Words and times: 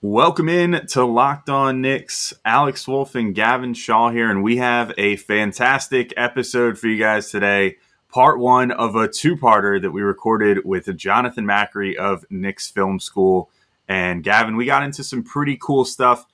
Welcome 0.00 0.48
in 0.48 0.86
to 0.90 1.04
Locked 1.04 1.48
On 1.48 1.80
Knicks. 1.80 2.32
Alex 2.44 2.86
Wolf 2.86 3.16
and 3.16 3.34
Gavin 3.34 3.74
Shaw 3.74 4.10
here, 4.10 4.30
and 4.30 4.44
we 4.44 4.58
have 4.58 4.92
a 4.96 5.16
fantastic 5.16 6.14
episode 6.16 6.78
for 6.78 6.86
you 6.86 7.00
guys 7.00 7.32
today. 7.32 7.78
Part 8.08 8.38
one 8.38 8.70
of 8.70 8.94
a 8.94 9.08
two 9.08 9.34
parter 9.34 9.82
that 9.82 9.90
we 9.90 10.02
recorded 10.02 10.64
with 10.64 10.96
Jonathan 10.96 11.44
Macri 11.44 11.96
of 11.96 12.24
Knicks 12.30 12.70
Film 12.70 13.00
School. 13.00 13.50
And 13.88 14.22
Gavin, 14.22 14.54
we 14.54 14.66
got 14.66 14.84
into 14.84 15.02
some 15.02 15.24
pretty 15.24 15.58
cool 15.60 15.84
stuff 15.84 16.26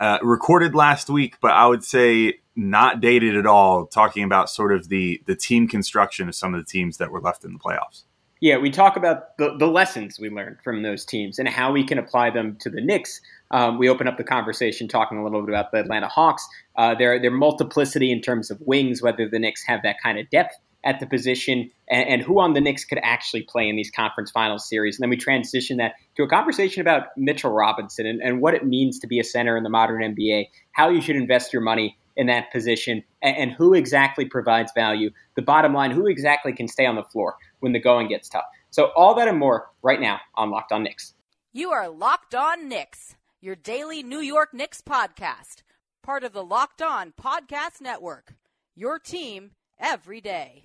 uh, 0.00 0.18
recorded 0.20 0.74
last 0.74 1.08
week, 1.08 1.36
but 1.40 1.52
I 1.52 1.68
would 1.68 1.84
say 1.84 2.40
not 2.56 3.00
dated 3.00 3.36
at 3.36 3.46
all, 3.46 3.86
talking 3.86 4.24
about 4.24 4.50
sort 4.50 4.72
of 4.72 4.88
the, 4.88 5.22
the 5.26 5.36
team 5.36 5.68
construction 5.68 6.28
of 6.28 6.34
some 6.34 6.54
of 6.54 6.60
the 6.60 6.68
teams 6.68 6.96
that 6.96 7.12
were 7.12 7.20
left 7.20 7.44
in 7.44 7.52
the 7.52 7.60
playoffs. 7.60 8.02
Yeah, 8.42 8.56
we 8.56 8.70
talk 8.70 8.96
about 8.96 9.38
the, 9.38 9.56
the 9.56 9.68
lessons 9.68 10.18
we 10.18 10.28
learned 10.28 10.56
from 10.64 10.82
those 10.82 11.04
teams 11.04 11.38
and 11.38 11.48
how 11.48 11.70
we 11.70 11.84
can 11.86 11.96
apply 11.96 12.30
them 12.30 12.56
to 12.56 12.70
the 12.70 12.80
Knicks. 12.80 13.20
Um, 13.52 13.78
we 13.78 13.88
open 13.88 14.08
up 14.08 14.16
the 14.16 14.24
conversation 14.24 14.88
talking 14.88 15.16
a 15.16 15.22
little 15.22 15.42
bit 15.42 15.50
about 15.50 15.70
the 15.70 15.78
Atlanta 15.78 16.08
Hawks, 16.08 16.44
uh, 16.76 16.96
their 16.96 17.20
their 17.20 17.30
multiplicity 17.30 18.10
in 18.10 18.20
terms 18.20 18.50
of 18.50 18.60
wings, 18.62 19.00
whether 19.00 19.28
the 19.28 19.38
Knicks 19.38 19.62
have 19.68 19.82
that 19.84 20.02
kind 20.02 20.18
of 20.18 20.28
depth 20.30 20.56
at 20.84 20.98
the 20.98 21.06
position, 21.06 21.70
and, 21.88 22.08
and, 22.08 22.22
who 22.22 22.40
on 22.40 22.54
the 22.54 22.60
Knicks 22.60 22.84
could 22.84 22.98
actually 23.04 23.42
play 23.42 23.68
in 23.68 23.76
these 23.76 23.92
conference 23.92 24.32
finals 24.32 24.68
series. 24.68 24.96
And 24.96 25.04
then 25.04 25.10
we 25.10 25.16
transition 25.16 25.76
that 25.76 25.92
to 26.16 26.24
a 26.24 26.28
conversation 26.28 26.80
about 26.80 27.16
Mitchell 27.16 27.52
Robinson 27.52 28.06
and, 28.06 28.20
and 28.20 28.40
what 28.40 28.54
it 28.54 28.66
means 28.66 28.98
to 28.98 29.06
be 29.06 29.20
a 29.20 29.24
center 29.24 29.56
in 29.56 29.62
the 29.62 29.70
modern 29.70 30.02
NBA, 30.02 30.48
how 30.72 30.88
you 30.88 31.00
should 31.00 31.14
invest 31.14 31.52
your 31.52 31.62
money 31.62 31.96
in 32.16 32.26
that 32.26 32.50
position, 32.50 33.04
and 33.22 33.52
who 33.52 33.72
exactly 33.72 34.24
provides 34.24 34.72
value. 34.74 35.10
The 35.36 35.42
bottom 35.42 35.72
line, 35.72 35.92
who 35.92 36.06
exactly 36.06 36.52
can 36.52 36.66
stay 36.66 36.84
on 36.84 36.96
the 36.96 37.04
floor 37.04 37.36
when 37.62 37.72
the 37.72 37.78
going 37.78 38.08
gets 38.08 38.28
tough. 38.28 38.44
So 38.70 38.86
all 38.96 39.14
that 39.14 39.28
and 39.28 39.38
more 39.38 39.70
right 39.82 40.00
now 40.00 40.20
on 40.34 40.50
Locked 40.50 40.72
On 40.72 40.82
Knicks. 40.82 41.14
You 41.52 41.70
are 41.70 41.88
Locked 41.88 42.34
On 42.34 42.68
Knicks, 42.68 43.14
your 43.40 43.54
daily 43.54 44.02
New 44.02 44.20
York 44.20 44.52
Knicks 44.52 44.82
podcast, 44.82 45.62
part 46.02 46.24
of 46.24 46.32
the 46.32 46.42
Locked 46.42 46.82
On 46.82 47.12
Podcast 47.12 47.80
Network. 47.80 48.34
Your 48.74 48.98
team 48.98 49.52
every 49.78 50.20
day. 50.20 50.64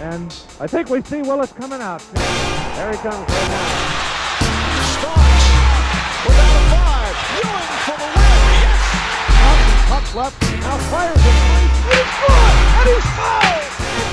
And 0.00 0.34
I 0.58 0.66
think 0.66 0.88
we 0.88 1.02
see 1.02 1.22
Willis 1.22 1.52
coming 1.52 1.80
out. 1.80 2.00
There 2.14 2.90
he 2.90 2.96
comes 2.96 3.14
right 3.14 3.48
now. 3.48 3.68
Starks 4.98 5.46
without 6.26 6.56
a 6.56 6.64
five. 6.72 7.14
Ewing 7.36 7.78
for 7.84 7.96
the 8.00 8.08
win. 8.10 8.56
Yes. 8.64 8.82
Puck 9.88 10.14
left. 10.16 10.42
Now 10.42 10.78
fires 10.90 11.16
it. 11.16 11.22
And 11.22 11.62
he's 11.92 12.10
good. 12.18 12.54
And 12.80 12.88
he's 12.88 13.06
fouled. 13.14 14.11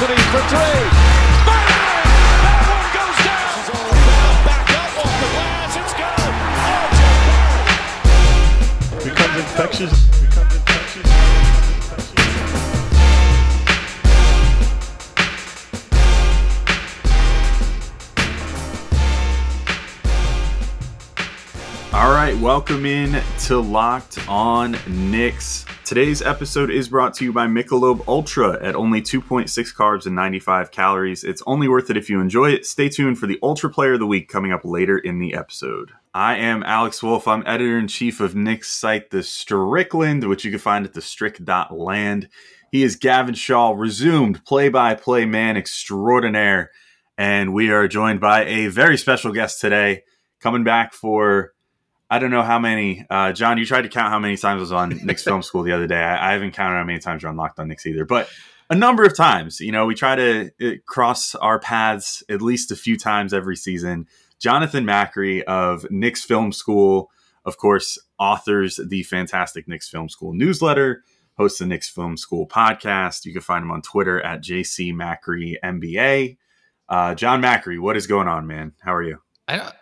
Anthony 0.00 0.22
for 0.30 0.38
three. 0.48 0.58
Infectious. 9.38 10.06
Becomes 10.20 10.54
infectious. 10.54 11.10
All 21.92 22.10
right, 22.10 22.36
welcome 22.40 22.86
in 22.86 23.20
to 23.46 23.58
Locked 23.58 24.18
On 24.28 24.76
Knicks. 24.86 25.67
Today's 25.88 26.20
episode 26.20 26.70
is 26.70 26.90
brought 26.90 27.14
to 27.14 27.24
you 27.24 27.32
by 27.32 27.46
Michelob 27.46 28.06
Ultra 28.06 28.62
at 28.62 28.76
only 28.76 29.00
2.6 29.00 29.74
carbs 29.74 30.04
and 30.04 30.14
95 30.14 30.70
calories. 30.70 31.24
It's 31.24 31.42
only 31.46 31.66
worth 31.66 31.88
it 31.88 31.96
if 31.96 32.10
you 32.10 32.20
enjoy 32.20 32.50
it. 32.50 32.66
Stay 32.66 32.90
tuned 32.90 33.18
for 33.18 33.26
the 33.26 33.38
Ultra 33.42 33.70
Player 33.70 33.94
of 33.94 34.00
the 34.00 34.06
Week 34.06 34.28
coming 34.28 34.52
up 34.52 34.66
later 34.66 34.98
in 34.98 35.18
the 35.18 35.32
episode. 35.32 35.92
I 36.12 36.36
am 36.36 36.62
Alex 36.62 37.02
Wolf. 37.02 37.26
I'm 37.26 37.42
editor 37.46 37.78
in 37.78 37.88
chief 37.88 38.20
of 38.20 38.34
Knicks 38.34 38.70
site, 38.70 39.08
The 39.08 39.22
Strickland, 39.22 40.28
which 40.28 40.44
you 40.44 40.50
can 40.50 40.60
find 40.60 40.84
at 40.84 40.92
thestrick.land. 40.92 42.28
He 42.70 42.82
is 42.82 42.96
Gavin 42.96 43.34
Shaw, 43.34 43.72
resumed 43.72 44.44
play 44.44 44.68
by 44.68 44.94
play 44.94 45.24
man 45.24 45.56
extraordinaire. 45.56 46.70
And 47.16 47.54
we 47.54 47.70
are 47.70 47.88
joined 47.88 48.20
by 48.20 48.44
a 48.44 48.66
very 48.66 48.98
special 48.98 49.32
guest 49.32 49.58
today, 49.58 50.02
coming 50.38 50.64
back 50.64 50.92
for 50.92 51.54
I 52.10 52.18
don't 52.18 52.30
know 52.30 52.42
how 52.42 52.58
many. 52.58 53.04
Uh, 53.10 53.32
John, 53.32 53.58
you 53.58 53.66
tried 53.66 53.82
to 53.82 53.88
count 53.88 54.10
how 54.10 54.18
many 54.18 54.36
times 54.36 54.58
I 54.58 54.60
was 54.60 54.72
on 54.72 55.00
Knicks 55.04 55.24
Film 55.24 55.42
School 55.42 55.62
the 55.62 55.72
other 55.72 55.86
day. 55.86 56.00
I, 56.00 56.30
I, 56.30 56.32
haven't 56.32 56.52
counted 56.52 56.76
how 56.76 56.84
many 56.84 56.98
times 56.98 57.22
you're 57.22 57.30
on 57.30 57.36
Locked 57.36 57.60
on 57.60 57.68
Knicks 57.68 57.86
either, 57.86 58.06
but 58.06 58.30
a 58.70 58.74
number 58.74 59.04
of 59.04 59.16
times. 59.16 59.60
You 59.60 59.72
know, 59.72 59.86
we 59.86 59.94
try 59.94 60.16
to 60.16 60.50
uh, 60.60 60.70
cross 60.86 61.34
our 61.34 61.58
paths 61.58 62.22
at 62.28 62.42
least 62.42 62.70
a 62.70 62.76
few 62.76 62.96
times 62.96 63.32
every 63.32 63.56
season. 63.56 64.06
Jonathan 64.38 64.84
Macri 64.84 65.42
of 65.42 65.90
Knicks 65.90 66.24
Film 66.24 66.52
School, 66.52 67.10
of 67.44 67.58
course, 67.58 67.98
authors 68.18 68.80
the 68.88 69.02
fantastic 69.02 69.68
Knicks 69.68 69.88
Film 69.88 70.08
School 70.08 70.32
newsletter, 70.32 71.02
hosts 71.36 71.58
the 71.58 71.66
Knicks 71.66 71.88
Film 71.88 72.16
School 72.16 72.46
podcast. 72.46 73.24
You 73.24 73.32
can 73.32 73.42
find 73.42 73.64
him 73.64 73.70
on 73.70 73.82
Twitter 73.82 74.20
at 74.22 74.42
JC 74.42 74.94
Macri 74.94 75.56
NBA. 75.62 76.36
Uh, 76.88 77.14
John 77.14 77.42
Macri, 77.42 77.78
what 77.78 77.96
is 77.96 78.06
going 78.06 78.28
on, 78.28 78.46
man? 78.46 78.72
How 78.80 78.94
are 78.94 79.02
you? 79.02 79.18
I 79.46 79.56
don't, 79.56 79.74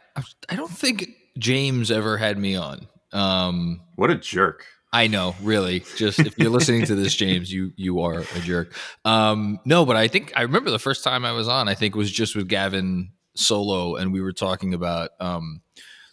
I 0.49 0.57
don't 0.57 0.71
think 0.71 1.16
James 1.39 1.91
ever 1.91 2.17
had 2.17 2.39
me 2.39 2.57
on. 2.57 2.87
Um, 3.13 3.81
what 3.97 4.11
a 4.11 4.17
jerk! 4.17 4.67
I 4.93 5.09
know, 5.09 5.35
really. 5.43 5.85
Just 5.97 6.21
if 6.21 6.39
you're 6.39 6.51
listening 6.51 6.87
to 6.87 6.95
this, 6.95 7.15
James, 7.17 7.53
you 7.53 7.73
you 7.77 8.01
are 8.01 8.21
a 8.21 8.41
jerk. 8.41 8.75
Um, 9.05 9.61
no, 9.65 9.85
but 9.85 9.97
I 9.97 10.09
think 10.09 10.33
I 10.37 10.43
remember 10.43 10.71
the 10.71 10.79
first 10.79 11.05
time 11.05 11.25
I 11.25 11.33
was 11.33 11.49
on. 11.49 11.69
I 11.69 11.75
think 11.75 11.95
was 11.95 12.11
just 12.11 12.35
with 12.35 12.49
Gavin 12.49 13.11
Solo, 13.35 13.97
and 13.97 14.13
we 14.13 14.21
were 14.21 14.33
talking 14.33 14.75
about 14.75 15.11
um, 15.21 15.61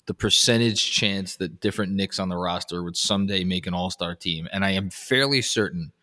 the 0.06 0.14
percentage 0.14 0.92
chance 0.92 1.38
that 1.38 1.62
different 1.62 1.94
Knicks 1.94 2.20
on 2.20 2.30
the 2.30 2.38
roster 2.38 2.84
would 2.84 2.98
someday 2.98 3.44
make 3.44 3.68
an 3.68 3.74
All 3.74 3.90
Star 3.90 4.16
team, 4.16 4.48
and 4.52 4.66
I 4.66 4.72
am 4.72 4.90
fairly 4.90 5.42
certain 5.42 5.94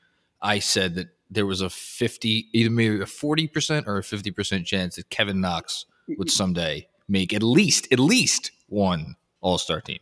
I 0.42 0.58
said 0.58 0.94
that 0.94 1.08
there 1.30 1.46
was 1.46 1.60
a 1.60 1.70
fifty, 1.70 2.48
either 2.52 2.70
maybe 2.70 3.00
a 3.00 3.06
forty 3.06 3.46
percent 3.46 3.86
or 3.86 3.98
a 3.98 4.02
fifty 4.02 4.30
percent 4.30 4.66
chance 4.66 4.96
that 4.96 5.10
Kevin 5.10 5.40
Knox 5.40 5.86
would 6.16 6.30
someday 6.30 6.88
make 7.10 7.34
at 7.34 7.42
least 7.42 7.88
at 7.92 7.98
least 7.98 8.52
one 8.68 9.16
All 9.40 9.58
Star 9.58 9.80
team. 9.80 9.98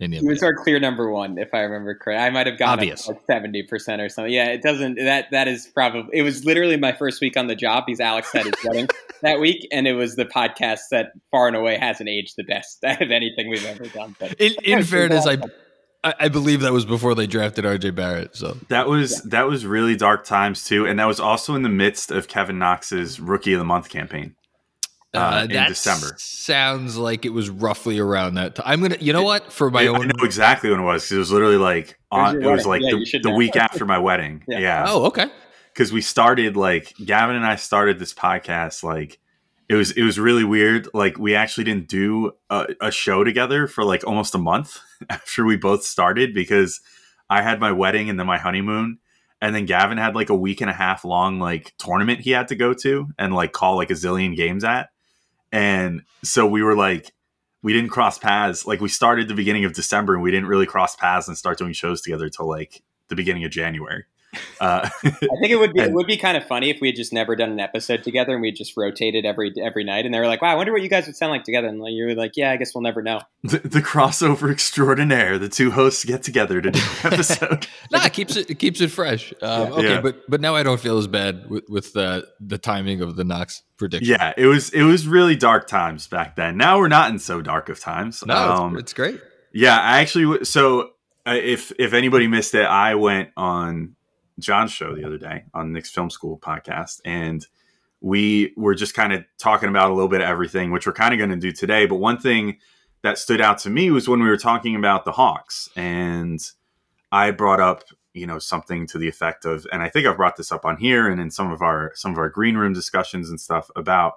In 0.00 0.10
the 0.10 0.18
he 0.18 0.26
was 0.26 0.42
our 0.42 0.54
clear 0.54 0.80
number 0.80 1.10
one, 1.10 1.38
if 1.38 1.54
I 1.54 1.60
remember 1.60 1.94
correct. 1.94 2.20
I 2.20 2.30
might 2.30 2.46
have 2.48 2.58
gotten 2.58 2.88
like 2.88 3.20
seventy 3.26 3.62
percent 3.62 4.02
or 4.02 4.08
something. 4.08 4.32
Yeah, 4.32 4.46
it 4.46 4.62
doesn't. 4.62 4.96
That 4.96 5.26
that 5.30 5.46
is 5.46 5.68
probably. 5.72 6.18
It 6.18 6.22
was 6.22 6.44
literally 6.44 6.76
my 6.76 6.92
first 6.92 7.20
week 7.20 7.36
on 7.36 7.46
the 7.46 7.54
job 7.54 7.84
because 7.86 8.00
Alex 8.00 8.32
had 8.32 8.46
his 8.46 8.54
wedding 8.64 8.88
that 9.22 9.38
week, 9.38 9.68
and 9.70 9.86
it 9.86 9.92
was 9.92 10.16
the 10.16 10.24
podcast 10.24 10.80
that 10.90 11.12
far 11.30 11.46
and 11.46 11.56
away 11.56 11.78
hasn't 11.78 12.08
aged 12.08 12.34
the 12.36 12.42
best 12.42 12.78
of 12.82 13.10
anything 13.10 13.48
we've 13.48 13.64
ever 13.64 13.84
done. 13.84 14.16
But 14.18 14.32
in, 14.40 14.54
in 14.64 14.82
fairness, 14.82 15.26
I. 15.26 15.38
I 16.04 16.30
believe 16.30 16.62
that 16.62 16.72
was 16.72 16.84
before 16.84 17.14
they 17.14 17.28
drafted 17.28 17.64
RJ 17.64 17.94
Barrett. 17.94 18.34
So 18.34 18.56
that 18.70 18.88
was 18.88 19.12
yeah. 19.12 19.20
that 19.26 19.46
was 19.46 19.64
really 19.64 19.94
dark 19.94 20.24
times 20.24 20.64
too, 20.64 20.84
and 20.84 20.98
that 20.98 21.04
was 21.04 21.20
also 21.20 21.54
in 21.54 21.62
the 21.62 21.68
midst 21.68 22.10
of 22.10 22.26
Kevin 22.26 22.58
Knox's 22.58 23.20
Rookie 23.20 23.52
of 23.52 23.60
the 23.60 23.64
Month 23.64 23.88
campaine 23.88 24.34
uh, 25.14 25.18
uh, 25.18 25.42
in 25.50 25.66
December. 25.68 26.14
Sounds 26.18 26.96
like 26.96 27.24
it 27.24 27.30
was 27.30 27.50
roughly 27.50 27.98
around 27.98 28.34
that. 28.34 28.56
Time. 28.56 28.64
I'm 28.66 28.80
gonna, 28.80 28.96
you 29.00 29.12
know 29.12 29.22
what? 29.22 29.52
For 29.52 29.70
my 29.70 29.86
own, 29.86 30.02
I 30.02 30.06
know 30.06 30.24
exactly 30.24 30.70
when 30.70 30.80
it 30.80 30.84
was. 30.84 31.10
It 31.10 31.18
was 31.18 31.30
literally 31.30 31.56
like 31.56 31.98
on. 32.10 32.42
It 32.42 32.46
was 32.46 32.66
like 32.66 32.82
yeah, 32.82 32.92
the, 32.92 33.20
the 33.22 33.30
week 33.30 33.56
after 33.56 33.84
my 33.84 33.98
wedding. 33.98 34.42
Yeah. 34.48 34.58
yeah. 34.58 34.84
Oh, 34.88 35.04
okay. 35.06 35.26
Because 35.72 35.92
we 35.92 36.00
started 36.00 36.56
like 36.56 36.94
Gavin 37.04 37.36
and 37.36 37.46
I 37.46 37.56
started 37.56 37.98
this 37.98 38.12
podcast 38.12 38.82
like 38.82 39.18
it 39.68 39.74
was 39.74 39.90
it 39.92 40.02
was 40.02 40.18
really 40.18 40.44
weird. 40.44 40.88
Like 40.92 41.18
we 41.18 41.34
actually 41.34 41.64
didn't 41.64 41.88
do 41.88 42.32
a, 42.50 42.68
a 42.80 42.90
show 42.90 43.24
together 43.24 43.66
for 43.66 43.84
like 43.84 44.06
almost 44.06 44.34
a 44.34 44.38
month 44.38 44.78
after 45.10 45.44
we 45.44 45.56
both 45.56 45.82
started 45.82 46.34
because 46.34 46.80
I 47.30 47.42
had 47.42 47.60
my 47.60 47.72
wedding 47.72 48.10
and 48.10 48.18
then 48.18 48.26
my 48.26 48.38
honeymoon 48.38 48.98
and 49.42 49.54
then 49.54 49.66
Gavin 49.66 49.98
had 49.98 50.14
like 50.14 50.30
a 50.30 50.36
week 50.36 50.60
and 50.60 50.70
a 50.70 50.74
half 50.74 51.04
long 51.04 51.40
like 51.40 51.74
tournament 51.76 52.20
he 52.20 52.30
had 52.30 52.48
to 52.48 52.54
go 52.54 52.72
to 52.74 53.08
and 53.18 53.34
like 53.34 53.52
call 53.52 53.76
like 53.76 53.90
a 53.90 53.94
zillion 53.94 54.36
games 54.36 54.64
at. 54.64 54.90
And 55.52 56.02
so 56.24 56.46
we 56.46 56.62
were 56.62 56.74
like, 56.74 57.12
we 57.62 57.72
didn't 57.72 57.90
cross 57.90 58.18
paths. 58.18 58.66
Like 58.66 58.80
we 58.80 58.88
started 58.88 59.28
the 59.28 59.34
beginning 59.34 59.64
of 59.64 59.74
December 59.74 60.14
and 60.14 60.22
we 60.22 60.30
didn't 60.30 60.48
really 60.48 60.66
cross 60.66 60.96
paths 60.96 61.28
and 61.28 61.38
start 61.38 61.58
doing 61.58 61.72
shows 61.72 62.00
together 62.00 62.28
till 62.28 62.48
like 62.48 62.82
the 63.08 63.14
beginning 63.14 63.44
of 63.44 63.50
January. 63.50 64.04
Uh, 64.60 64.88
I 65.04 65.10
think 65.10 65.50
it 65.50 65.58
would 65.58 65.72
be 65.72 65.80
and, 65.80 65.90
it 65.90 65.94
would 65.94 66.06
be 66.06 66.16
kind 66.16 66.36
of 66.36 66.44
funny 66.46 66.70
if 66.70 66.80
we 66.80 66.88
had 66.88 66.96
just 66.96 67.12
never 67.12 67.36
done 67.36 67.50
an 67.50 67.60
episode 67.60 68.02
together 68.02 68.32
and 68.32 68.40
we 68.40 68.50
just 68.52 68.76
rotated 68.76 69.24
every 69.24 69.52
every 69.60 69.84
night. 69.84 70.04
And 70.04 70.14
they 70.14 70.18
were 70.18 70.26
like, 70.26 70.40
"Wow, 70.40 70.52
I 70.52 70.54
wonder 70.54 70.72
what 70.72 70.82
you 70.82 70.88
guys 70.88 71.06
would 71.06 71.16
sound 71.16 71.32
like 71.32 71.44
together." 71.44 71.68
And 71.68 71.80
like, 71.80 71.92
you 71.92 72.06
were 72.06 72.14
like, 72.14 72.32
"Yeah, 72.36 72.50
I 72.50 72.56
guess 72.56 72.74
we'll 72.74 72.82
never 72.82 73.02
know." 73.02 73.20
The, 73.44 73.58
the 73.58 73.80
crossover 73.80 74.50
extraordinaire. 74.50 75.38
The 75.38 75.48
two 75.48 75.72
hosts 75.72 76.04
get 76.04 76.22
together 76.22 76.60
to 76.60 76.70
do 76.70 76.78
an 76.78 76.96
episode. 77.12 77.66
nah, 77.90 78.04
it 78.04 78.12
keeps 78.12 78.36
it, 78.36 78.50
it 78.50 78.58
keeps 78.58 78.80
it 78.80 78.88
fresh. 78.88 79.32
Um, 79.42 79.50
yeah. 79.50 79.74
Okay, 79.74 79.88
yeah. 79.88 80.00
but 80.00 80.16
but 80.28 80.40
now 80.40 80.54
I 80.54 80.62
don't 80.62 80.80
feel 80.80 80.98
as 80.98 81.06
bad 81.06 81.50
with 81.50 81.68
with 81.68 81.96
uh, 81.96 82.22
the 82.40 82.58
timing 82.58 83.00
of 83.00 83.16
the 83.16 83.24
Knox 83.24 83.62
prediction. 83.76 84.08
Yeah, 84.08 84.32
it 84.36 84.46
was 84.46 84.70
it 84.70 84.84
was 84.84 85.06
really 85.06 85.36
dark 85.36 85.66
times 85.66 86.06
back 86.06 86.36
then. 86.36 86.56
Now 86.56 86.78
we're 86.78 86.88
not 86.88 87.10
in 87.10 87.18
so 87.18 87.42
dark 87.42 87.68
of 87.68 87.80
times. 87.80 88.24
No, 88.24 88.34
um, 88.34 88.74
it's, 88.74 88.82
it's 88.82 88.92
great. 88.94 89.20
Yeah, 89.52 89.78
I 89.78 90.00
actually 90.00 90.44
so 90.44 90.92
uh, 91.26 91.38
if 91.40 91.72
if 91.78 91.92
anybody 91.92 92.26
missed 92.26 92.54
it, 92.54 92.64
I 92.64 92.94
went 92.94 93.30
on 93.36 93.96
John's 94.42 94.72
show 94.72 94.94
the 94.94 95.04
other 95.04 95.18
day 95.18 95.44
on 95.54 95.72
Knicks 95.72 95.90
Film 95.90 96.10
School 96.10 96.38
podcast, 96.38 97.00
and 97.04 97.46
we 98.00 98.52
were 98.56 98.74
just 98.74 98.94
kind 98.94 99.12
of 99.12 99.24
talking 99.38 99.68
about 99.68 99.90
a 99.90 99.94
little 99.94 100.08
bit 100.08 100.20
of 100.20 100.28
everything, 100.28 100.72
which 100.72 100.86
we're 100.86 100.92
kind 100.92 101.14
of 101.14 101.18
going 101.18 101.30
to 101.30 101.36
do 101.36 101.52
today. 101.52 101.86
But 101.86 101.96
one 101.96 102.18
thing 102.18 102.58
that 103.02 103.18
stood 103.18 103.40
out 103.40 103.58
to 103.58 103.70
me 103.70 103.90
was 103.90 104.08
when 104.08 104.20
we 104.20 104.28
were 104.28 104.36
talking 104.36 104.76
about 104.76 105.04
the 105.04 105.12
Hawks, 105.12 105.68
and 105.76 106.40
I 107.10 107.30
brought 107.30 107.60
up 107.60 107.84
you 108.14 108.26
know 108.26 108.38
something 108.38 108.86
to 108.88 108.98
the 108.98 109.08
effect 109.08 109.44
of, 109.44 109.66
and 109.72 109.82
I 109.82 109.88
think 109.88 110.06
I've 110.06 110.16
brought 110.16 110.36
this 110.36 110.52
up 110.52 110.64
on 110.64 110.76
here 110.76 111.08
and 111.08 111.20
in 111.20 111.30
some 111.30 111.50
of 111.50 111.62
our 111.62 111.92
some 111.94 112.12
of 112.12 112.18
our 112.18 112.28
green 112.28 112.56
room 112.56 112.72
discussions 112.72 113.30
and 113.30 113.40
stuff 113.40 113.70
about 113.76 114.14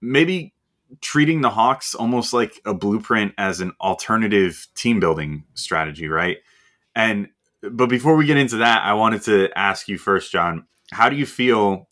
maybe 0.00 0.54
treating 1.00 1.40
the 1.40 1.50
Hawks 1.50 1.94
almost 1.94 2.32
like 2.32 2.60
a 2.64 2.74
blueprint 2.74 3.32
as 3.38 3.60
an 3.60 3.72
alternative 3.80 4.68
team 4.74 5.00
building 5.00 5.44
strategy, 5.54 6.08
right? 6.08 6.38
And 6.94 7.28
but 7.70 7.88
before 7.88 8.16
we 8.16 8.26
get 8.26 8.36
into 8.36 8.58
that, 8.58 8.84
I 8.84 8.94
wanted 8.94 9.22
to 9.22 9.48
ask 9.56 9.88
you 9.88 9.98
first, 9.98 10.32
John, 10.32 10.66
how 10.92 11.08
do 11.08 11.16
you 11.16 11.26
feel 11.26 11.88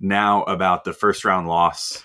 now 0.00 0.42
about 0.44 0.84
the 0.84 0.92
first 0.92 1.24
round 1.24 1.48
loss 1.48 2.04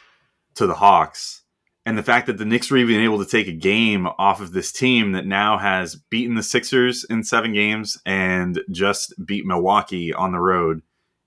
to 0.56 0.68
the 0.68 0.76
Hawks 0.76 1.44
and 1.86 1.98
the 1.98 2.04
fact 2.04 2.28
that 2.28 2.38
the 2.38 2.46
Knicks 2.46 2.70
were 2.70 2.78
even 2.78 3.00
able 3.00 3.24
to 3.24 3.30
take 3.30 3.48
a 3.48 3.54
game 3.54 4.08
off 4.18 4.42
of 4.42 4.52
this 4.52 4.72
team 4.72 5.14
that 5.14 5.26
now 5.26 5.58
has 5.58 5.96
beaten 5.96 6.36
the 6.36 6.44
Sixers 6.44 7.06
in 7.06 7.24
seven 7.24 7.54
games 7.54 7.98
and 8.06 8.62
just 8.72 9.14
beat 9.26 9.46
Milwaukee 9.46 10.14
on 10.14 10.32
the 10.32 10.40
road 10.40 10.82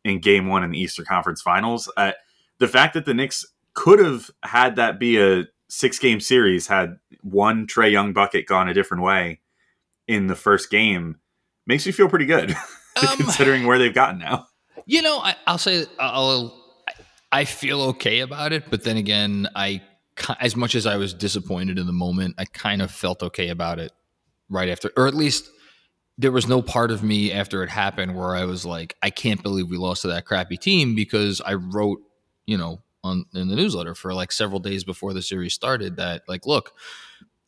in 0.04 0.20
game 0.20 0.48
one 0.48 0.62
in 0.62 0.70
the 0.70 0.78
Eastern 0.78 1.06
Conference 1.06 1.40
Finals? 1.40 1.90
Uh, 1.96 2.12
the 2.58 2.69
fact 2.69 2.94
that 2.94 3.04
the 3.04 3.14
Knicks 3.14 3.46
could 3.75 3.98
have 3.98 4.31
had 4.42 4.76
that 4.76 5.00
be 5.00 5.20
a 5.20 5.44
six 5.69 5.98
game 5.98 6.20
series 6.20 6.66
had 6.66 6.98
one 7.22 7.66
Trae 7.66 7.90
Young 7.90 8.12
bucket 8.12 8.46
gone 8.46 8.69
a 8.69 8.75
different 8.75 9.02
way 9.02 9.40
in 10.06 10.26
the 10.26 10.34
first 10.34 10.70
game 10.70 11.20
makes 11.66 11.86
me 11.86 11.92
feel 11.92 12.08
pretty 12.08 12.26
good 12.26 12.50
um, 13.08 13.16
considering 13.16 13.66
where 13.66 13.78
they've 13.78 13.94
gotten 13.94 14.18
now. 14.18 14.46
You 14.86 15.02
know, 15.02 15.18
I, 15.18 15.36
will 15.46 15.58
say 15.58 15.86
I'll 15.98 16.56
I 17.32 17.44
feel 17.44 17.82
okay 17.82 18.20
about 18.20 18.52
it, 18.52 18.64
but 18.70 18.84
then 18.84 18.96
again, 18.96 19.48
I 19.54 19.82
as 20.40 20.56
much 20.56 20.74
as 20.74 20.86
I 20.86 20.96
was 20.96 21.14
disappointed 21.14 21.78
in 21.78 21.86
the 21.86 21.92
moment, 21.92 22.34
I 22.38 22.44
kind 22.44 22.82
of 22.82 22.90
felt 22.90 23.22
okay 23.22 23.48
about 23.48 23.78
it 23.78 23.92
right 24.48 24.68
after, 24.68 24.90
or 24.96 25.06
at 25.06 25.14
least 25.14 25.48
there 26.18 26.32
was 26.32 26.46
no 26.46 26.60
part 26.60 26.90
of 26.90 27.02
me 27.02 27.32
after 27.32 27.62
it 27.62 27.70
happened 27.70 28.14
where 28.14 28.34
I 28.36 28.44
was 28.44 28.66
like, 28.66 28.94
I 29.02 29.10
can't 29.10 29.42
believe 29.42 29.70
we 29.70 29.78
lost 29.78 30.02
to 30.02 30.08
that 30.08 30.26
crappy 30.26 30.58
team 30.58 30.94
because 30.94 31.40
I 31.40 31.54
wrote, 31.54 32.00
you 32.46 32.58
know, 32.58 32.82
on 33.02 33.24
in 33.34 33.48
the 33.48 33.56
newsletter 33.56 33.94
for 33.94 34.12
like 34.12 34.30
several 34.30 34.60
days 34.60 34.84
before 34.84 35.14
the 35.14 35.22
series 35.22 35.54
started 35.54 35.96
that 35.96 36.22
like, 36.28 36.44
look, 36.46 36.74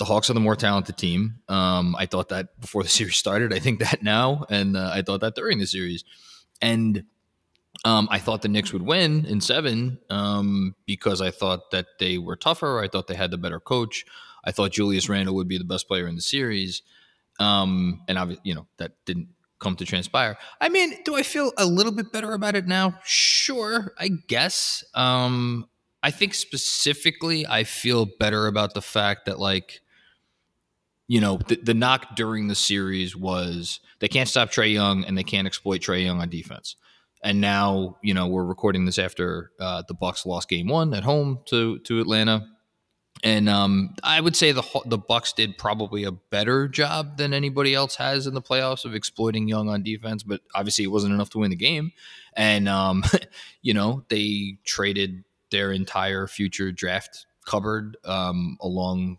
the 0.02 0.06
Hawks 0.06 0.28
are 0.28 0.34
the 0.34 0.40
more 0.40 0.56
talented 0.56 0.96
team. 0.96 1.36
Um, 1.48 1.94
I 1.96 2.06
thought 2.06 2.30
that 2.30 2.60
before 2.60 2.82
the 2.82 2.88
series 3.00 3.16
started. 3.16 3.52
I 3.52 3.60
think 3.60 3.78
that 3.78 4.02
now, 4.02 4.44
and 4.50 4.76
uh, 4.76 4.90
I 4.92 5.02
thought 5.02 5.20
that 5.20 5.36
during 5.36 5.60
the 5.60 5.66
series, 5.66 6.02
and 6.60 7.04
um, 7.84 8.08
I 8.10 8.18
thought 8.18 8.42
the 8.42 8.48
Knicks 8.48 8.72
would 8.72 8.82
win 8.82 9.24
in 9.26 9.40
seven 9.40 10.00
um, 10.10 10.74
because 10.86 11.20
I 11.20 11.30
thought 11.30 11.70
that 11.70 11.86
they 12.00 12.18
were 12.18 12.34
tougher. 12.34 12.80
I 12.82 12.88
thought 12.88 13.06
they 13.06 13.14
had 13.14 13.30
the 13.30 13.38
better 13.38 13.60
coach. 13.60 14.04
I 14.44 14.50
thought 14.50 14.72
Julius 14.72 15.08
Randle 15.08 15.36
would 15.36 15.46
be 15.46 15.56
the 15.56 15.64
best 15.64 15.86
player 15.86 16.08
in 16.08 16.16
the 16.16 16.20
series, 16.20 16.82
um, 17.38 18.02
and 18.08 18.18
obviously, 18.18 18.42
you 18.44 18.56
know 18.56 18.66
that 18.78 18.94
didn't 19.06 19.28
come 19.60 19.76
to 19.76 19.84
transpire. 19.84 20.36
I 20.60 20.68
mean, 20.68 20.94
do 21.04 21.14
I 21.14 21.22
feel 21.22 21.52
a 21.56 21.64
little 21.64 21.92
bit 21.92 22.10
better 22.10 22.32
about 22.32 22.56
it 22.56 22.66
now? 22.66 22.98
Sure, 23.04 23.94
I 24.00 24.08
guess. 24.26 24.82
Um, 24.94 25.68
I 26.02 26.10
think 26.10 26.34
specifically, 26.34 27.46
I 27.46 27.62
feel 27.62 28.08
better 28.18 28.48
about 28.48 28.74
the 28.74 28.82
fact 28.82 29.26
that 29.26 29.38
like 29.38 29.81
you 31.12 31.20
know, 31.20 31.36
the, 31.46 31.56
the 31.56 31.74
knock 31.74 32.16
during 32.16 32.48
the 32.48 32.54
series 32.54 33.14
was 33.14 33.80
they 33.98 34.08
can't 34.08 34.30
stop 34.30 34.50
Trae 34.50 34.72
Young 34.72 35.04
and 35.04 35.18
they 35.18 35.22
can't 35.22 35.46
exploit 35.46 35.82
Trae 35.82 36.06
Young 36.06 36.22
on 36.22 36.30
defense. 36.30 36.74
And 37.22 37.38
now, 37.38 37.98
you 38.02 38.14
know, 38.14 38.28
we're 38.28 38.46
recording 38.46 38.86
this 38.86 38.98
after 38.98 39.50
uh, 39.60 39.82
the 39.86 39.92
Bucks 39.92 40.24
lost 40.24 40.48
Game 40.48 40.68
One 40.68 40.94
at 40.94 41.04
home 41.04 41.40
to 41.48 41.80
to 41.80 42.00
Atlanta, 42.00 42.48
and 43.22 43.46
um, 43.50 43.94
I 44.02 44.22
would 44.22 44.34
say 44.34 44.52
the 44.52 44.62
the 44.86 44.96
Bucks 44.96 45.34
did 45.34 45.58
probably 45.58 46.04
a 46.04 46.12
better 46.12 46.66
job 46.66 47.18
than 47.18 47.34
anybody 47.34 47.74
else 47.74 47.96
has 47.96 48.26
in 48.26 48.32
the 48.32 48.40
playoffs 48.40 48.86
of 48.86 48.94
exploiting 48.94 49.48
Young 49.48 49.68
on 49.68 49.82
defense. 49.82 50.22
But 50.22 50.40
obviously, 50.54 50.84
it 50.84 50.92
wasn't 50.92 51.12
enough 51.12 51.28
to 51.30 51.38
win 51.40 51.50
the 51.50 51.56
game. 51.56 51.92
And 52.34 52.70
um, 52.70 53.04
you 53.60 53.74
know, 53.74 54.02
they 54.08 54.56
traded 54.64 55.24
their 55.50 55.72
entire 55.72 56.26
future 56.26 56.72
draft 56.72 57.26
cupboard 57.44 57.98
um, 58.06 58.56
along 58.62 59.18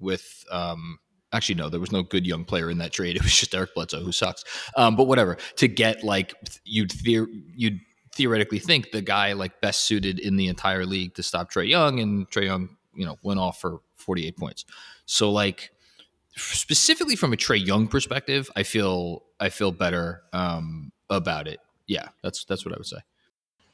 with 0.00 0.44
um, 0.50 0.98
actually 1.32 1.54
no 1.54 1.68
there 1.68 1.80
was 1.80 1.92
no 1.92 2.02
good 2.02 2.26
young 2.26 2.44
player 2.44 2.70
in 2.70 2.78
that 2.78 2.92
trade. 2.92 3.16
It 3.16 3.22
was 3.22 3.36
just 3.36 3.54
eric 3.54 3.74
bledsoe 3.74 4.00
who 4.00 4.12
sucks. 4.12 4.44
Um, 4.76 4.96
but 4.96 5.06
whatever 5.06 5.36
to 5.56 5.68
get 5.68 6.02
like 6.04 6.34
you'd 6.64 6.90
theor- 6.90 7.28
you'd 7.56 7.80
theoretically 8.14 8.58
think 8.58 8.90
the 8.90 9.02
guy 9.02 9.32
like 9.32 9.60
best 9.60 9.84
suited 9.84 10.18
in 10.18 10.36
the 10.36 10.48
entire 10.48 10.86
league 10.86 11.14
to 11.14 11.22
stop 11.22 11.50
trae 11.52 11.68
young 11.68 12.00
and 12.00 12.30
trae 12.30 12.44
young 12.44 12.76
you 12.94 13.06
know 13.06 13.16
went 13.22 13.40
off 13.40 13.60
for 13.60 13.80
48 13.96 14.36
points. 14.36 14.64
So 15.06 15.30
like 15.30 15.70
specifically 16.36 17.16
from 17.16 17.32
a 17.32 17.36
trae 17.36 17.64
young 17.64 17.88
perspective 17.88 18.48
i 18.54 18.62
feel 18.62 19.24
i 19.40 19.48
feel 19.48 19.72
better 19.72 20.22
um, 20.32 20.92
about 21.10 21.48
it. 21.48 21.60
Yeah 21.86 22.08
that's 22.22 22.44
that's 22.44 22.64
what 22.64 22.74
i 22.74 22.78
would 22.78 22.86
say. 22.86 22.98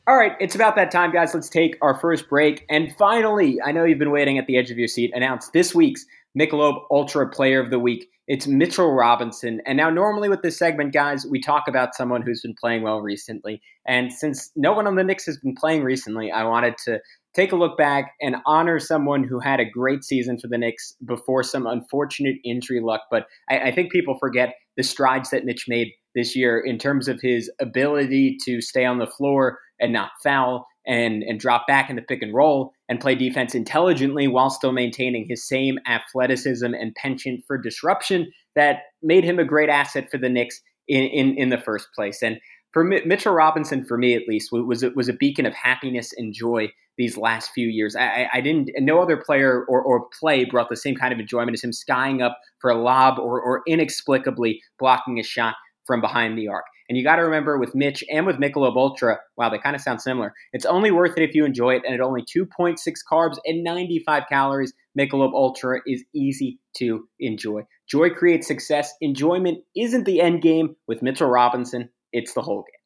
All 0.07 0.17
right, 0.17 0.33
it's 0.39 0.55
about 0.55 0.77
that 0.77 0.91
time, 0.91 1.13
guys. 1.13 1.33
Let's 1.33 1.49
take 1.49 1.79
our 1.81 1.99
first 1.99 2.29
break. 2.29 2.67
And 2.69 2.95
finally, 2.99 3.63
I 3.63 3.73
know 3.73 3.85
you've 3.85 3.99
been 3.99 4.11
waiting 4.11 4.37
at 4.37 4.47
the 4.47 4.59
edge 4.59 4.71
of 4.71 4.77
your 4.77 4.87
seat, 4.87 5.13
announce 5.15 5.49
this 5.49 5.75
week's 5.75 6.05
Michelob 6.39 6.83
Ultra 6.91 7.29
Player 7.29 7.61
of 7.61 7.71
the 7.71 7.79
Week. 7.79 8.09
It's 8.27 8.47
Mitchell 8.47 8.93
Robinson. 8.93 9.61
And 9.67 9.77
now, 9.77 9.91
normally 9.91 10.29
with 10.29 10.43
this 10.43 10.59
segment, 10.59 10.93
guys, 10.93 11.27
we 11.31 11.41
talk 11.41 11.65
about 11.69 11.95
someone 11.95 12.23
who's 12.23 12.41
been 12.41 12.55
playing 12.59 12.83
well 12.83 13.03
recently. 13.03 13.61
And 13.87 14.13
since 14.13 14.51
no 14.57 14.73
one 14.73 14.87
on 14.87 14.97
the 14.97 15.05
Knicks 15.05 15.27
has 15.27 15.39
been 15.39 15.55
playing 15.55 15.85
recently, 15.85 16.33
I 16.33 16.45
wanted 16.45 16.77
to 16.87 17.01
take 17.35 17.53
a 17.53 17.57
look 17.57 17.77
back 17.77 18.15
and 18.23 18.37
honor 18.47 18.79
someone 18.79 19.25
who 19.25 19.41
had 19.41 19.61
a 19.61 19.65
great 19.69 20.05
season 20.05 20.39
for 20.39 20.49
the 20.49 20.57
Knicks 20.57 20.95
before 21.05 21.43
some 21.43 21.67
unfortunate 21.67 22.37
injury 22.45 22.81
luck. 22.81 23.03
But 23.11 23.27
I, 23.51 23.59
I 23.59 23.75
think 23.75 23.93
people 23.93 24.17
forget 24.19 24.55
the 24.77 24.83
strides 24.83 25.31
that 25.31 25.45
Mitch 25.45 25.67
made 25.69 25.93
this 26.15 26.35
year 26.35 26.59
in 26.59 26.79
terms 26.79 27.09
of 27.09 27.21
his 27.21 27.51
ability 27.61 28.39
to 28.45 28.61
stay 28.61 28.85
on 28.85 28.99
the 28.99 29.07
floor 29.07 29.59
and 29.79 29.93
not 29.93 30.13
foul 30.23 30.67
and 30.87 31.23
and 31.23 31.41
drop 31.41 31.67
back 31.67 31.91
in 31.91 31.97
the 31.97 32.03
pick 32.03 32.23
and 32.23 32.35
roll 32.35 32.73
and 32.89 33.01
play 33.01 33.15
defense 33.15 33.55
intelligently 33.55 34.29
while 34.29 34.51
still 34.51 34.73
maintaining 34.73 35.27
his 35.27 35.47
same 35.47 35.79
athleticism 35.87 36.67
and 36.67 36.95
penchant 36.95 37.43
for 37.47 37.57
disruption 37.57 38.31
that 38.55 38.81
made 39.03 39.25
him 39.25 39.39
a 39.39 39.45
great 39.45 39.69
asset 39.69 40.11
for 40.11 40.19
the 40.19 40.29
Knicks 40.29 40.61
in 40.89 41.05
in, 41.05 41.37
in 41.37 41.49
the 41.51 41.59
first 41.59 41.89
place. 41.95 42.23
And 42.23 42.39
for 42.73 42.85
Mitchell 42.85 43.33
Robinson, 43.33 43.85
for 43.85 43.97
me 43.97 44.15
at 44.15 44.29
least, 44.29 44.51
was 44.53 44.85
was 44.95 45.09
a 45.09 45.13
beacon 45.13 45.47
of 45.47 45.55
happiness 45.55 46.13
and 46.17 46.35
joy 46.35 46.71
these 46.97 47.17
last 47.17 47.51
few 47.53 47.69
years. 47.69 47.97
I, 47.97 48.29
I 48.33 48.41
didn't, 48.41 48.71
no 48.79 49.03
other 49.03 49.17
player 49.17 49.65
or, 49.69 49.83
or 49.83 50.07
play 50.21 50.45
brought 50.45 50.69
the 50.69 50.77
same 50.77 50.95
kind 50.95 51.13
of 51.13 51.19
enjoyment 51.19 51.55
as 51.55 51.65
him 51.65 51.73
skying 51.73 52.23
up 52.23 52.39
for 52.61 52.71
a 52.71 52.81
lob 52.81 53.19
or, 53.19 53.41
or 53.41 53.63
inexplicably 53.67 54.61
blocking 54.79 55.19
a 55.19 55.23
shot 55.23 55.57
from 55.87 56.01
behind 56.01 56.39
the 56.39 56.49
arc. 56.49 56.65
And 56.89 56.99
you 56.99 57.05
got 57.05 57.17
to 57.17 57.23
remember 57.23 57.59
with 57.59 57.75
Mitch 57.75 58.05
and 58.11 58.27
with 58.27 58.37
Michelob 58.37 58.77
Ultra, 58.77 59.19
wow, 59.37 59.49
they 59.49 59.59
kind 59.59 59.75
of 59.75 59.83
sound 59.83 60.03
similar. 60.03 60.35
It's 60.53 60.67
only 60.67 60.91
worth 60.91 61.17
it 61.17 61.23
if 61.23 61.35
you 61.35 61.45
enjoy 61.45 61.77
it. 61.77 61.83
And 61.85 61.95
at 61.95 62.01
only 62.01 62.23
2.6 62.23 62.77
carbs 63.11 63.39
and 63.47 63.65
95 63.65 64.25
calories, 64.29 64.73
Michelob 64.99 65.33
Ultra 65.33 65.81
is 65.87 66.05
easy 66.15 66.59
to 66.77 67.09
enjoy. 67.19 67.63
Joy 67.89 68.11
creates 68.11 68.47
success. 68.47 68.93
Enjoyment 69.01 69.59
isn't 69.75 70.05
the 70.05 70.21
end 70.21 70.43
game 70.43 70.77
with 70.87 71.03
Mitchell 71.03 71.29
Robinson, 71.29 71.89
it's 72.13 72.35
the 72.35 72.43
whole 72.43 72.63
game. 72.63 72.81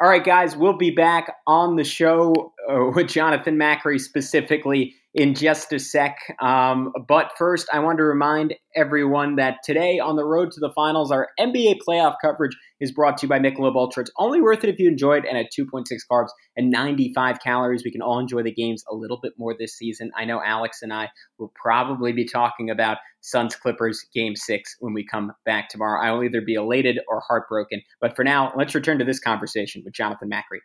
All 0.00 0.08
right, 0.08 0.24
guys, 0.24 0.56
we'll 0.56 0.76
be 0.76 0.92
back 0.92 1.34
on 1.46 1.74
the 1.74 1.82
show 1.82 2.52
uh, 2.70 2.90
with 2.94 3.08
Jonathan 3.08 3.58
Macri 3.58 4.00
specifically 4.00 4.94
in 5.18 5.34
just 5.34 5.72
a 5.72 5.80
sec. 5.80 6.16
Um, 6.40 6.92
but 7.08 7.32
first, 7.36 7.68
I 7.72 7.80
want 7.80 7.98
to 7.98 8.04
remind 8.04 8.54
everyone 8.76 9.34
that 9.34 9.56
today 9.64 9.98
on 9.98 10.14
the 10.14 10.24
road 10.24 10.52
to 10.52 10.60
the 10.60 10.70
finals, 10.70 11.10
our 11.10 11.30
NBA 11.40 11.78
playoff 11.86 12.14
coverage 12.22 12.56
is 12.80 12.92
brought 12.92 13.18
to 13.18 13.26
you 13.26 13.28
by 13.28 13.40
Michelob 13.40 13.74
Ultra. 13.74 14.02
It's 14.02 14.12
only 14.16 14.40
worth 14.40 14.62
it 14.62 14.70
if 14.70 14.78
you 14.78 14.88
enjoy 14.88 15.16
it, 15.16 15.24
and 15.28 15.36
at 15.36 15.46
2.6 15.58 15.86
carbs 16.10 16.28
and 16.56 16.70
95 16.70 17.40
calories, 17.40 17.82
we 17.84 17.90
can 17.90 18.00
all 18.00 18.20
enjoy 18.20 18.44
the 18.44 18.54
games 18.54 18.84
a 18.88 18.94
little 18.94 19.18
bit 19.20 19.32
more 19.36 19.56
this 19.58 19.76
season. 19.76 20.12
I 20.16 20.24
know 20.24 20.40
Alex 20.40 20.82
and 20.82 20.92
I 20.92 21.08
will 21.36 21.52
probably 21.60 22.12
be 22.12 22.24
talking 22.24 22.70
about 22.70 22.98
Suns 23.20 23.56
Clippers 23.56 24.06
Game 24.14 24.36
Six 24.36 24.76
when 24.78 24.94
we 24.94 25.04
come 25.04 25.32
back 25.44 25.68
tomorrow. 25.68 26.00
I 26.00 26.12
will 26.12 26.22
either 26.22 26.42
be 26.42 26.54
elated 26.54 27.00
or 27.08 27.22
heartbroken. 27.26 27.82
But 28.00 28.14
for 28.14 28.22
now, 28.22 28.52
let's 28.56 28.76
return 28.76 29.00
to 29.00 29.04
this 29.04 29.18
conversation 29.18 29.82
with 29.84 29.94
Jonathan 29.94 30.30
Macri. 30.30 30.60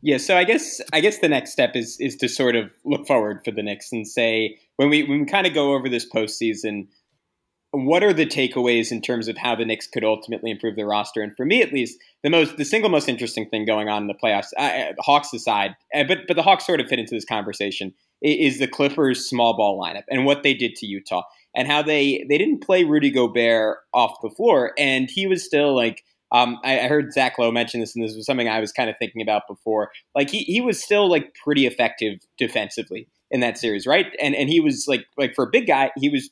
Yeah, 0.00 0.18
so 0.18 0.36
I 0.36 0.44
guess 0.44 0.80
I 0.92 1.00
guess 1.00 1.18
the 1.18 1.28
next 1.28 1.50
step 1.50 1.74
is 1.74 1.96
is 1.98 2.16
to 2.16 2.28
sort 2.28 2.54
of 2.54 2.70
look 2.84 3.06
forward 3.06 3.40
for 3.44 3.50
the 3.50 3.62
Knicks 3.62 3.90
and 3.92 4.06
say 4.06 4.58
when 4.76 4.90
we 4.90 5.02
when 5.02 5.20
we 5.20 5.26
kind 5.26 5.46
of 5.46 5.54
go 5.54 5.74
over 5.74 5.88
this 5.88 6.08
postseason, 6.08 6.86
what 7.72 8.04
are 8.04 8.12
the 8.12 8.24
takeaways 8.26 8.92
in 8.92 9.02
terms 9.02 9.26
of 9.26 9.36
how 9.36 9.56
the 9.56 9.64
Knicks 9.64 9.88
could 9.88 10.04
ultimately 10.04 10.52
improve 10.52 10.76
their 10.76 10.86
roster? 10.86 11.20
And 11.20 11.36
for 11.36 11.44
me, 11.44 11.62
at 11.62 11.72
least, 11.72 11.98
the 12.22 12.30
most 12.30 12.56
the 12.56 12.64
single 12.64 12.90
most 12.90 13.08
interesting 13.08 13.48
thing 13.48 13.66
going 13.66 13.88
on 13.88 14.02
in 14.02 14.08
the 14.08 14.14
playoffs, 14.14 14.52
uh, 14.56 14.92
Hawks 15.00 15.32
aside, 15.34 15.74
uh, 15.92 16.04
but 16.04 16.18
but 16.28 16.36
the 16.36 16.44
Hawks 16.44 16.64
sort 16.64 16.80
of 16.80 16.86
fit 16.86 17.00
into 17.00 17.14
this 17.14 17.24
conversation 17.24 17.92
is 18.22 18.58
the 18.58 18.68
Clippers' 18.68 19.28
small 19.28 19.56
ball 19.56 19.80
lineup 19.80 20.04
and 20.08 20.24
what 20.24 20.42
they 20.42 20.54
did 20.54 20.74
to 20.76 20.86
Utah 20.86 21.22
and 21.54 21.68
how 21.68 21.82
they 21.82 22.24
they 22.28 22.38
didn't 22.38 22.62
play 22.64 22.84
Rudy 22.84 23.10
Gobert 23.10 23.78
off 23.92 24.20
the 24.22 24.30
floor, 24.30 24.72
and 24.78 25.10
he 25.10 25.26
was 25.26 25.44
still 25.44 25.74
like 25.74 26.04
um, 26.32 26.58
I, 26.62 26.80
I, 26.80 26.88
heard 26.88 27.12
Zach 27.12 27.38
Lowe 27.38 27.50
mention 27.50 27.80
this, 27.80 27.94
and 27.94 28.04
this 28.04 28.14
was 28.14 28.26
something 28.26 28.48
I 28.48 28.60
was 28.60 28.72
kind 28.72 28.90
of 28.90 28.96
thinking 28.98 29.22
about 29.22 29.42
before. 29.48 29.90
Like 30.14 30.30
he, 30.30 30.40
he 30.40 30.60
was 30.60 30.82
still 30.82 31.08
like 31.08 31.34
pretty 31.42 31.66
effective 31.66 32.20
defensively 32.36 33.08
in 33.30 33.40
that 33.40 33.58
series, 33.58 33.86
right? 33.86 34.06
And 34.20 34.34
and 34.34 34.48
he 34.48 34.60
was 34.60 34.86
like 34.86 35.06
like 35.16 35.34
for 35.34 35.44
a 35.44 35.50
big 35.50 35.66
guy, 35.66 35.90
he 35.96 36.08
was 36.08 36.30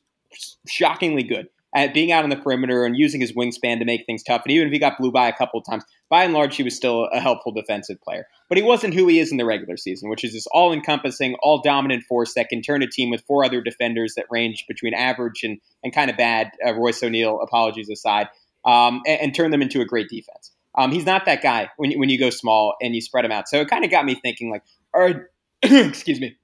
shockingly 0.68 1.22
good 1.22 1.48
at 1.74 1.92
being 1.92 2.10
out 2.10 2.24
on 2.24 2.30
the 2.30 2.36
perimeter 2.36 2.84
and 2.84 2.96
using 2.96 3.20
his 3.20 3.32
wingspan 3.32 3.78
to 3.78 3.84
make 3.84 4.06
things 4.06 4.22
tough. 4.22 4.42
And 4.44 4.52
even 4.52 4.66
if 4.66 4.72
he 4.72 4.78
got 4.78 4.96
blue 4.96 5.12
by 5.12 5.28
a 5.28 5.32
couple 5.32 5.60
of 5.60 5.66
times, 5.66 5.84
by 6.08 6.24
and 6.24 6.32
large, 6.32 6.56
he 6.56 6.62
was 6.62 6.74
still 6.74 7.04
a 7.12 7.20
helpful 7.20 7.52
defensive 7.52 8.00
player. 8.00 8.26
But 8.48 8.56
he 8.56 8.64
wasn't 8.64 8.94
who 8.94 9.06
he 9.08 9.20
is 9.20 9.30
in 9.30 9.36
the 9.36 9.44
regular 9.44 9.76
season, 9.76 10.08
which 10.08 10.24
is 10.24 10.32
this 10.32 10.46
all 10.52 10.72
encompassing, 10.72 11.36
all 11.42 11.60
dominant 11.60 12.04
force 12.04 12.32
that 12.34 12.48
can 12.48 12.62
turn 12.62 12.82
a 12.82 12.86
team 12.86 13.10
with 13.10 13.24
four 13.26 13.44
other 13.44 13.60
defenders 13.60 14.14
that 14.16 14.24
range 14.30 14.64
between 14.66 14.94
average 14.94 15.42
and, 15.42 15.58
and 15.82 15.94
kind 15.94 16.10
of 16.10 16.16
bad, 16.16 16.50
uh, 16.66 16.72
Royce 16.74 17.02
O'Neale, 17.02 17.40
apologies 17.42 17.90
aside, 17.90 18.28
um, 18.66 19.00
and, 19.06 19.20
and, 19.20 19.34
turn 19.34 19.50
them 19.50 19.62
into 19.62 19.80
a 19.80 19.84
great 19.84 20.08
defense. 20.08 20.50
Um, 20.74 20.90
he's 20.90 21.06
not 21.06 21.24
that 21.26 21.42
guy 21.42 21.70
when, 21.76 21.92
when 21.98 22.08
you 22.08 22.18
go 22.18 22.30
small 22.30 22.74
and 22.82 22.94
you 22.94 23.00
spread 23.00 23.24
him 23.24 23.32
out. 23.32 23.48
So 23.48 23.60
it 23.60 23.68
kind 23.68 23.84
of 23.84 23.90
got 23.90 24.04
me 24.04 24.14
thinking, 24.14 24.50
like, 24.50 24.62
all 24.92 25.00
right, 25.00 25.16
excuse 25.62 26.20
me. 26.20 26.36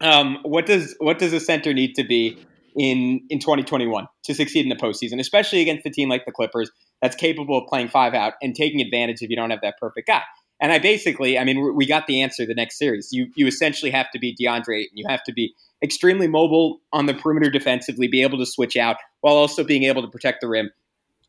Um, 0.00 0.38
what 0.42 0.66
does 0.66 0.94
what 0.98 1.18
does 1.18 1.32
a 1.32 1.40
center 1.40 1.74
need 1.74 1.94
to 1.96 2.04
be 2.04 2.38
in 2.76 3.20
in 3.28 3.38
2021 3.38 4.06
to 4.24 4.34
succeed 4.34 4.64
in 4.64 4.68
the 4.68 4.76
postseason, 4.76 5.20
especially 5.20 5.60
against 5.60 5.84
a 5.86 5.90
team 5.90 6.08
like 6.08 6.24
the 6.24 6.32
Clippers 6.32 6.70
that's 7.02 7.16
capable 7.16 7.58
of 7.58 7.66
playing 7.66 7.88
five 7.88 8.14
out 8.14 8.34
and 8.42 8.54
taking 8.54 8.80
advantage 8.80 9.22
if 9.22 9.30
you 9.30 9.36
don't 9.36 9.50
have 9.50 9.60
that 9.62 9.78
perfect 9.78 10.06
guy. 10.06 10.22
And 10.60 10.72
I 10.72 10.78
basically, 10.78 11.38
I 11.38 11.44
mean, 11.44 11.74
we 11.74 11.86
got 11.86 12.06
the 12.06 12.20
answer 12.20 12.44
the 12.44 12.54
next 12.54 12.78
series. 12.78 13.08
You 13.12 13.30
you 13.34 13.46
essentially 13.46 13.90
have 13.90 14.10
to 14.12 14.18
be 14.18 14.36
DeAndre 14.36 14.86
and 14.88 14.90
You 14.94 15.06
have 15.08 15.22
to 15.24 15.32
be 15.32 15.54
extremely 15.82 16.28
mobile 16.28 16.80
on 16.92 17.06
the 17.06 17.14
perimeter 17.14 17.50
defensively, 17.50 18.08
be 18.08 18.22
able 18.22 18.38
to 18.38 18.46
switch 18.46 18.76
out 18.76 18.96
while 19.22 19.34
also 19.34 19.64
being 19.64 19.84
able 19.84 20.02
to 20.02 20.08
protect 20.08 20.42
the 20.42 20.48
rim. 20.48 20.70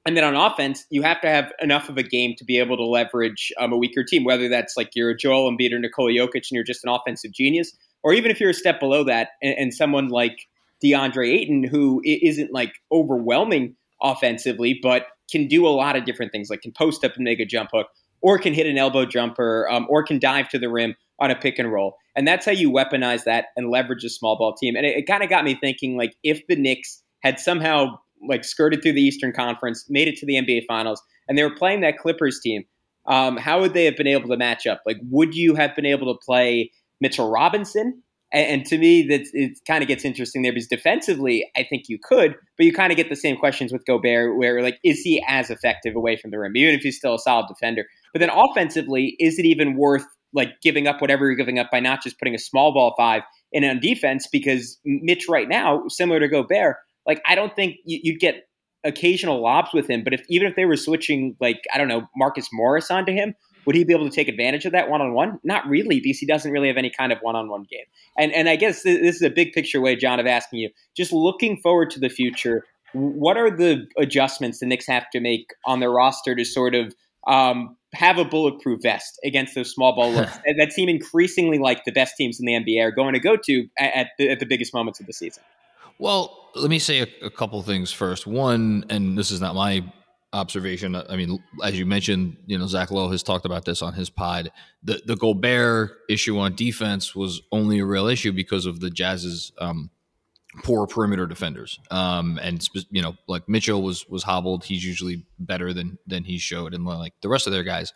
And 0.05 0.17
then 0.17 0.23
on 0.23 0.35
offense, 0.35 0.85
you 0.89 1.03
have 1.03 1.21
to 1.21 1.29
have 1.29 1.51
enough 1.61 1.87
of 1.87 1.97
a 1.97 2.03
game 2.03 2.33
to 2.37 2.43
be 2.43 2.57
able 2.57 2.75
to 2.77 2.85
leverage 2.85 3.51
um, 3.59 3.71
a 3.71 3.77
weaker 3.77 4.03
team, 4.03 4.23
whether 4.23 4.49
that's 4.49 4.75
like 4.75 4.89
you're 4.95 5.11
a 5.11 5.15
Joel 5.15 5.51
Embiid 5.51 5.73
or 5.73 5.79
Nikola 5.79 6.11
Jokic 6.11 6.33
and 6.33 6.51
you're 6.51 6.63
just 6.63 6.83
an 6.83 6.89
offensive 6.89 7.31
genius, 7.31 7.71
or 8.01 8.13
even 8.13 8.31
if 8.31 8.39
you're 8.39 8.49
a 8.49 8.53
step 8.53 8.79
below 8.79 9.03
that 9.03 9.29
and, 9.43 9.55
and 9.57 9.73
someone 9.73 10.07
like 10.07 10.47
DeAndre 10.83 11.29
Ayton, 11.29 11.63
who 11.63 12.01
isn't 12.03 12.51
like 12.51 12.73
overwhelming 12.91 13.75
offensively, 14.01 14.79
but 14.81 15.05
can 15.29 15.47
do 15.47 15.67
a 15.67 15.69
lot 15.69 15.95
of 15.95 16.03
different 16.03 16.31
things, 16.31 16.49
like 16.49 16.61
can 16.61 16.71
post 16.71 17.05
up 17.05 17.15
and 17.15 17.23
make 17.23 17.39
a 17.39 17.45
jump 17.45 17.69
hook, 17.71 17.87
or 18.21 18.39
can 18.39 18.53
hit 18.55 18.65
an 18.65 18.79
elbow 18.79 19.05
jumper, 19.05 19.69
um, 19.69 19.85
or 19.87 20.03
can 20.03 20.17
dive 20.17 20.49
to 20.49 20.57
the 20.57 20.69
rim 20.69 20.95
on 21.19 21.29
a 21.29 21.35
pick 21.35 21.59
and 21.59 21.71
roll. 21.71 21.95
And 22.15 22.27
that's 22.27 22.45
how 22.45 22.51
you 22.51 22.71
weaponize 22.71 23.25
that 23.25 23.45
and 23.55 23.69
leverage 23.69 24.03
a 24.03 24.09
small 24.09 24.37
ball 24.37 24.55
team. 24.55 24.75
And 24.75 24.85
it, 24.85 24.97
it 24.97 25.07
kind 25.07 25.23
of 25.23 25.29
got 25.29 25.43
me 25.43 25.53
thinking, 25.53 25.95
like, 25.95 26.15
if 26.23 26.41
the 26.47 26.55
Knicks 26.55 27.03
had 27.21 27.39
somehow 27.39 27.99
like 28.27 28.43
skirted 28.43 28.81
through 28.81 28.93
the 28.93 29.01
Eastern 29.01 29.31
Conference, 29.33 29.85
made 29.89 30.07
it 30.07 30.17
to 30.17 30.25
the 30.25 30.35
NBA 30.35 30.65
Finals, 30.67 31.01
and 31.27 31.37
they 31.37 31.43
were 31.43 31.55
playing 31.55 31.81
that 31.81 31.97
Clippers 31.97 32.39
team, 32.41 32.63
um, 33.07 33.37
how 33.37 33.61
would 33.61 33.73
they 33.73 33.85
have 33.85 33.97
been 33.97 34.07
able 34.07 34.29
to 34.29 34.37
match 34.37 34.67
up? 34.67 34.81
Like, 34.85 34.97
would 35.09 35.33
you 35.33 35.55
have 35.55 35.75
been 35.75 35.85
able 35.85 36.13
to 36.13 36.19
play 36.23 36.71
Mitchell 36.99 37.29
Robinson 37.29 38.03
and, 38.31 38.47
and 38.47 38.65
to 38.67 38.77
me, 38.77 39.03
that 39.07 39.27
it 39.33 39.59
kind 39.67 39.81
of 39.81 39.87
gets 39.87 40.05
interesting 40.05 40.41
there 40.41 40.53
because 40.53 40.67
defensively, 40.67 41.49
I 41.55 41.63
think 41.63 41.89
you 41.89 41.99
could, 42.01 42.35
but 42.57 42.65
you 42.65 42.73
kind 42.73 42.91
of 42.91 42.97
get 42.97 43.09
the 43.09 43.15
same 43.15 43.37
questions 43.37 43.71
with 43.71 43.85
Gobert, 43.85 44.37
where 44.37 44.61
like, 44.61 44.79
is 44.83 45.01
he 45.01 45.23
as 45.27 45.49
effective 45.49 45.95
away 45.95 46.15
from 46.15 46.31
the 46.31 46.39
rim, 46.39 46.55
even 46.55 46.75
if 46.75 46.81
he's 46.81 46.97
still 46.97 47.15
a 47.15 47.19
solid 47.19 47.47
defender? 47.47 47.85
But 48.13 48.19
then 48.19 48.29
offensively, 48.29 49.15
is 49.19 49.37
it 49.39 49.45
even 49.45 49.75
worth 49.75 50.05
like 50.33 50.61
giving 50.61 50.87
up 50.87 51.01
whatever 51.01 51.25
you're 51.25 51.35
giving 51.35 51.59
up 51.59 51.69
by 51.71 51.81
not 51.81 52.01
just 52.01 52.17
putting 52.17 52.35
a 52.35 52.39
small 52.39 52.73
ball 52.73 52.93
five 52.97 53.23
in 53.51 53.63
on 53.63 53.79
defense? 53.79 54.27
Because 54.31 54.79
Mitch 54.85 55.27
right 55.29 55.47
now, 55.47 55.83
similar 55.87 56.19
to 56.19 56.27
Gobert, 56.27 56.77
like 57.05 57.21
I 57.25 57.35
don't 57.35 57.55
think 57.55 57.77
you'd 57.85 58.19
get 58.19 58.47
occasional 58.83 59.41
lobs 59.41 59.69
with 59.73 59.89
him, 59.89 60.03
but 60.03 60.13
if 60.13 60.23
even 60.29 60.47
if 60.47 60.55
they 60.55 60.65
were 60.65 60.75
switching 60.75 61.35
like 61.39 61.61
I 61.73 61.77
don't 61.77 61.87
know 61.87 62.07
Marcus 62.15 62.47
Morris 62.51 62.89
onto 62.89 63.11
him, 63.11 63.35
would 63.65 63.75
he 63.75 63.83
be 63.83 63.93
able 63.93 64.09
to 64.09 64.15
take 64.15 64.27
advantage 64.27 64.65
of 64.65 64.71
that 64.71 64.89
one 64.89 65.01
on 65.01 65.13
one? 65.13 65.39
Not 65.43 65.67
really, 65.67 65.99
because 65.99 66.19
he 66.19 66.25
doesn't 66.25 66.51
really 66.51 66.67
have 66.67 66.77
any 66.77 66.89
kind 66.89 67.11
of 67.11 67.19
one 67.19 67.35
on 67.35 67.49
one 67.49 67.65
game. 67.69 67.85
And 68.17 68.31
and 68.33 68.49
I 68.49 68.55
guess 68.55 68.83
this 68.83 69.15
is 69.15 69.21
a 69.21 69.29
big 69.29 69.53
picture 69.53 69.81
way, 69.81 69.95
John, 69.95 70.19
of 70.19 70.25
asking 70.25 70.59
you, 70.59 70.69
just 70.95 71.11
looking 71.11 71.57
forward 71.61 71.89
to 71.91 71.99
the 71.99 72.09
future. 72.09 72.63
What 72.93 73.37
are 73.37 73.49
the 73.49 73.87
adjustments 73.97 74.59
the 74.59 74.65
Knicks 74.65 74.85
have 74.87 75.09
to 75.11 75.21
make 75.21 75.47
on 75.65 75.79
their 75.79 75.91
roster 75.91 76.35
to 76.35 76.43
sort 76.43 76.75
of 76.75 76.93
um, 77.27 77.77
have 77.93 78.17
a 78.17 78.25
bulletproof 78.25 78.81
vest 78.81 79.19
against 79.23 79.55
those 79.55 79.71
small 79.71 79.95
ball 79.95 80.11
looks 80.11 80.37
that 80.57 80.73
seem 80.73 80.89
increasingly 80.89 81.57
like 81.57 81.85
the 81.85 81.91
best 81.91 82.15
teams 82.17 82.39
in 82.39 82.45
the 82.45 82.53
NBA 82.53 82.83
are 82.83 82.91
going 82.91 83.13
to 83.13 83.19
go 83.19 83.37
to 83.37 83.67
at 83.77 84.07
the, 84.17 84.29
at 84.29 84.39
the 84.39 84.45
biggest 84.45 84.73
moments 84.73 84.99
of 84.99 85.05
the 85.05 85.13
season? 85.13 85.43
Well, 86.01 86.49
let 86.55 86.71
me 86.71 86.79
say 86.79 87.01
a, 87.01 87.07
a 87.27 87.29
couple 87.29 87.61
things 87.61 87.91
first. 87.91 88.25
One, 88.25 88.85
and 88.89 89.15
this 89.15 89.29
is 89.29 89.39
not 89.39 89.53
my 89.53 89.85
observation. 90.33 90.95
I 90.95 91.15
mean, 91.15 91.43
as 91.63 91.77
you 91.77 91.85
mentioned, 91.85 92.37
you 92.47 92.57
know, 92.57 92.65
Zach 92.65 92.89
Lowe 92.89 93.11
has 93.11 93.21
talked 93.21 93.45
about 93.45 93.65
this 93.65 93.83
on 93.83 93.93
his 93.93 94.09
pod. 94.09 94.51
The 94.81 95.03
the 95.05 95.15
Gobert 95.15 95.91
issue 96.09 96.39
on 96.39 96.55
defense 96.55 97.15
was 97.15 97.43
only 97.51 97.77
a 97.79 97.85
real 97.85 98.07
issue 98.07 98.31
because 98.31 98.65
of 98.65 98.79
the 98.79 98.89
Jazz's 98.89 99.51
um, 99.59 99.91
poor 100.63 100.87
perimeter 100.87 101.27
defenders. 101.27 101.79
Um, 101.91 102.39
and 102.41 102.67
you 102.89 103.03
know, 103.03 103.15
like 103.27 103.47
Mitchell 103.47 103.83
was 103.83 104.09
was 104.09 104.23
hobbled. 104.23 104.63
He's 104.63 104.83
usually 104.83 105.27
better 105.37 105.71
than 105.71 105.99
than 106.07 106.23
he 106.23 106.39
showed, 106.39 106.73
and 106.73 106.83
like 106.83 107.13
the 107.21 107.29
rest 107.29 107.45
of 107.45 107.53
their 107.53 107.63
guys 107.63 107.93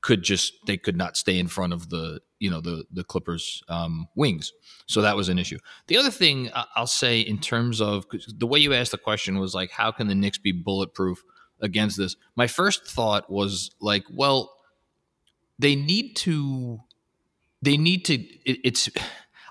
could 0.00 0.24
just 0.24 0.54
they 0.66 0.76
could 0.76 0.96
not 0.96 1.16
stay 1.16 1.38
in 1.38 1.46
front 1.46 1.72
of 1.72 1.88
the 1.88 2.20
you 2.38 2.50
know 2.50 2.60
the 2.60 2.84
the 2.92 3.04
Clippers 3.04 3.62
um, 3.68 4.08
wings. 4.14 4.52
So 4.86 5.02
that 5.02 5.16
was 5.16 5.28
an 5.28 5.38
issue. 5.38 5.58
The 5.86 5.96
other 5.96 6.10
thing 6.10 6.50
I'll 6.74 6.86
say 6.86 7.20
in 7.20 7.38
terms 7.38 7.80
of 7.80 8.06
the 8.28 8.46
way 8.46 8.58
you 8.58 8.74
asked 8.74 8.92
the 8.92 8.98
question 8.98 9.38
was 9.38 9.54
like, 9.54 9.70
how 9.70 9.90
can 9.92 10.08
the 10.08 10.14
Knicks 10.14 10.38
be 10.38 10.52
bulletproof? 10.52 11.22
against 11.60 11.96
this. 11.96 12.16
My 12.36 12.46
first 12.46 12.86
thought 12.86 13.30
was 13.30 13.70
like, 13.80 14.04
well, 14.10 14.54
they 15.58 15.74
need 15.74 16.14
to 16.16 16.80
they 17.62 17.76
need 17.76 18.04
to 18.06 18.14
it, 18.14 18.60
it's 18.64 18.88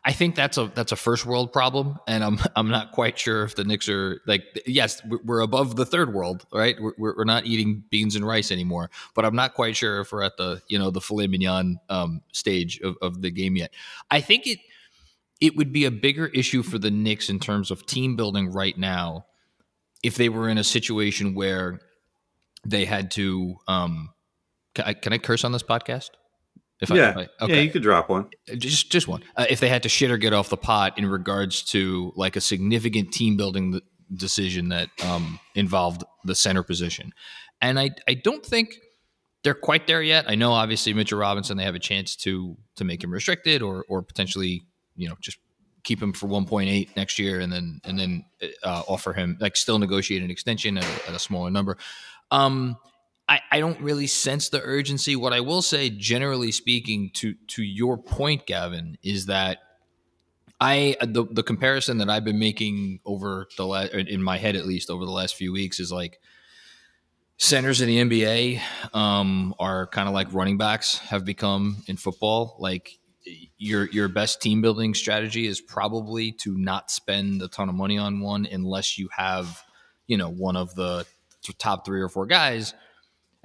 I 0.07 0.13
think 0.13 0.35
that's 0.35 0.57
a 0.57 0.71
that's 0.73 0.93
a 0.93 0.95
first 0.95 1.25
world 1.25 1.51
problem, 1.51 1.99
and 2.07 2.23
I'm 2.23 2.39
I'm 2.55 2.69
not 2.69 2.93
quite 2.93 3.19
sure 3.19 3.43
if 3.43 3.55
the 3.55 3.65
Knicks 3.65 3.89
are 3.89 4.21
like 4.25 4.43
yes 4.65 5.01
we're 5.05 5.41
above 5.41 5.75
the 5.75 5.85
third 5.85 6.13
world, 6.13 6.45
right? 6.53 6.77
We're, 6.79 7.13
we're 7.17 7.25
not 7.25 7.45
eating 7.45 7.83
beans 7.89 8.15
and 8.15 8.25
rice 8.25 8.49
anymore, 8.49 8.89
but 9.15 9.25
I'm 9.25 9.35
not 9.35 9.53
quite 9.53 9.75
sure 9.75 9.99
if 9.99 10.13
we're 10.13 10.23
at 10.23 10.37
the 10.37 10.61
you 10.69 10.79
know 10.79 10.91
the 10.91 11.01
filet 11.01 11.27
mignon 11.27 11.81
um, 11.89 12.21
stage 12.31 12.79
of, 12.79 12.95
of 13.01 13.21
the 13.21 13.29
game 13.29 13.57
yet. 13.57 13.73
I 14.09 14.21
think 14.21 14.47
it 14.47 14.59
it 15.41 15.57
would 15.57 15.73
be 15.73 15.83
a 15.83 15.91
bigger 15.91 16.27
issue 16.27 16.63
for 16.63 16.79
the 16.79 16.89
Knicks 16.89 17.29
in 17.29 17.37
terms 17.37 17.69
of 17.69 17.85
team 17.85 18.15
building 18.15 18.49
right 18.53 18.77
now 18.77 19.25
if 20.03 20.15
they 20.15 20.29
were 20.29 20.47
in 20.47 20.57
a 20.57 20.63
situation 20.63 21.35
where 21.35 21.81
they 22.65 22.85
had 22.85 23.11
to. 23.11 23.57
Um, 23.67 24.13
can 24.73 24.85
I, 24.85 24.93
can 24.93 25.11
I 25.11 25.17
curse 25.17 25.43
on 25.43 25.51
this 25.51 25.63
podcast? 25.63 26.11
If 26.79 26.91
yeah, 26.91 27.13
I, 27.17 27.43
okay. 27.43 27.55
yeah, 27.55 27.61
you 27.61 27.71
could 27.71 27.81
drop 27.81 28.09
one. 28.09 28.29
Just 28.57 28.91
just 28.91 29.07
one. 29.07 29.23
Uh, 29.35 29.45
if 29.49 29.59
they 29.59 29.69
had 29.69 29.83
to 29.83 29.89
shit 29.89 30.11
or 30.11 30.17
get 30.17 30.33
off 30.33 30.49
the 30.49 30.57
pot 30.57 30.97
in 30.97 31.07
regards 31.07 31.63
to 31.65 32.13
like 32.15 32.35
a 32.35 32.41
significant 32.41 33.11
team 33.11 33.35
building 33.35 33.81
decision 34.13 34.69
that 34.69 34.89
um, 35.03 35.39
involved 35.55 36.03
the 36.23 36.35
center 36.35 36.61
position, 36.61 37.13
and 37.61 37.79
I 37.79 37.91
I 38.07 38.13
don't 38.13 38.45
think 38.45 38.77
they're 39.43 39.55
quite 39.55 39.87
there 39.87 40.03
yet. 40.03 40.29
I 40.29 40.35
know 40.35 40.51
obviously 40.51 40.93
Mitchell 40.93 41.17
Robinson 41.17 41.57
they 41.57 41.63
have 41.63 41.75
a 41.75 41.79
chance 41.79 42.15
to 42.17 42.55
to 42.75 42.83
make 42.83 43.03
him 43.03 43.11
restricted 43.11 43.63
or 43.63 43.83
or 43.89 44.03
potentially 44.03 44.63
you 44.95 45.09
know 45.09 45.15
just 45.19 45.39
keep 45.83 46.01
him 46.01 46.11
for 46.11 46.27
1.8 46.27 46.89
next 46.97 47.17
year 47.17 47.39
and 47.39 47.51
then 47.51 47.79
and 47.85 47.97
then 47.97 48.25
uh, 48.61 48.83
offer 48.87 49.13
him 49.13 49.37
like 49.39 49.55
still 49.55 49.79
negotiate 49.79 50.21
an 50.21 50.29
extension 50.29 50.77
at 50.77 50.83
a, 50.83 51.09
at 51.09 51.15
a 51.15 51.19
smaller 51.19 51.49
number. 51.49 51.77
Um, 52.29 52.77
I, 53.29 53.41
I 53.51 53.59
don't 53.59 53.79
really 53.81 54.07
sense 54.07 54.49
the 54.49 54.61
urgency. 54.61 55.15
What 55.15 55.33
I 55.33 55.41
will 55.41 55.61
say, 55.61 55.89
generally 55.89 56.51
speaking, 56.51 57.11
to 57.15 57.35
to 57.49 57.63
your 57.63 57.97
point, 57.97 58.45
Gavin, 58.45 58.97
is 59.03 59.25
that 59.25 59.59
I 60.59 60.95
the 61.01 61.25
the 61.29 61.43
comparison 61.43 61.99
that 61.99 62.09
I've 62.09 62.23
been 62.23 62.39
making 62.39 62.99
over 63.05 63.47
the 63.57 63.65
last 63.65 63.93
in 63.93 64.23
my 64.23 64.37
head 64.37 64.55
at 64.55 64.65
least 64.65 64.89
over 64.89 65.05
the 65.05 65.11
last 65.11 65.35
few 65.35 65.51
weeks 65.51 65.79
is 65.79 65.91
like 65.91 66.19
centers 67.37 67.81
in 67.81 67.87
the 67.87 67.97
NBA 67.99 68.61
um, 68.95 69.53
are 69.59 69.87
kind 69.87 70.07
of 70.07 70.13
like 70.15 70.33
running 70.33 70.57
backs 70.57 70.97
have 70.99 71.23
become 71.25 71.83
in 71.87 71.97
football. 71.97 72.55
Like 72.59 72.97
your 73.57 73.85
your 73.89 74.07
best 74.07 74.41
team 74.41 74.61
building 74.61 74.93
strategy 74.93 75.47
is 75.47 75.61
probably 75.61 76.31
to 76.31 76.57
not 76.57 76.89
spend 76.89 77.41
a 77.41 77.47
ton 77.47 77.69
of 77.69 77.75
money 77.75 77.97
on 77.97 78.21
one 78.21 78.47
unless 78.49 78.97
you 78.97 79.09
have 79.15 79.61
you 80.07 80.17
know 80.17 80.29
one 80.29 80.55
of 80.55 80.73
the 80.75 81.05
top 81.59 81.85
three 81.85 82.01
or 82.01 82.09
four 82.09 82.25
guys. 82.25 82.73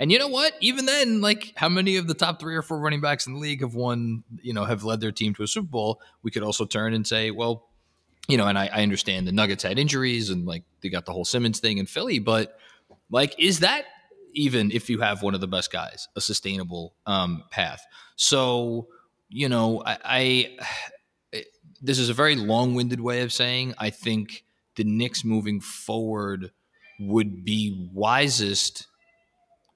And 0.03 0.11
you 0.11 0.19
know 0.19 0.27
what? 0.27 0.55
Even 0.59 0.87
then, 0.87 1.21
like 1.21 1.53
how 1.55 1.69
many 1.69 1.97
of 1.97 2.09
the 2.09 2.15
top 2.15 2.41
three 2.41 2.57
or 2.57 2.63
four 2.63 2.81
running 2.81 3.01
backs 3.01 3.29
in 3.29 3.35
the 3.35 3.39
league 3.39 3.61
have 3.61 3.77
won, 3.77 4.25
you 4.43 4.53
know, 4.53 4.65
have 4.65 4.83
led 4.83 5.01
their 5.01 5.13
team 5.13 5.33
to 5.35 5.45
a 5.45 5.47
Super 5.47 5.69
Bowl? 5.69 6.01
We 6.25 6.33
could 6.33 6.43
also 6.43 6.65
turn 6.65 6.93
and 6.93 7.07
say, 7.07 7.31
well, 7.31 7.69
you 8.27 8.37
know, 8.37 8.49
and 8.49 8.59
I, 8.59 8.67
I 8.67 8.83
understand 8.83 9.29
the 9.29 9.33
Nuggets 9.33 9.63
had 9.63 9.79
injuries 9.79 10.29
and 10.29 10.45
like 10.45 10.65
they 10.81 10.89
got 10.89 11.07
the 11.07 11.13
whole 11.13 11.25
Simmons 11.25 11.61
thing 11.61 11.79
in 11.79 11.87
Philly, 11.87 12.19
but 12.19 12.59
like, 13.13 13.39
is 13.39 13.61
that 13.61 13.85
even 14.35 14.73
if 14.73 14.91
you 14.91 14.99
have 14.99 15.23
one 15.23 15.37
of 15.37 15.41
the 15.41 15.47
best 15.47 15.71
guys, 15.71 16.09
a 16.17 16.21
sustainable 16.21 16.95
um, 17.07 17.45
path? 17.53 17.87
So, 18.17 18.89
you 19.29 19.49
know, 19.49 19.85
I, 19.87 20.57
I 21.33 21.45
this 21.81 22.01
is 22.01 22.09
a 22.09 22.15
very 22.15 22.35
long 22.35 22.75
winded 22.75 23.01
way 23.01 23.21
of 23.21 23.33
saying 23.33 23.75
I 23.79 23.91
think 23.91 24.43
the 24.75 24.83
Knicks 24.83 25.25
moving 25.25 25.61
forward 25.61 26.51
would 26.99 27.45
be 27.45 27.89
wisest 27.95 28.89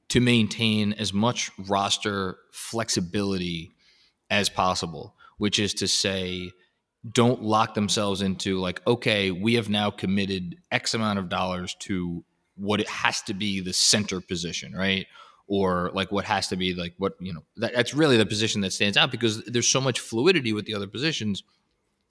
to 0.09 0.21
maintain 0.21 0.93
as 0.95 1.13
much 1.13 1.51
roster 1.59 2.39
flexibility 2.53 3.75
as 4.31 4.49
possible, 4.49 5.15
which 5.39 5.59
is 5.59 5.75
to 5.75 5.89
say, 5.89 6.53
don't 7.13 7.43
lock 7.43 7.75
themselves 7.75 8.23
into 8.23 8.59
like, 8.59 8.85
okay, 8.87 9.31
we 9.31 9.55
have 9.55 9.69
now 9.69 9.91
committed 9.91 10.57
X 10.71 10.95
amount 10.95 11.19
of 11.19 11.29
dollars 11.29 11.77
to 11.81 12.25
what 12.57 12.81
it 12.81 12.89
has 12.89 13.23
to 13.23 13.35
be 13.35 13.61
the 13.61 13.73
center 13.73 14.21
position, 14.21 14.75
right? 14.75 15.07
Or 15.47 15.91
like 15.95 16.11
what 16.11 16.25
has 16.25 16.49
to 16.49 16.57
be 16.57 16.75
like 16.75 16.95
what, 16.99 17.13
you 17.21 17.33
know, 17.33 17.45
that, 17.59 17.75
that's 17.75 17.95
really 17.95 18.17
the 18.17 18.27
position 18.27 18.61
that 18.63 18.73
stands 18.73 18.97
out 18.97 19.11
because 19.11 19.45
there's 19.45 19.69
so 19.69 19.81
much 19.81 20.01
fluidity 20.01 20.53
with 20.53 20.67
the 20.67 20.75
other 20.75 20.89
positions, 20.89 21.45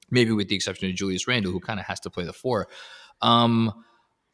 maybe 0.10 0.32
with 0.32 0.48
the 0.48 0.56
exception 0.56 0.90
of 0.90 0.96
Julius 0.96 1.28
Randle, 1.28 1.52
who 1.52 1.60
kind 1.60 1.80
of 1.80 1.86
has 1.88 2.00
to 2.02 2.10
play 2.10 2.24
the 2.24 2.34
four. 2.34 2.68
Um, 3.22 3.74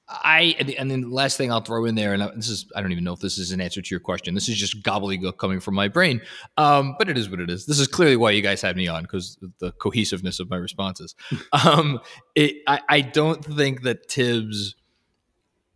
I 0.08 0.56
and 0.78 0.92
then 0.92 1.02
the 1.02 1.10
last 1.10 1.38
thing 1.38 1.52
I'll 1.52 1.62
throw 1.62 1.86
in 1.86 1.96
there, 1.96 2.14
and 2.14 2.22
this 2.36 2.50
is 2.50 2.70
I 2.76 2.82
don't 2.82 2.92
even 2.92 3.04
know 3.04 3.14
if 3.14 3.20
this 3.20 3.38
is 3.38 3.52
an 3.52 3.62
answer 3.62 3.82
to 3.82 3.90
your 3.90 4.00
question. 4.00 4.34
This 4.34 4.50
is 4.50 4.58
just 4.58 4.84
gobbledygook 4.84 5.38
coming 5.38 5.60
from 5.60 5.76
my 5.76 5.88
brain, 5.88 6.22
um, 6.58 6.96
but 6.98 7.10
it 7.10 7.18
is 7.18 7.30
what 7.30 7.40
it 7.40 7.50
is. 7.50 7.66
This 7.66 7.80
is 7.80 7.88
clearly 7.88 8.18
why 8.18 8.32
you 8.32 8.42
guys 8.42 8.62
had 8.62 8.76
me 8.76 8.88
on 8.88 9.04
because 9.04 9.38
the 9.60 9.72
cohesiveness 9.74 10.40
of 10.40 10.50
my 10.50 10.58
responses. 10.58 11.16
um, 11.66 12.00
it, 12.36 12.58
I, 12.68 12.82
I 12.90 13.02
don't 13.02 13.44
think 13.44 13.84
that 13.84 14.10
Tibbs 14.10 14.76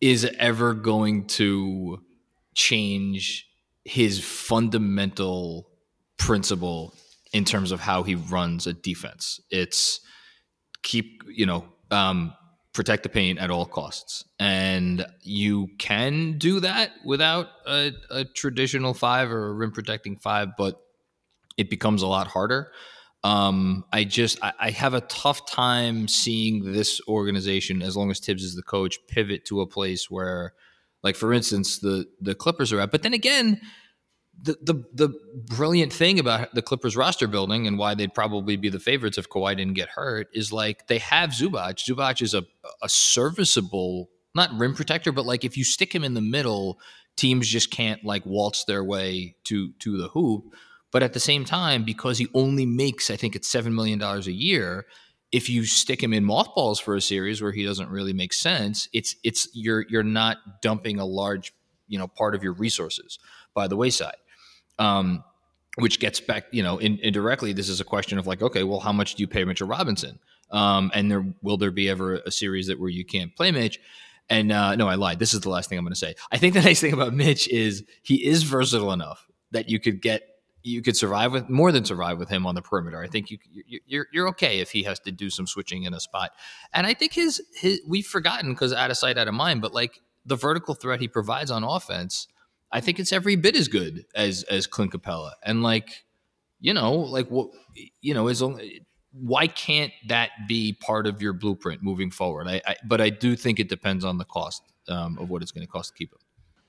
is 0.02 0.30
ever 0.38 0.74
going 0.74 1.28
to 1.28 2.02
change 2.54 3.50
his 3.86 4.24
fundamental 4.24 5.70
principle 6.18 6.94
in 7.32 7.46
terms 7.46 7.72
of 7.72 7.80
how 7.80 8.04
he 8.04 8.16
runs 8.16 8.68
a 8.68 8.74
defense. 8.74 9.40
It's 9.50 10.02
keep 10.84 11.24
you 11.28 11.46
know. 11.46 11.66
Um, 11.92 12.34
protect 12.76 13.04
the 13.04 13.10
paint 13.10 13.40
at 13.40 13.50
all 13.50 13.66
costs. 13.66 14.26
And 14.38 15.06
you 15.22 15.70
can 15.80 16.38
do 16.38 16.60
that 16.60 16.92
without 17.06 17.48
a, 17.66 17.94
a, 18.12 18.26
traditional 18.26 18.94
five 18.94 19.32
or 19.32 19.48
a 19.48 19.54
rim 19.54 19.72
protecting 19.72 20.18
five, 20.18 20.50
but 20.58 20.80
it 21.58 21.70
becomes 21.70 22.02
a 22.02 22.08
lot 22.08 22.28
harder. 22.28 22.72
Um, 23.24 23.86
I 23.92 24.04
just 24.04 24.44
I, 24.44 24.54
I, 24.60 24.70
have 24.72 24.94
a 24.94 25.02
tough 25.02 25.50
time 25.50 26.08
seeing 26.08 26.74
this 26.74 27.02
organization, 27.08 27.82
as 27.82 27.98
long 27.98 28.12
as 28.12 28.20
Tibbs 28.20 28.44
is 28.44 28.56
the 28.56 28.62
coach, 28.62 29.00
pivot 29.08 29.46
to 29.46 29.62
a 29.62 29.68
place 29.68 30.12
where, 30.12 30.54
like 31.02 31.16
for 31.16 31.34
instance, 31.34 31.80
the 31.80 32.06
the 32.22 32.36
Clippers 32.36 32.72
are 32.72 32.80
at. 32.82 32.92
But 32.92 33.02
then 33.02 33.16
again, 33.16 33.62
the, 34.42 34.58
the 34.62 34.84
the 34.94 35.20
brilliant 35.48 35.92
thing 35.92 36.20
about 36.20 36.54
the 36.54 36.62
Clippers 36.62 36.96
roster 36.96 37.28
building 37.28 37.68
and 37.68 37.78
why 37.78 37.96
they'd 37.96 38.14
probably 38.14 38.56
be 38.56 38.70
the 38.70 38.80
favorites 38.80 39.18
if 39.18 39.30
Kawhi 39.30 39.58
didn't 39.58 39.74
get 39.74 39.90
hurt 39.90 40.28
is 40.34 40.52
like 40.52 40.88
they 40.88 41.00
have 41.00 41.32
Zubac. 41.32 41.76
Zubac 41.76 42.22
is 42.22 42.34
a 42.34 42.44
a 42.82 42.90
serviceable 42.90 44.10
not 44.36 44.52
rim 44.54 44.76
protector, 44.76 45.12
but 45.12 45.26
like 45.26 45.46
if 45.46 45.58
you 45.58 45.64
stick 45.64 45.94
him 45.94 46.04
in 46.04 46.14
the 46.14 46.22
middle, 46.22 46.80
teams 47.16 47.48
just 47.48 47.72
can't 47.72 48.04
like 48.04 48.26
waltz 48.26 48.66
their 48.66 48.84
way 48.84 49.36
to 49.46 49.72
to 49.80 49.98
the 49.98 50.10
hoop. 50.10 50.54
But 50.92 51.04
at 51.04 51.14
the 51.14 51.20
same 51.20 51.46
time, 51.46 51.84
because 51.84 52.18
he 52.18 52.28
only 52.34 52.66
makes 52.66 53.10
I 53.10 53.16
think 53.16 53.36
it's 53.36 53.48
seven 53.48 53.74
million 53.74 53.98
dollars 53.98 54.28
a 54.28 54.34
year, 54.34 54.86
if 55.32 55.50
you 55.50 55.66
stick 55.66 56.04
him 56.04 56.14
in 56.14 56.24
mothballs 56.24 56.80
for 56.80 56.96
a 56.96 57.02
series 57.02 57.42
where 57.42 57.52
he 57.52 57.66
doesn't 57.66 57.90
really 57.90 58.14
make 58.14 58.34
sense, 58.34 58.88
it's 58.94 59.16
it's 59.24 59.48
you're 59.54 59.86
you're 59.90 60.04
not 60.04 60.62
dumping 60.62 61.00
a 61.00 61.06
large 61.06 61.54
you 61.88 61.98
know 61.98 62.08
part 62.08 62.36
of 62.36 62.44
your 62.44 62.54
resources 62.54 63.18
by 63.54 63.68
the 63.68 63.78
wayside. 63.78 64.18
Um, 64.80 65.24
which 65.78 66.00
gets 66.00 66.22
back, 66.22 66.46
you 66.52 66.64
know, 66.64 66.78
in, 66.78 67.00
indirectly, 67.00 67.52
this 67.52 67.68
is 67.68 67.82
a 67.82 67.84
question 67.84 68.18
of 68.18 68.26
like, 68.26 68.42
okay, 68.42 68.64
well, 68.64 68.80
how 68.80 68.94
much 68.94 69.16
do 69.16 69.22
you 69.22 69.28
pay 69.28 69.44
Mitchell 69.44 69.68
Robinson? 69.68 70.20
Um, 70.52 70.92
and 70.94 71.12
there 71.12 71.26
will 71.42 71.58
there 71.58 71.72
be 71.72 71.90
ever 71.90 72.16
a 72.16 72.32
series 72.32 72.68
that 72.68 72.80
where 72.80 72.90
you 72.90 73.04
can't 73.04 73.36
play 73.36 73.52
Mitch? 73.52 73.80
And 74.30 74.52
uh, 74.52 74.76
no, 74.76 74.88
I 74.88 74.96
lied. 74.96 75.20
This 75.20 75.34
is 75.34 75.42
the 75.42 75.50
last 75.50 75.70
thing 75.70 75.78
I'm 75.78 75.84
going 75.84 75.94
to 75.94 76.00
say. 76.00 76.16
I 76.32 76.38
think 76.38 76.54
the 76.54 76.62
nice 76.70 76.80
thing 76.80 76.94
about 76.94 77.14
Mitch 77.14 77.48
is 77.48 77.84
he 78.04 78.26
is 78.26 78.44
versatile 78.44 78.92
enough 78.92 79.28
that 79.52 79.70
you 79.70 79.80
could 79.80 80.02
get 80.02 80.24
you 80.64 80.82
could 80.82 80.98
survive 80.98 81.32
with 81.32 81.48
more 81.48 81.72
than 81.72 81.86
survive 81.86 82.18
with 82.18 82.28
him 82.28 82.48
on 82.48 82.56
the 82.56 82.62
perimeter. 82.62 83.00
I 83.00 83.08
think 83.08 83.30
you, 83.30 83.38
you're 83.86 84.08
you're 84.12 84.28
okay 84.30 84.60
if 84.60 84.72
he 84.72 84.84
has 84.84 85.00
to 85.02 85.12
do 85.12 85.30
some 85.30 85.46
switching 85.46 85.84
in 85.84 85.94
a 85.94 86.00
spot. 86.00 86.32
And 86.74 86.88
I 86.88 86.94
think 86.94 87.14
his 87.14 87.42
his 87.54 87.82
we've 87.88 88.06
forgotten 88.06 88.54
because 88.54 88.74
out 88.74 88.92
of 88.92 88.98
sight, 88.98 89.18
out 89.18 89.28
of 89.28 89.34
mind. 89.34 89.62
But 89.62 89.74
like 89.74 90.02
the 90.26 90.36
vertical 90.36 90.74
threat 90.74 91.00
he 91.00 91.08
provides 91.08 91.52
on 91.52 91.64
offense 91.64 92.28
I 92.76 92.82
think 92.82 93.00
it's 93.00 93.14
every 93.14 93.38
bit 93.38 93.56
as 93.56 93.70
good 93.70 94.06
as 94.14 94.44
as 94.44 94.68
Clint 94.68 94.92
Capela. 94.92 95.32
And 95.42 95.64
like, 95.64 96.04
you 96.60 96.74
know, 96.74 96.92
like 96.92 97.30
what 97.30 97.52
you 98.02 98.14
know 98.14 98.28
is 98.28 98.42
only 98.42 98.86
why 99.14 99.48
can't 99.48 99.94
that 100.10 100.32
be 100.50 100.74
part 100.74 101.08
of 101.08 101.22
your 101.22 101.32
blueprint 101.32 101.82
moving 101.82 102.12
forward? 102.12 102.50
I, 102.50 102.62
I 102.68 102.76
but 102.86 103.00
I 103.00 103.12
do 103.12 103.38
think 103.38 103.62
it 103.62 103.70
depends 103.70 104.04
on 104.04 104.18
the 104.18 104.26
cost 104.26 104.62
um, 104.90 105.18
of 105.18 105.30
what 105.30 105.42
it's 105.42 105.54
going 105.54 105.66
to 105.66 105.72
cost 105.72 105.94
to 105.94 105.98
keep 105.98 106.12
him. 106.12 106.20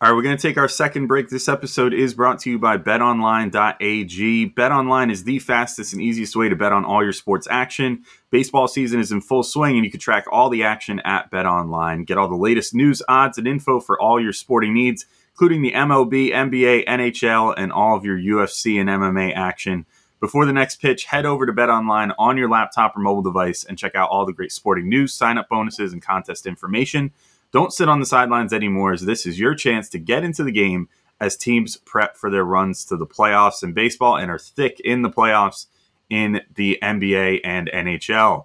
All 0.00 0.10
right, 0.10 0.14
we're 0.14 0.22
going 0.22 0.36
to 0.36 0.40
take 0.40 0.58
our 0.58 0.68
second 0.68 1.08
break. 1.08 1.28
This 1.28 1.48
episode 1.48 1.92
is 1.92 2.14
brought 2.14 2.38
to 2.40 2.50
you 2.50 2.58
by 2.58 2.76
betonline.ag. 2.76 4.50
BetOnline 4.50 5.10
is 5.10 5.24
the 5.24 5.38
fastest 5.38 5.94
and 5.94 6.02
easiest 6.02 6.36
way 6.36 6.50
to 6.50 6.54
bet 6.54 6.70
on 6.70 6.84
all 6.84 7.02
your 7.02 7.14
sports 7.14 7.48
action. 7.50 8.04
Baseball 8.30 8.68
season 8.68 9.00
is 9.00 9.10
in 9.10 9.22
full 9.22 9.42
swing, 9.42 9.74
and 9.74 9.84
you 9.84 9.90
can 9.90 9.98
track 9.98 10.26
all 10.30 10.50
the 10.50 10.62
action 10.62 11.00
at 11.00 11.32
BetOnline. 11.32 12.06
Get 12.06 12.18
all 12.18 12.28
the 12.28 12.36
latest 12.36 12.74
news, 12.74 13.02
odds, 13.08 13.38
and 13.38 13.48
info 13.48 13.80
for 13.80 13.98
all 13.98 14.20
your 14.20 14.34
sporting 14.34 14.74
needs 14.74 15.06
including 15.36 15.60
the 15.60 15.72
MLB, 15.72 16.32
NBA, 16.32 16.86
NHL, 16.86 17.52
and 17.58 17.70
all 17.70 17.94
of 17.94 18.06
your 18.06 18.16
UFC 18.16 18.80
and 18.80 18.88
MMA 18.88 19.36
action. 19.36 19.84
Before 20.18 20.46
the 20.46 20.52
next 20.54 20.80
pitch, 20.80 21.04
head 21.04 21.26
over 21.26 21.44
to 21.44 21.52
Bet 21.52 21.68
Online 21.68 22.10
on 22.18 22.38
your 22.38 22.48
laptop 22.48 22.96
or 22.96 23.00
mobile 23.00 23.20
device 23.20 23.62
and 23.62 23.76
check 23.76 23.94
out 23.94 24.08
all 24.08 24.24
the 24.24 24.32
great 24.32 24.50
sporting 24.50 24.88
news, 24.88 25.12
sign 25.12 25.36
up 25.36 25.50
bonuses, 25.50 25.92
and 25.92 26.00
contest 26.00 26.46
information. 26.46 27.12
Don't 27.52 27.70
sit 27.70 27.86
on 27.86 28.00
the 28.00 28.06
sidelines 28.06 28.54
anymore, 28.54 28.94
as 28.94 29.02
this 29.02 29.26
is 29.26 29.38
your 29.38 29.54
chance 29.54 29.90
to 29.90 29.98
get 29.98 30.24
into 30.24 30.42
the 30.42 30.50
game 30.50 30.88
as 31.20 31.36
teams 31.36 31.76
prep 31.76 32.16
for 32.16 32.30
their 32.30 32.44
runs 32.44 32.86
to 32.86 32.96
the 32.96 33.06
playoffs 33.06 33.62
in 33.62 33.74
baseball 33.74 34.16
and 34.16 34.30
are 34.30 34.38
thick 34.38 34.80
in 34.80 35.02
the 35.02 35.10
playoffs 35.10 35.66
in 36.08 36.40
the 36.54 36.78
NBA 36.82 37.42
and 37.44 37.68
NHL. 37.74 38.44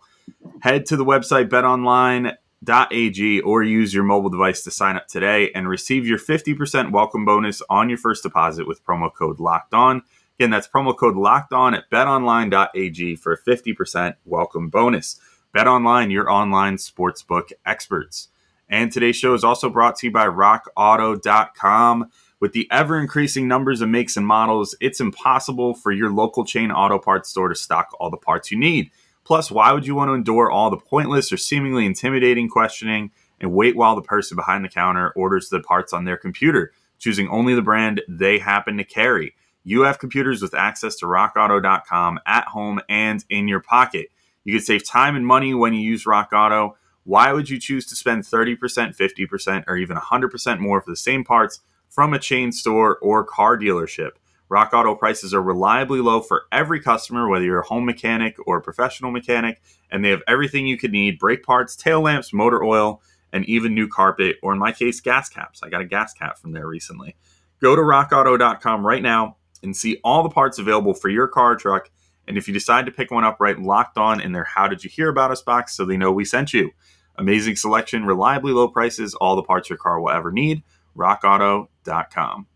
Head 0.60 0.86
to 0.88 0.98
the 0.98 1.06
website 1.06 1.48
BetOnline 1.48 2.36
ag 2.70 3.42
or 3.44 3.64
use 3.64 3.94
your 3.94 4.04
mobile 4.04 4.30
device 4.30 4.64
to 4.64 4.72
sign 4.72 4.96
up 4.96 5.08
today 5.08 5.52
and 5.56 5.68
receive 5.68 6.06
your 6.06 6.20
50% 6.20 6.92
welcome 6.92 7.26
bonus 7.26 7.62
on 7.70 7.90
your 7.90 7.98
first 7.98 8.24
deposit 8.24 8.68
with 8.68 8.84
promo 8.86 9.14
code 9.14 9.40
locked 9.40 9.74
on. 9.74 10.04
Again 10.40 10.52
that's 10.52 10.68
promo 10.68 10.96
code 10.96 11.16
locked 11.16 11.54
on 11.54 11.74
at 11.74 11.90
betonline.ag 11.90 13.16
for 13.16 13.34
a 13.34 13.40
50% 13.40 14.16
welcome 14.26 14.70
bonus. 14.70 15.20
Betonline 15.56 16.12
your 16.12 16.30
online 16.30 16.78
sportsbook 16.78 17.52
experts. 17.66 18.30
And 18.70 18.92
today's 18.92 19.18
show 19.18 19.34
is 19.34 19.44
also 19.44 19.70
brought 19.70 19.98
to 19.98 20.08
you 20.08 20.12
by 20.12 20.28
rockauto.com 20.28 22.10
with 22.40 22.54
the 22.54 22.68
ever 22.72 23.00
increasing 23.00 23.48
numbers 23.48 23.82
of 23.82 23.90
makes 23.90 24.18
and 24.18 24.26
models 24.26 24.76
it's 24.80 25.00
impossible 25.00 25.74
for 25.74 25.92
your 25.92 26.12
local 26.12 26.46
chain 26.46 26.72
auto 26.72 27.00
parts 27.00 27.30
store 27.30 27.50
to 27.50 27.56
stock 27.56 27.96
all 28.00 28.10
the 28.10 28.18
parts 28.18 28.52
you 28.52 28.58
need 28.58 28.92
Plus, 29.32 29.50
why 29.50 29.72
would 29.72 29.88
you 29.88 29.96
want 29.96 30.10
to 30.10 30.14
endure 30.14 30.52
all 30.52 30.70
the 30.70 30.76
pointless 30.76 31.32
or 31.32 31.38
seemingly 31.38 31.86
intimidating 31.86 32.50
questioning 32.50 33.12
and 33.40 33.54
wait 33.54 33.78
while 33.78 33.96
the 33.96 34.02
person 34.02 34.36
behind 34.36 34.66
the 34.66 34.68
counter 34.68 35.12
orders 35.12 35.48
the 35.48 35.62
parts 35.62 35.94
on 35.94 36.04
their 36.04 36.18
computer, 36.18 36.74
choosing 37.00 37.30
only 37.30 37.56
the 37.56 37.62
brand 37.62 38.02
they 38.10 38.40
happen 38.40 38.76
to 38.76 38.84
carry? 38.84 39.34
You 39.64 39.84
have 39.84 40.00
computers 40.00 40.42
with 40.42 40.54
access 40.54 40.98
to 40.98 41.06
rockauto.com 41.06 42.20
at 42.26 42.44
home 42.48 42.82
and 42.90 43.24
in 43.30 43.48
your 43.48 43.62
pocket. 43.62 44.08
You 44.44 44.56
can 44.56 44.66
save 44.66 44.86
time 44.86 45.16
and 45.16 45.26
money 45.26 45.54
when 45.54 45.74
you 45.74 45.80
use 45.80 46.06
Rock 46.06 46.32
Auto. 46.34 46.76
Why 47.06 47.32
would 47.32 47.50
you 47.50 47.58
choose 47.58 47.86
to 47.86 47.96
spend 47.96 48.24
30%, 48.24 48.58
50%, 48.98 49.64
or 49.66 49.78
even 49.78 49.96
100% 49.96 50.60
more 50.60 50.82
for 50.82 50.92
the 50.92 50.98
same 50.98 51.24
parts 51.24 51.62
from 51.88 52.14
a 52.14 52.20
chain 52.20 52.52
store 52.52 52.98
or 52.98 53.24
car 53.24 53.58
dealership? 53.58 54.12
Rock 54.52 54.74
Auto 54.74 54.94
prices 54.96 55.34
are 55.34 55.42
reliably 55.42 56.02
low 56.02 56.20
for 56.20 56.44
every 56.52 56.82
customer, 56.82 57.30
whether 57.30 57.46
you're 57.46 57.62
a 57.62 57.66
home 57.66 57.86
mechanic 57.86 58.36
or 58.46 58.58
a 58.58 58.62
professional 58.62 59.10
mechanic, 59.10 59.62
and 59.90 60.04
they 60.04 60.10
have 60.10 60.24
everything 60.28 60.68
you 60.68 60.78
could 60.78 60.92
need 60.92 61.20
brake 61.20 61.42
parts, 61.42 61.74
tail 61.74 62.02
lamps, 62.02 62.34
motor 62.34 62.62
oil, 62.62 63.02
and 63.32 63.46
even 63.46 63.74
new 63.74 63.88
carpet, 63.88 64.36
or 64.44 64.52
in 64.52 64.60
my 64.60 64.74
case, 64.74 65.00
gas 65.00 65.30
caps. 65.30 65.64
I 65.64 65.70
got 65.70 65.80
a 65.80 65.86
gas 65.86 66.12
cap 66.14 66.38
from 66.38 66.52
there 66.52 66.68
recently. 66.68 67.16
Go 67.62 67.78
to 67.78 67.82
rockauto.com 67.82 68.86
right 68.86 69.02
now 69.02 69.38
and 69.64 69.74
see 69.74 70.02
all 70.04 70.22
the 70.22 70.30
parts 70.30 70.60
available 70.60 70.94
for 70.94 71.08
your 71.08 71.30
car 71.30 71.54
or 71.54 71.56
truck. 71.56 71.90
And 72.28 72.38
if 72.38 72.46
you 72.46 72.54
decide 72.54 72.86
to 72.88 72.92
pick 72.92 73.10
one 73.10 73.24
up, 73.24 73.38
right 73.40 73.58
locked 73.58 73.98
on 73.98 74.20
in 74.20 74.34
their 74.34 74.44
How 74.44 74.68
Did 74.68 74.84
You 74.84 74.90
Hear 74.90 75.08
About 75.08 75.32
Us 75.32 75.42
box 75.42 75.74
so 75.74 75.86
they 75.86 75.96
know 75.96 76.12
we 76.12 76.26
sent 76.26 76.54
you. 76.54 76.72
Amazing 77.16 77.56
selection, 77.56 78.06
reliably 78.06 78.52
low 78.52 78.68
prices, 78.68 79.16
all 79.16 79.38
the 79.38 79.44
parts 79.44 79.70
your 79.70 79.78
car 79.78 80.02
will 80.02 80.12
ever 80.12 80.30
need. 80.30 80.62
RockAuto.com. 80.98 82.48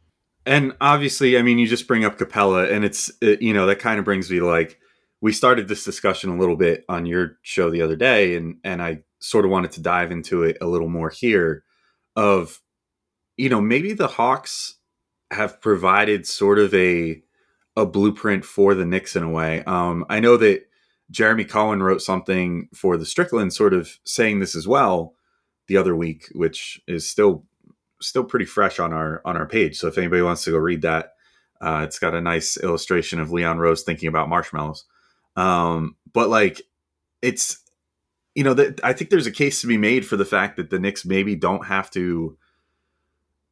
And 0.46 0.74
obviously, 0.80 1.38
I 1.38 1.42
mean, 1.42 1.58
you 1.58 1.68
just 1.68 1.88
bring 1.88 2.06
up 2.06 2.18
Capela, 2.18 2.72
and 2.72 2.86
it's 2.86 3.12
it, 3.22 3.42
you 3.42 3.54
know 3.54 3.66
that 3.66 3.80
kind 3.80 4.00
of 4.00 4.06
brings 4.06 4.30
me 4.30 4.42
like 4.42 4.80
we 5.22 5.32
started 5.32 5.68
this 5.68 5.84
discussion 5.84 6.30
a 6.30 6.38
little 6.38 6.56
bit 6.56 6.86
on 6.88 7.06
your 7.06 7.38
show 7.42 7.70
the 7.70 7.82
other 7.82 7.96
day, 7.96 8.36
and 8.36 8.58
and 8.64 8.82
I 8.82 9.00
sort 9.20 9.46
of 9.46 9.52
wanted 9.52 9.72
to 9.74 9.82
dive 9.82 10.12
into 10.12 10.44
it 10.44 10.58
a 10.62 10.68
little 10.68 10.90
more 10.90 11.10
here. 11.10 11.64
Of 12.16 12.62
you 13.38 13.50
know 13.50 13.60
maybe 13.60 13.94
the 13.94 14.08
Hawks 14.08 14.76
have 15.32 15.62
provided 15.62 16.28
sort 16.28 16.60
of 16.60 16.74
a 16.74 17.22
a 17.76 17.86
blueprint 17.86 18.46
for 18.46 18.74
the 18.76 18.86
Knicks 18.86 19.16
in 19.16 19.24
a 19.24 19.30
way. 19.30 19.64
Um, 19.66 20.06
I 20.10 20.20
know 20.20 20.38
that 20.38 20.68
Jeremy 21.12 21.46
Cohen 21.46 21.84
wrote 21.84 22.02
something 22.02 22.70
for 22.74 22.98
the 22.98 23.06
Strickland, 23.06 23.54
sort 23.54 23.74
of 23.74 24.00
saying 24.04 24.40
this 24.40 24.56
as 24.56 24.68
well 24.68 25.14
the 25.68 25.78
other 25.78 25.96
week, 25.96 26.28
which 26.34 26.82
is 26.88 27.10
still 27.10 27.46
still 28.02 28.24
pretty 28.24 28.46
fresh 28.46 28.80
on 28.80 28.94
our 28.94 29.22
on 29.26 29.38
our 29.38 29.46
page. 29.48 29.78
So 29.78 29.88
if 29.88 29.98
anybody 29.98 30.22
wants 30.22 30.44
to 30.46 30.52
go 30.52 30.58
read 30.58 30.82
that, 30.84 31.14
uh, 31.62 31.82
it's 31.84 32.00
got 32.00 32.14
a 32.14 32.22
nice 32.22 32.58
illustration 32.58 33.20
of 33.20 33.32
Leon 33.32 33.58
Rose 33.58 33.84
thinking 33.84 34.10
about 34.10 34.30
marshmallows. 34.30 34.86
Um, 35.36 35.96
but 36.14 36.30
like 36.30 36.62
it's 37.22 37.60
you 38.36 38.44
know 38.44 38.54
that 38.54 38.80
I 38.84 38.94
think 38.94 39.10
there's 39.10 39.28
a 39.28 39.32
case 39.32 39.62
to 39.62 39.68
be 39.68 39.78
made 39.78 40.06
for 40.06 40.18
the 40.18 40.26
fact 40.26 40.58
that 40.58 40.70
the 40.70 40.80
Knicks 40.80 41.06
maybe 41.06 41.36
don't 41.36 41.66
have 41.66 41.90
to 41.92 42.38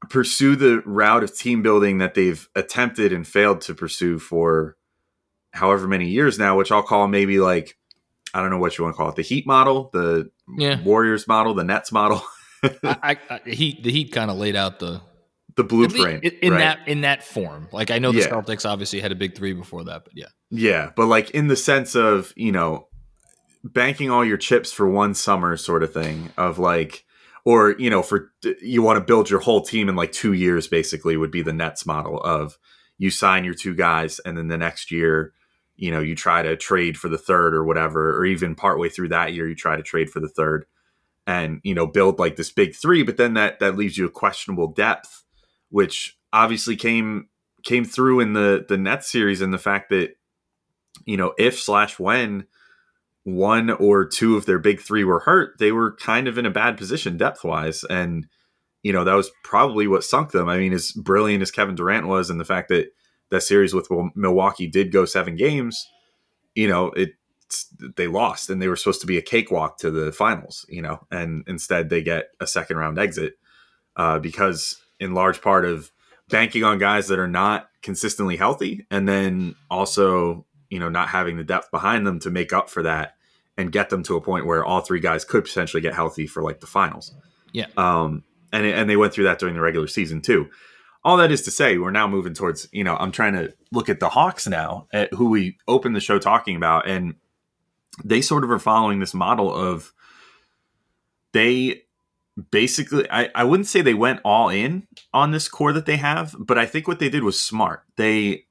pursue 0.10 0.56
the 0.56 0.82
route 0.86 1.24
of 1.24 1.36
team 1.36 1.62
building 1.62 2.00
that 2.00 2.14
they've 2.14 2.48
attempted 2.56 3.14
and 3.14 3.26
failed 3.28 3.62
to 3.62 3.74
pursue 3.74 4.20
for 4.20 4.76
however 5.52 5.88
many 5.88 6.10
years 6.10 6.38
now, 6.38 6.58
which 6.58 6.72
I'll 6.72 6.84
call 6.84 7.08
maybe 7.08 7.40
like 7.40 7.78
I 8.34 8.42
don't 8.42 8.50
know 8.50 8.58
what 8.58 8.78
you 8.78 8.84
want 8.84 8.96
to 8.96 8.98
call 8.98 9.10
it, 9.10 9.16
the 9.16 9.22
Heat 9.22 9.46
model, 9.46 9.90
the 9.94 10.30
Yeah. 10.58 10.82
Warriors 10.82 11.28
model, 11.28 11.54
the 11.54 11.64
Nets 11.64 11.92
model, 11.92 12.22
I, 12.84 13.17
I, 13.30 13.39
Heat 13.45 13.84
the 13.84 13.91
Heat 13.91 14.12
kind 14.12 14.32
of 14.32 14.38
laid 14.38 14.56
out 14.56 14.80
the 14.80 15.02
the 15.56 15.63
blueprint 15.63 16.23
in, 16.23 16.32
in 16.41 16.54
right? 16.54 16.60
that 16.60 16.88
in 16.88 17.02
that 17.02 17.23
form. 17.23 17.67
Like 17.71 17.91
I 17.91 17.99
know 17.99 18.12
the 18.12 18.19
Yeah. 18.19 18.30
Celtics 18.30 18.67
obviously 18.69 18.99
had 19.02 19.12
a 19.12 19.15
big 19.15 19.36
three 19.36 19.54
before 19.54 19.84
that, 19.86 20.04
but 20.06 20.13
yeah, 20.15 20.28
Yeah, 20.49 20.91
but 20.95 21.08
like 21.08 21.32
in 21.32 21.47
the 21.47 21.56
sense 21.56 21.95
of, 21.95 22.34
you 22.36 22.52
know, 22.52 22.88
banking 23.63 24.10
all 24.10 24.26
your 24.26 24.38
chips 24.38 24.71
for 24.71 24.89
one 24.89 25.13
summer 25.13 25.56
sort 25.58 25.84
of 25.84 25.93
thing 25.93 26.32
of 26.38 26.60
like 26.60 27.06
or, 27.45 27.76
you 27.78 27.89
know, 27.89 28.02
for 28.02 28.32
you 28.62 28.82
want 28.82 28.97
to 28.97 29.04
build 29.06 29.30
your 29.30 29.41
whole 29.41 29.62
team 29.62 29.89
in 29.89 29.95
like 29.95 30.12
2 30.12 30.34
years 30.34 30.67
basically 30.67 31.17
would 31.17 31.32
be 31.32 31.41
the 31.41 31.54
Nets 31.54 31.86
model 31.86 32.19
of 32.21 32.58
you 32.97 33.10
sign 33.12 33.43
your 33.43 33.54
two 33.54 33.76
guys 33.76 34.19
and 34.19 34.38
then 34.38 34.47
the 34.47 34.58
next 34.58 34.91
year, 34.91 35.34
you 35.76 35.91
know, 35.91 35.99
you 35.99 36.15
try 36.15 36.41
to 36.41 36.56
trade 36.56 36.97
for 36.97 37.10
the 37.10 37.17
third 37.17 37.54
or 37.54 37.63
whatever 37.63 38.17
or 38.17 38.26
even 38.26 38.56
partway 38.56 38.89
through 38.89 39.10
that 39.10 39.34
year 39.34 39.47
you 39.47 39.56
try 39.56 39.76
to 39.76 39.84
trade 39.84 40.10
for 40.10 40.19
the 40.19 40.30
third 40.30 40.65
and, 41.26 41.62
you 41.64 41.74
know, 41.74 41.88
build 41.88 42.20
like 42.20 42.36
this 42.36 42.52
big 42.52 42.76
3, 42.76 43.04
but 43.04 43.18
then 43.18 43.34
that 43.34 43.60
that 43.60 43.78
leaves 43.78 43.98
you 43.98 44.06
a 44.06 44.12
questionable 44.12 44.68
depth 44.68 45.24
which 45.74 46.20
obviously 46.32 46.76
came 46.76 47.28
came 47.64 47.84
through 47.84 48.20
in 48.20 48.34
the 48.34 48.64
the 48.70 48.78
net 48.78 49.04
series 49.04 49.42
and 49.42 49.52
the 49.52 49.58
fact 49.58 49.90
that 49.90 50.12
you 51.04 51.18
know 51.18 51.34
if 51.40 51.60
slash 51.60 51.98
when 51.98 52.46
one 53.24 53.72
or 53.72 54.06
two 54.06 54.38
of 54.38 54.46
their 54.46 54.60
big 54.60 54.82
three 54.82 55.04
were 55.04 55.22
hurt, 55.22 55.58
they 55.58 55.72
were 55.72 55.96
kind 55.96 56.28
of 56.28 56.38
in 56.38 56.46
a 56.46 56.52
bad 56.52 56.78
position 56.78 57.18
depth 57.18 57.44
wise, 57.44 57.84
and 57.86 58.28
you 58.84 58.94
know 58.94 59.04
that 59.04 59.16
was 59.16 59.32
probably 59.44 59.88
what 59.88 60.04
sunk 60.04 60.30
them. 60.30 60.48
I 60.48 60.60
mean, 60.60 60.74
as 60.74 60.92
brilliant 60.92 61.42
as 61.42 61.50
Kevin 61.50 61.74
Durant 61.74 62.08
was, 62.08 62.30
and 62.30 62.40
the 62.40 62.46
fact 62.46 62.70
that 62.70 62.90
that 63.32 63.42
series 63.42 63.74
with 63.74 63.90
Milwaukee 64.14 64.68
did 64.68 64.92
go 64.92 65.06
seven 65.06 65.36
games, 65.36 65.88
you 66.54 66.68
know 66.68 66.92
it 66.92 67.14
they 67.98 68.08
lost 68.08 68.50
and 68.50 68.62
they 68.62 68.68
were 68.68 68.76
supposed 68.76 69.02
to 69.02 69.08
be 69.08 69.18
a 69.18 69.22
cakewalk 69.22 69.78
to 69.80 69.92
the 69.92 70.12
finals, 70.12 70.66
you 70.70 70.82
know, 70.82 71.06
and 71.12 71.44
instead 71.48 71.89
they 71.89 72.02
get 72.02 72.30
a 72.39 72.48
second 72.48 72.78
round 72.78 72.98
exit 73.00 73.34
uh, 73.96 74.20
because 74.20 74.82
in 75.00 75.13
large 75.13 75.42
part 75.42 75.66
of 75.66 75.92
banking 76.30 76.63
on 76.63 76.78
guys 76.78 77.08
that 77.08 77.20
are 77.20 77.28
not 77.28 77.70
consistently 77.82 78.38
healthy 78.38 78.86
and 78.89 79.08
then 79.08 79.56
also 79.70 80.46
you 80.70 80.80
know 80.80 80.88
not 80.89 81.10
having 81.10 81.36
the 81.38 81.44
depth 81.44 81.70
behind 81.70 82.08
them 82.08 82.18
to 82.20 82.30
make 82.30 82.54
up 82.54 82.70
for 82.70 82.82
that 82.84 83.16
and 83.58 83.72
get 83.74 83.89
them 83.89 84.02
to 84.04 84.16
a 84.16 84.22
point 84.22 84.46
where 84.46 84.63
all 84.63 84.80
three 84.80 85.02
guys 85.02 85.26
could 85.26 85.44
potentially 85.44 85.82
get 85.82 85.94
healthy 85.94 86.26
for 86.26 86.42
like 86.42 86.60
the 86.62 86.66
finals 86.66 87.13
Yeah. 87.52 87.66
um 87.78 88.24
and 88.54 88.66
and 88.66 88.89
they 88.89 88.96
went 88.96 89.13
through 89.13 89.26
that 89.26 89.38
during 89.38 89.54
the 89.56 89.62
regular 89.62 89.88
season 89.88 90.22
too 90.22 90.50
all 91.04 91.18
that 91.18 91.30
is 91.32 91.42
to 91.44 91.52
say 91.52 91.78
we're 91.78 91.92
now 91.92 92.08
moving 92.08 92.34
towards 92.34 92.68
you 92.72 92.86
know 92.86 92.96
i'm 92.96 93.12
trying 93.12 93.34
to 93.34 93.54
look 93.74 93.89
at 93.89 94.00
the 94.00 94.10
hawks 94.10 94.48
now 94.48 94.88
at 94.94 95.13
who 95.13 95.30
we 95.30 95.58
opened 95.68 95.96
the 95.96 96.00
show 96.00 96.18
talking 96.18 96.56
about 96.56 96.88
and 96.88 97.16
they 98.04 98.22
sort 98.22 98.44
of 98.44 98.52
are 98.52 98.60
following 98.60 99.00
this 99.00 99.14
model 99.14 99.54
of 99.54 99.94
they 101.32 101.84
basically 102.52 103.10
I, 103.12 103.30
I 103.36 103.44
wouldn't 103.44 103.68
say 103.68 103.82
they 103.82 103.94
went 103.94 104.22
all 104.24 104.50
in 104.50 104.88
on 105.14 105.32
this 105.32 105.48
core 105.48 105.74
that 105.74 105.86
they 105.86 105.98
have 105.98 106.36
but 106.40 106.58
i 106.58 106.66
think 106.66 106.88
what 106.88 107.00
they 107.00 107.10
did 107.10 107.24
was 107.24 107.40
smart. 107.40 107.84
They 107.96 108.46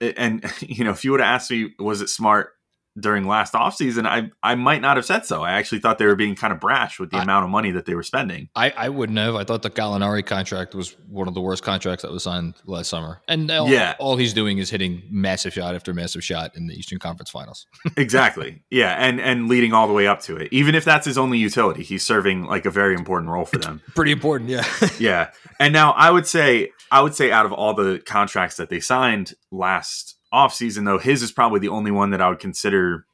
and 0.00 0.44
you 0.60 0.84
know 0.84 0.90
if 0.90 1.04
you 1.04 1.12
would 1.12 1.20
have 1.20 1.34
asked 1.34 1.50
me 1.50 1.74
was 1.78 2.00
it 2.00 2.08
smart 2.08 2.55
during 2.98 3.26
last 3.26 3.52
offseason 3.52 4.06
i 4.06 4.30
i 4.42 4.54
might 4.54 4.80
not 4.80 4.96
have 4.96 5.04
said 5.04 5.26
so 5.26 5.42
i 5.42 5.52
actually 5.52 5.78
thought 5.78 5.98
they 5.98 6.06
were 6.06 6.16
being 6.16 6.34
kind 6.34 6.52
of 6.52 6.58
brash 6.60 6.98
with 6.98 7.10
the 7.10 7.18
I- 7.18 7.22
amount 7.22 7.44
of 7.44 7.50
money 7.50 7.70
that 7.72 7.84
they 7.86 7.94
were 7.94 8.02
spending 8.02 8.48
I, 8.56 8.72
I 8.76 8.88
wouldn't 8.88 9.18
have. 9.18 9.34
I 9.34 9.44
thought 9.44 9.62
the 9.62 9.70
Gallinari 9.70 10.24
contract 10.24 10.74
was 10.74 10.96
one 11.08 11.28
of 11.28 11.34
the 11.34 11.40
worst 11.40 11.62
contracts 11.62 12.02
that 12.02 12.10
was 12.10 12.22
signed 12.22 12.54
last 12.64 12.88
summer, 12.88 13.20
and 13.28 13.50
all, 13.50 13.68
Yeah. 13.68 13.94
all 13.98 14.16
he's 14.16 14.32
doing 14.32 14.58
is 14.58 14.70
hitting 14.70 15.02
massive 15.10 15.52
shot 15.52 15.74
after 15.74 15.92
massive 15.92 16.24
shot 16.24 16.56
in 16.56 16.66
the 16.66 16.74
Eastern 16.74 16.98
Conference 16.98 17.30
Finals. 17.30 17.66
exactly 17.96 18.62
yeah 18.70 18.94
and 18.94 19.20
and 19.20 19.48
leading 19.48 19.72
all 19.72 19.86
the 19.86 19.92
way 19.92 20.06
up 20.06 20.20
to 20.22 20.36
it 20.36 20.48
even 20.52 20.74
if 20.74 20.84
that's 20.84 21.04
his 21.06 21.18
only 21.18 21.38
utility 21.38 21.82
he's 21.82 22.04
serving 22.04 22.44
like 22.44 22.64
a 22.64 22.70
very 22.70 22.94
important 22.94 23.30
role 23.30 23.44
for 23.44 23.58
them 23.58 23.82
Pretty 23.94 24.12
important, 24.12 24.48
yeah. 24.50 24.64
yeah. 24.98 25.30
And 25.60 25.72
now 25.72 25.92
I 25.92 26.10
would 26.10 26.26
say 26.26 26.70
I 26.90 27.00
would 27.02 27.14
say 27.14 27.30
out 27.32 27.46
of 27.46 27.52
all 27.52 27.74
the 27.74 28.00
contracts 28.06 28.56
that 28.56 28.68
they 28.70 28.80
signed 28.80 29.34
last 29.50 30.15
offseason 30.36 30.84
though, 30.84 30.98
his 30.98 31.22
is 31.22 31.32
probably 31.32 31.60
the 31.60 31.68
only 31.68 31.90
one 31.90 32.10
that 32.10 32.20
I 32.20 32.28
would 32.28 32.38
consider 32.38 33.06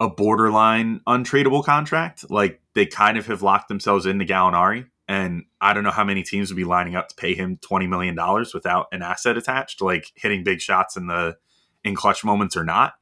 a 0.00 0.08
borderline 0.08 1.00
untradeable 1.06 1.64
contract. 1.64 2.30
Like 2.30 2.60
they 2.74 2.86
kind 2.86 3.16
of 3.16 3.26
have 3.26 3.42
locked 3.42 3.68
themselves 3.68 4.06
into 4.06 4.24
Gallinari. 4.24 4.86
And 5.06 5.44
I 5.60 5.72
don't 5.72 5.84
know 5.84 5.90
how 5.90 6.04
many 6.04 6.22
teams 6.22 6.50
would 6.50 6.56
be 6.56 6.64
lining 6.64 6.96
up 6.96 7.08
to 7.08 7.14
pay 7.14 7.34
him 7.34 7.58
twenty 7.58 7.86
million 7.86 8.14
dollars 8.14 8.54
without 8.54 8.86
an 8.90 9.02
asset 9.02 9.36
attached, 9.36 9.82
like 9.82 10.12
hitting 10.14 10.44
big 10.44 10.60
shots 10.60 10.96
in 10.96 11.06
the 11.08 11.36
in 11.84 11.94
clutch 11.94 12.24
moments 12.24 12.56
or 12.56 12.64
not. 12.64 12.94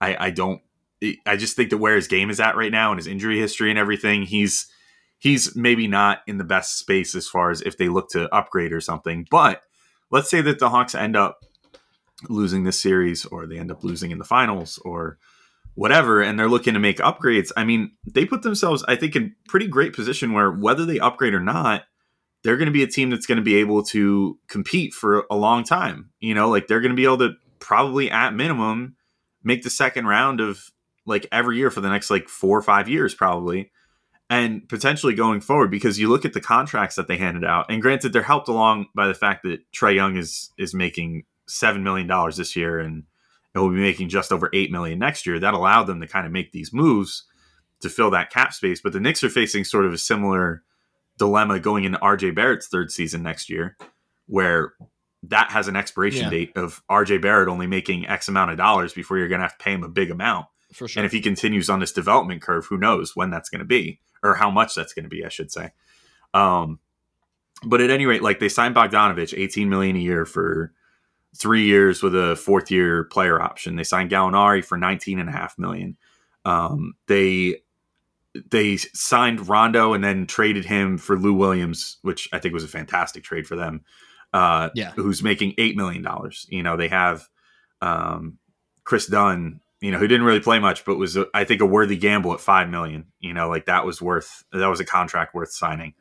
I, 0.00 0.26
I 0.26 0.30
don't 0.30 0.62
I 1.26 1.36
just 1.36 1.56
think 1.56 1.70
that 1.70 1.78
where 1.78 1.96
his 1.96 2.08
game 2.08 2.30
is 2.30 2.40
at 2.40 2.56
right 2.56 2.70
now 2.70 2.92
and 2.92 2.98
his 2.98 3.06
injury 3.06 3.38
history 3.38 3.70
and 3.70 3.78
everything, 3.78 4.22
he's 4.22 4.66
he's 5.18 5.56
maybe 5.56 5.88
not 5.88 6.20
in 6.26 6.38
the 6.38 6.44
best 6.44 6.78
space 6.78 7.14
as 7.14 7.28
far 7.28 7.50
as 7.50 7.62
if 7.62 7.76
they 7.76 7.88
look 7.88 8.10
to 8.10 8.32
upgrade 8.34 8.72
or 8.72 8.80
something. 8.80 9.26
But 9.30 9.62
let's 10.10 10.30
say 10.30 10.42
that 10.42 10.58
the 10.58 10.70
Hawks 10.70 10.94
end 10.94 11.16
up 11.16 11.44
losing 12.28 12.64
this 12.64 12.80
series 12.80 13.24
or 13.26 13.46
they 13.46 13.58
end 13.58 13.70
up 13.70 13.84
losing 13.84 14.10
in 14.10 14.18
the 14.18 14.24
finals 14.24 14.78
or 14.84 15.18
whatever 15.74 16.20
and 16.20 16.38
they're 16.38 16.48
looking 16.48 16.74
to 16.74 16.80
make 16.80 16.98
upgrades. 16.98 17.52
I 17.56 17.64
mean, 17.64 17.92
they 18.06 18.24
put 18.24 18.42
themselves 18.42 18.84
I 18.88 18.96
think 18.96 19.16
in 19.16 19.34
pretty 19.48 19.68
great 19.68 19.94
position 19.94 20.32
where 20.32 20.50
whether 20.50 20.84
they 20.84 20.98
upgrade 20.98 21.34
or 21.34 21.40
not, 21.40 21.84
they're 22.42 22.56
going 22.56 22.66
to 22.66 22.72
be 22.72 22.82
a 22.82 22.88
team 22.88 23.10
that's 23.10 23.26
going 23.26 23.36
to 23.36 23.42
be 23.42 23.56
able 23.56 23.82
to 23.84 24.38
compete 24.48 24.94
for 24.94 25.26
a 25.30 25.36
long 25.36 25.64
time. 25.64 26.10
You 26.20 26.34
know, 26.34 26.48
like 26.48 26.66
they're 26.66 26.80
going 26.80 26.92
to 26.92 26.96
be 26.96 27.04
able 27.04 27.18
to 27.18 27.32
probably 27.58 28.10
at 28.10 28.34
minimum 28.34 28.96
make 29.42 29.62
the 29.62 29.70
second 29.70 30.06
round 30.06 30.40
of 30.40 30.70
like 31.06 31.26
every 31.32 31.56
year 31.56 31.70
for 31.70 31.80
the 31.80 31.88
next 31.88 32.10
like 32.10 32.28
4 32.28 32.58
or 32.58 32.62
5 32.62 32.88
years 32.88 33.14
probably 33.14 33.70
and 34.30 34.66
potentially 34.68 35.14
going 35.14 35.40
forward 35.40 35.70
because 35.70 35.98
you 35.98 36.08
look 36.08 36.24
at 36.24 36.32
the 36.32 36.40
contracts 36.40 36.94
that 36.96 37.08
they 37.08 37.16
handed 37.16 37.44
out 37.44 37.66
and 37.68 37.82
granted 37.82 38.12
they're 38.12 38.22
helped 38.22 38.48
along 38.48 38.86
by 38.94 39.08
the 39.08 39.14
fact 39.14 39.42
that 39.42 39.60
Trae 39.72 39.94
Young 39.94 40.16
is 40.16 40.52
is 40.56 40.72
making 40.72 41.24
7 41.50 41.82
million 41.82 42.06
dollars 42.06 42.36
this 42.36 42.56
year 42.56 42.78
and 42.78 43.04
it 43.54 43.58
will 43.58 43.70
be 43.70 43.76
making 43.80 44.08
just 44.08 44.32
over 44.32 44.48
8 44.52 44.70
million 44.70 44.98
next 44.98 45.26
year 45.26 45.38
that 45.38 45.54
allowed 45.54 45.84
them 45.84 46.00
to 46.00 46.06
kind 46.06 46.26
of 46.26 46.32
make 46.32 46.52
these 46.52 46.72
moves 46.72 47.24
to 47.80 47.88
fill 47.88 48.10
that 48.10 48.30
cap 48.30 48.52
space 48.52 48.80
but 48.80 48.92
the 48.92 49.00
Knicks 49.00 49.24
are 49.24 49.28
facing 49.30 49.64
sort 49.64 49.84
of 49.86 49.92
a 49.92 49.98
similar 49.98 50.62
dilemma 51.18 51.58
going 51.60 51.84
into 51.84 51.98
RJ 51.98 52.34
Barrett's 52.34 52.68
third 52.68 52.90
season 52.90 53.22
next 53.22 53.50
year 53.50 53.76
where 54.26 54.72
that 55.24 55.50
has 55.50 55.68
an 55.68 55.76
expiration 55.76 56.24
Yeah. 56.24 56.30
date 56.30 56.56
of 56.56 56.82
RJ 56.90 57.20
Barrett 57.20 57.48
only 57.48 57.66
making 57.66 58.06
X 58.08 58.28
amount 58.28 58.52
of 58.52 58.56
dollars 58.56 58.92
before 58.94 59.18
you're 59.18 59.28
going 59.28 59.40
to 59.40 59.44
have 59.46 59.58
to 59.58 59.62
pay 59.62 59.72
him 59.74 59.82
a 59.84 59.88
big 59.88 60.10
amount. 60.10 60.46
For 60.72 60.88
sure. 60.88 61.00
And 61.00 61.04
if 61.04 61.12
he 61.12 61.20
continues 61.20 61.68
on 61.68 61.80
this 61.80 61.92
development 61.92 62.40
curve, 62.40 62.64
who 62.66 62.78
knows 62.78 63.14
when 63.16 63.28
that's 63.28 63.50
going 63.50 63.58
to 63.58 63.64
be 63.66 64.00
or 64.22 64.34
how 64.36 64.50
much 64.50 64.74
that's 64.74 64.94
going 64.94 65.02
to 65.02 65.08
be, 65.10 65.22
I 65.24 65.28
should 65.28 65.50
say. 65.52 65.72
Um, 66.32 66.78
but 67.64 67.80
at 67.82 67.90
any 67.90 68.06
rate, 68.06 68.22
like 68.22 68.38
they 68.38 68.48
signed 68.48 68.74
Bogdanovic, 68.74 69.36
18 69.36 69.68
million 69.68 69.96
a 69.96 69.98
year 69.98 70.24
for 70.24 70.72
three 71.36 71.64
years 71.64 72.02
with 72.02 72.14
a 72.14 72.36
fourth 72.36 72.70
year 72.70 73.04
player 73.04 73.40
option. 73.40 73.76
They 73.76 73.84
signed 73.84 74.10
Gallinari 74.10 74.64
for 74.64 74.76
19 74.76 75.18
and 75.18 75.28
a 75.28 75.32
half 75.32 75.58
million. 75.58 75.96
Um, 76.44 76.94
they 77.06 77.60
they 78.50 78.76
signed 78.76 79.48
Rondo 79.48 79.92
and 79.92 80.04
then 80.04 80.26
traded 80.26 80.64
him 80.64 80.98
for 80.98 81.18
Lou 81.18 81.32
Williams, 81.34 81.98
which 82.02 82.28
I 82.32 82.38
think 82.38 82.54
was 82.54 82.64
a 82.64 82.68
fantastic 82.68 83.24
trade 83.24 83.46
for 83.46 83.56
them. 83.56 83.82
Uh, 84.32 84.70
Yeah. 84.74 84.92
who's 84.92 85.22
making 85.24 85.54
eight 85.58 85.76
million 85.76 86.02
dollars. 86.02 86.46
You 86.48 86.62
know, 86.62 86.76
they 86.76 86.86
have 86.88 87.28
um, 87.80 88.38
Kris 88.84 89.06
Dunn, 89.06 89.60
you 89.80 89.90
know, 89.90 89.98
who 89.98 90.06
didn't 90.06 90.26
really 90.26 90.40
play 90.40 90.58
much, 90.60 90.84
but 90.84 90.96
was 90.96 91.18
I 91.34 91.42
think 91.44 91.60
a 91.60 91.66
worthy 91.66 91.96
gamble 91.96 92.32
at 92.32 92.40
five 92.40 92.68
million. 92.68 93.06
You 93.18 93.34
know, 93.34 93.48
like 93.48 93.66
that 93.66 93.84
was 93.84 94.00
worth 94.00 94.44
that 94.52 94.68
was 94.68 94.78
a 94.80 94.84
contract 94.84 95.34
worth 95.34 95.50
signing. 95.52 95.94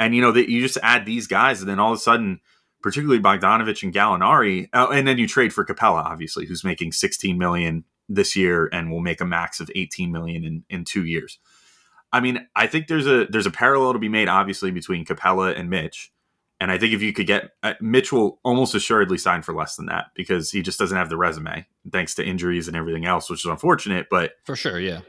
And 0.00 0.14
you 0.14 0.20
know 0.20 0.32
that 0.32 0.50
you 0.50 0.60
just 0.60 0.78
add 0.82 1.06
these 1.06 1.26
guys, 1.26 1.60
and 1.60 1.68
then 1.68 1.78
all 1.78 1.92
of 1.92 1.98
a 1.98 2.00
sudden, 2.00 2.40
particularly 2.82 3.20
Bogdanovic 3.20 3.82
and 3.82 3.92
Gallinari, 3.92 4.68
uh, 4.72 4.88
and 4.92 5.06
then 5.06 5.18
you 5.18 5.26
trade 5.26 5.52
for 5.52 5.64
Capela, 5.64 6.04
obviously, 6.04 6.46
who's 6.46 6.64
making 6.64 6.92
sixteen 6.92 7.38
million 7.38 7.84
this 8.08 8.34
year 8.36 8.68
and 8.72 8.90
will 8.90 9.00
make 9.00 9.20
a 9.20 9.24
max 9.24 9.60
of 9.60 9.70
eighteen 9.74 10.12
million 10.12 10.44
in 10.44 10.64
in 10.68 10.84
two 10.84 11.04
years. 11.04 11.38
I 12.12 12.20
mean, 12.20 12.46
I 12.56 12.66
think 12.66 12.86
there's 12.86 13.06
a 13.06 13.26
there's 13.26 13.46
a 13.46 13.50
parallel 13.50 13.92
to 13.92 13.98
be 13.98 14.08
made, 14.08 14.28
obviously, 14.28 14.70
between 14.70 15.04
Capela 15.04 15.58
and 15.58 15.68
Mitch. 15.68 16.10
And 16.60 16.72
I 16.72 16.78
think 16.78 16.92
if 16.92 17.02
you 17.02 17.12
could 17.12 17.26
get 17.26 17.50
uh, 17.62 17.74
Mitch 17.80 18.12
will 18.12 18.40
almost 18.42 18.74
assuredly 18.74 19.18
sign 19.18 19.42
for 19.42 19.54
less 19.54 19.76
than 19.76 19.86
that 19.86 20.06
because 20.16 20.50
he 20.50 20.60
just 20.60 20.78
doesn't 20.78 20.96
have 20.96 21.08
the 21.08 21.16
resume, 21.16 21.66
thanks 21.92 22.14
to 22.16 22.24
injuries 22.24 22.66
and 22.66 22.76
everything 22.76 23.06
else, 23.06 23.30
which 23.30 23.44
is 23.44 23.50
unfortunate. 23.50 24.08
But 24.10 24.32
For 24.44 24.56
sure, 24.56 24.80
yeah. 24.80 25.02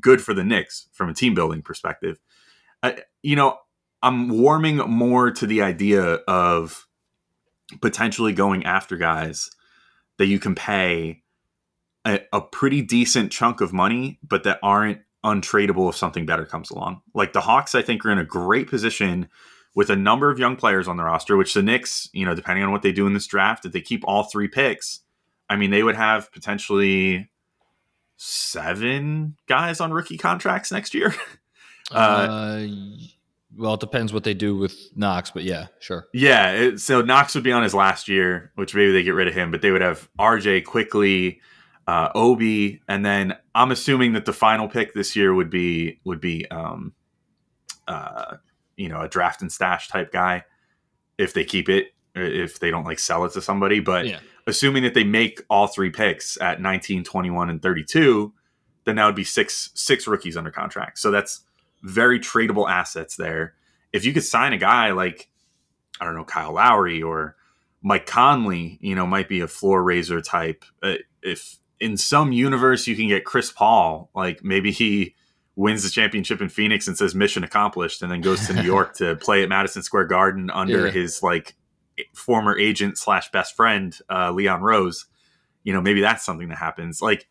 good 0.00 0.22
for 0.22 0.32
the 0.32 0.44
Knicks 0.44 0.88
from 0.92 1.10
a 1.10 1.14
team 1.14 1.34
building 1.34 1.60
perspective. 1.60 2.20
Uh, 2.82 2.92
you 3.22 3.36
know, 3.36 3.58
I'm 4.02 4.28
warming 4.28 4.76
more 4.76 5.30
to 5.30 5.46
the 5.46 5.60
idea 5.60 6.02
of 6.02 6.86
potentially 7.80 8.32
going 8.32 8.64
after 8.64 8.96
guys 8.96 9.50
that 10.18 10.26
you 10.26 10.38
can 10.38 10.54
pay 10.54 11.22
a, 12.04 12.20
a 12.32 12.40
pretty 12.40 12.82
decent 12.82 13.32
chunk 13.32 13.60
of 13.60 13.72
money, 13.72 14.18
but 14.26 14.44
that 14.44 14.58
aren't 14.62 15.00
untradeable 15.24 15.88
if 15.88 15.96
something 15.96 16.26
better 16.26 16.44
comes 16.44 16.70
along. 16.70 17.00
Like 17.14 17.32
the 17.32 17.40
Hawks, 17.40 17.74
I 17.74 17.82
think 17.82 18.04
are 18.04 18.10
in 18.10 18.18
a 18.18 18.24
great 18.24 18.68
position 18.68 19.28
with 19.74 19.90
a 19.90 19.96
number 19.96 20.30
of 20.30 20.38
young 20.38 20.56
players 20.56 20.86
on 20.86 20.96
the 20.96 21.04
roster, 21.04 21.36
which 21.36 21.54
the 21.54 21.62
Knicks, 21.62 22.08
you 22.12 22.24
know, 22.24 22.34
depending 22.34 22.64
on 22.64 22.70
what 22.70 22.82
they 22.82 22.92
do 22.92 23.06
in 23.06 23.14
this 23.14 23.26
draft, 23.26 23.64
if 23.64 23.72
they 23.72 23.80
keep 23.80 24.04
all 24.04 24.24
three 24.24 24.48
picks, 24.48 25.00
I 25.48 25.56
mean, 25.56 25.70
they 25.70 25.82
would 25.82 25.96
have 25.96 26.30
potentially 26.32 27.30
seven 28.16 29.36
guys 29.46 29.80
on 29.80 29.92
rookie 29.92 30.18
contracts 30.18 30.70
next 30.70 30.94
year. 30.94 31.14
Uh, 31.92 31.96
uh, 32.30 32.66
well, 33.56 33.74
it 33.74 33.80
depends 33.80 34.12
what 34.12 34.24
they 34.24 34.34
do 34.34 34.56
with 34.56 34.90
Knox, 34.96 35.30
but 35.30 35.44
yeah, 35.44 35.66
sure. 35.80 36.08
Yeah, 36.12 36.50
it, 36.52 36.80
so 36.80 37.02
Knox 37.02 37.34
would 37.34 37.44
be 37.44 37.52
on 37.52 37.62
his 37.62 37.74
last 37.74 38.08
year, 38.08 38.52
which 38.54 38.74
maybe 38.74 38.92
they 38.92 39.02
get 39.02 39.14
rid 39.14 39.28
of 39.28 39.34
him, 39.34 39.50
but 39.50 39.62
they 39.62 39.70
would 39.70 39.80
have 39.80 40.08
RJ 40.18 40.64
Quickley, 40.64 41.40
uh, 41.86 42.10
Obi, 42.14 42.82
and 42.88 43.04
then 43.04 43.36
I'm 43.54 43.70
assuming 43.70 44.14
that 44.14 44.24
the 44.24 44.32
final 44.32 44.68
pick 44.68 44.94
this 44.94 45.14
year 45.14 45.34
would 45.34 45.50
be 45.50 46.00
would 46.04 46.20
be 46.20 46.50
um, 46.50 46.92
uh, 47.86 48.36
you 48.76 48.88
know 48.88 49.00
a 49.00 49.08
draft 49.08 49.42
and 49.42 49.52
stash 49.52 49.88
type 49.88 50.12
guy 50.12 50.44
if 51.18 51.34
they 51.34 51.44
keep 51.44 51.68
it 51.68 51.88
if 52.14 52.58
they 52.58 52.70
don't 52.70 52.84
like 52.84 52.98
sell 52.98 53.24
it 53.24 53.32
to 53.32 53.42
somebody. 53.42 53.80
But 53.80 54.06
yeah. 54.06 54.20
assuming 54.46 54.82
that 54.84 54.94
they 54.94 55.04
make 55.04 55.42
all 55.48 55.66
three 55.66 55.90
picks 55.90 56.40
at 56.40 56.60
19, 56.60 57.04
21, 57.04 57.50
and 57.50 57.60
32, 57.60 58.32
then 58.84 58.96
that 58.96 59.06
would 59.06 59.14
be 59.14 59.24
six 59.24 59.70
six 59.74 60.06
rookies 60.06 60.36
under 60.36 60.50
contract. 60.50 60.98
So 60.98 61.10
that's 61.10 61.44
very 61.84 62.18
tradable 62.18 62.68
assets 62.68 63.16
there. 63.16 63.54
If 63.92 64.04
you 64.04 64.12
could 64.12 64.24
sign 64.24 64.52
a 64.52 64.58
guy 64.58 64.90
like 64.90 65.28
I 66.00 66.04
don't 66.04 66.16
know 66.16 66.24
Kyle 66.24 66.54
Lowry 66.54 67.02
or 67.02 67.36
Mike 67.82 68.06
Conley, 68.06 68.78
you 68.80 68.94
know, 68.94 69.06
might 69.06 69.28
be 69.28 69.40
a 69.40 69.46
floor 69.46 69.82
raiser 69.82 70.20
type. 70.20 70.64
Uh, 70.82 70.94
if 71.22 71.58
in 71.78 71.96
some 71.96 72.32
universe 72.32 72.86
you 72.86 72.96
can 72.96 73.08
get 73.08 73.24
Chris 73.24 73.52
Paul, 73.52 74.10
like 74.14 74.42
maybe 74.42 74.72
he 74.72 75.14
wins 75.56 75.84
the 75.84 75.90
championship 75.90 76.40
in 76.40 76.48
Phoenix 76.48 76.88
and 76.88 76.96
says 76.96 77.14
mission 77.14 77.44
accomplished, 77.44 78.02
and 78.02 78.10
then 78.10 78.22
goes 78.22 78.46
to 78.46 78.54
New 78.54 78.62
York 78.62 78.94
to 78.96 79.16
play 79.16 79.42
at 79.42 79.48
Madison 79.48 79.82
Square 79.82 80.06
Garden 80.06 80.50
under 80.50 80.86
yeah. 80.86 80.92
his 80.92 81.22
like 81.22 81.54
former 82.14 82.58
agent 82.58 82.98
slash 82.98 83.30
best 83.30 83.54
friend 83.54 83.96
uh, 84.10 84.32
Leon 84.32 84.62
Rose. 84.62 85.06
You 85.62 85.72
know, 85.72 85.80
maybe 85.80 86.00
that's 86.00 86.24
something 86.24 86.48
that 86.48 86.58
happens. 86.58 87.00
Like 87.00 87.28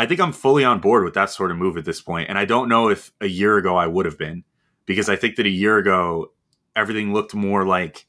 I 0.00 0.06
think 0.06 0.18
I'm 0.18 0.32
fully 0.32 0.64
on 0.64 0.80
board 0.80 1.04
with 1.04 1.12
that 1.12 1.28
sort 1.28 1.50
of 1.50 1.58
move 1.58 1.76
at 1.76 1.84
this 1.84 2.00
point. 2.00 2.30
And 2.30 2.38
I 2.38 2.46
don't 2.46 2.70
know 2.70 2.88
if 2.88 3.12
a 3.20 3.26
year 3.26 3.58
ago 3.58 3.76
I 3.76 3.86
would 3.86 4.06
have 4.06 4.16
been, 4.16 4.44
because 4.86 5.10
I 5.10 5.16
think 5.16 5.36
that 5.36 5.44
a 5.44 5.50
year 5.50 5.76
ago 5.76 6.32
everything 6.74 7.12
looked 7.12 7.34
more 7.34 7.66
like 7.66 8.06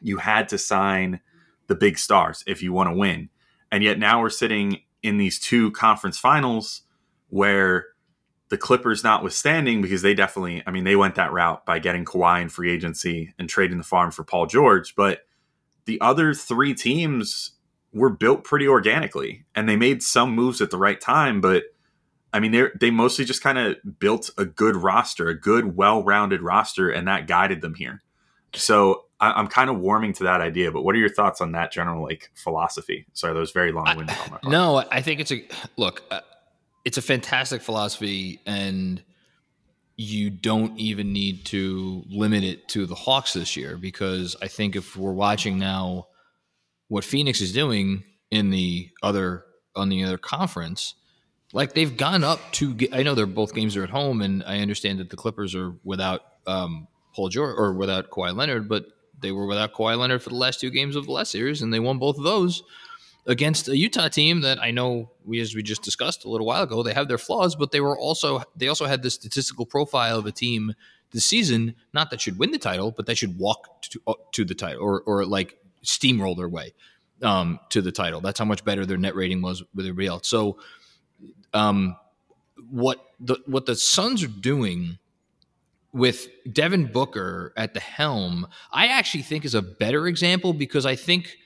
you 0.00 0.16
had 0.16 0.48
to 0.48 0.56
sign 0.56 1.20
the 1.66 1.74
big 1.74 1.98
stars 1.98 2.42
if 2.46 2.62
you 2.62 2.72
want 2.72 2.88
to 2.88 2.96
win. 2.96 3.28
And 3.70 3.84
yet 3.84 3.98
now 3.98 4.22
we're 4.22 4.30
sitting 4.30 4.80
in 5.02 5.18
these 5.18 5.38
two 5.38 5.70
conference 5.72 6.16
finals 6.16 6.80
where 7.28 7.88
the 8.48 8.56
Clippers 8.56 9.04
notwithstanding, 9.04 9.82
because 9.82 10.00
they 10.00 10.14
definitely, 10.14 10.62
I 10.66 10.70
mean, 10.70 10.84
they 10.84 10.96
went 10.96 11.16
that 11.16 11.30
route 11.30 11.66
by 11.66 11.78
getting 11.78 12.06
Kawhi 12.06 12.40
in 12.40 12.48
free 12.48 12.72
agency 12.72 13.34
and 13.38 13.50
trading 13.50 13.76
the 13.76 13.84
farm 13.84 14.12
for 14.12 14.24
Paul 14.24 14.46
George. 14.46 14.94
But 14.96 15.26
the 15.84 16.00
other 16.00 16.32
three 16.32 16.72
teams 16.72 17.52
were 17.96 18.10
built 18.10 18.44
pretty 18.44 18.68
organically 18.68 19.44
and 19.54 19.68
they 19.68 19.76
made 19.76 20.02
some 20.02 20.30
moves 20.30 20.60
at 20.60 20.70
the 20.70 20.76
right 20.76 21.00
time 21.00 21.40
but 21.40 21.64
i 22.32 22.38
mean 22.38 22.52
they 22.52 22.66
they 22.78 22.90
mostly 22.90 23.24
just 23.24 23.42
kind 23.42 23.58
of 23.58 23.76
built 23.98 24.30
a 24.36 24.44
good 24.44 24.76
roster 24.76 25.28
a 25.28 25.38
good 25.38 25.76
well-rounded 25.76 26.42
roster 26.42 26.90
and 26.90 27.08
that 27.08 27.26
guided 27.26 27.62
them 27.62 27.74
here 27.74 28.02
so 28.54 29.04
I, 29.18 29.40
am 29.40 29.48
kind 29.48 29.70
of 29.70 29.78
warming 29.78 30.12
to 30.14 30.24
that 30.24 30.42
idea 30.42 30.70
but 30.70 30.82
what 30.82 30.94
are 30.94 30.98
your 30.98 31.08
thoughts 31.08 31.40
on 31.40 31.52
that 31.52 31.72
general 31.72 32.02
like 32.02 32.30
philosophy 32.34 33.06
sorry 33.14 33.32
was 33.32 33.50
very 33.50 33.72
long-winded 33.72 34.10
I, 34.10 34.24
on 34.24 34.30
my 34.30 34.38
part. 34.38 34.44
no 34.44 34.84
i 34.90 35.00
think 35.00 35.20
it's 35.20 35.32
a 35.32 35.42
look 35.76 36.02
uh, 36.10 36.20
it's 36.84 36.98
a 36.98 37.02
fantastic 37.02 37.62
philosophy 37.62 38.40
and 38.46 39.02
you 39.96 40.28
don't 40.28 40.78
even 40.78 41.14
need 41.14 41.46
to 41.46 42.04
limit 42.10 42.44
it 42.44 42.68
to 42.68 42.84
the 42.84 42.94
hawks 42.94 43.32
this 43.32 43.56
year 43.56 43.78
because 43.78 44.36
i 44.42 44.48
think 44.48 44.76
if 44.76 44.96
we're 44.96 45.14
watching 45.14 45.58
now 45.58 46.08
what 46.88 47.04
Phoenix 47.04 47.40
is 47.40 47.52
doing 47.52 48.04
in 48.30 48.50
the 48.50 48.90
other 49.02 49.44
on 49.74 49.88
the 49.88 50.04
other 50.04 50.18
conference, 50.18 50.94
like 51.52 51.74
they've 51.74 51.96
gone 51.96 52.24
up 52.24 52.40
to. 52.52 52.76
I 52.92 53.02
know 53.02 53.14
they're 53.14 53.26
both 53.26 53.54
games 53.54 53.76
are 53.76 53.84
at 53.84 53.90
home, 53.90 54.22
and 54.22 54.42
I 54.44 54.60
understand 54.60 54.98
that 54.98 55.10
the 55.10 55.16
Clippers 55.16 55.54
are 55.54 55.74
without 55.84 56.22
um, 56.46 56.88
Paul 57.14 57.28
George 57.28 57.54
or 57.56 57.72
without 57.74 58.10
Kawhi 58.10 58.34
Leonard, 58.36 58.68
but 58.68 58.86
they 59.18 59.32
were 59.32 59.46
without 59.46 59.72
Kawhi 59.72 59.98
Leonard 59.98 60.22
for 60.22 60.30
the 60.30 60.36
last 60.36 60.60
two 60.60 60.70
games 60.70 60.96
of 60.96 61.06
the 61.06 61.12
last 61.12 61.30
series, 61.30 61.62
and 61.62 61.72
they 61.72 61.80
won 61.80 61.98
both 61.98 62.18
of 62.18 62.24
those 62.24 62.62
against 63.26 63.68
a 63.68 63.76
Utah 63.76 64.08
team 64.08 64.42
that 64.42 64.62
I 64.62 64.70
know 64.70 65.10
we, 65.24 65.40
as 65.40 65.54
we 65.54 65.62
just 65.62 65.82
discussed 65.82 66.24
a 66.24 66.28
little 66.28 66.46
while 66.46 66.62
ago, 66.62 66.82
they 66.82 66.94
have 66.94 67.08
their 67.08 67.18
flaws, 67.18 67.56
but 67.56 67.72
they 67.72 67.80
were 67.80 67.98
also 67.98 68.42
they 68.54 68.68
also 68.68 68.86
had 68.86 69.02
the 69.02 69.10
statistical 69.10 69.66
profile 69.66 70.18
of 70.18 70.26
a 70.26 70.32
team 70.32 70.74
this 71.12 71.24
season, 71.24 71.74
not 71.92 72.10
that 72.10 72.20
should 72.20 72.38
win 72.38 72.50
the 72.50 72.58
title, 72.58 72.90
but 72.90 73.06
that 73.06 73.16
should 73.16 73.38
walk 73.38 73.82
to, 73.82 74.00
to 74.32 74.44
the 74.44 74.54
title 74.54 74.82
or 74.82 75.02
or 75.02 75.24
like 75.24 75.58
steamroll 75.86 76.36
their 76.36 76.48
way 76.48 76.74
um, 77.22 77.58
to 77.70 77.80
the 77.80 77.92
title. 77.92 78.20
That's 78.20 78.38
how 78.38 78.44
much 78.44 78.64
better 78.64 78.84
their 78.84 78.98
net 78.98 79.14
rating 79.14 79.42
was 79.42 79.62
with 79.74 79.86
everybody 79.86 80.08
else. 80.08 80.28
So, 80.28 80.58
um, 81.54 81.96
what 82.70 82.98
the 83.20 83.36
what 83.46 83.66
the 83.66 83.76
Suns 83.76 84.22
are 84.22 84.28
doing 84.28 84.98
with 85.92 86.28
Devin 86.52 86.92
Booker 86.92 87.52
at 87.56 87.72
the 87.72 87.80
helm, 87.80 88.46
I 88.70 88.88
actually 88.88 89.22
think 89.22 89.44
is 89.44 89.54
a 89.54 89.62
better 89.62 90.06
example 90.06 90.52
because 90.52 90.84
I 90.84 90.94
think 90.94 91.36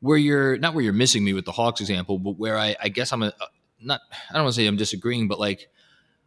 where 0.00 0.16
you're 0.16 0.58
not 0.58 0.74
where 0.74 0.82
you're 0.82 0.92
missing 0.92 1.24
me 1.24 1.32
with 1.32 1.44
the 1.44 1.52
Hawks 1.52 1.80
example, 1.80 2.18
but 2.18 2.32
where 2.32 2.58
I, 2.58 2.74
I 2.80 2.88
guess 2.88 3.12
I'm 3.12 3.22
a, 3.22 3.32
not 3.80 4.00
I 4.30 4.34
don't 4.34 4.44
want 4.44 4.54
to 4.54 4.60
say 4.60 4.66
I'm 4.66 4.76
disagreeing, 4.76 5.28
but 5.28 5.38
like 5.38 5.68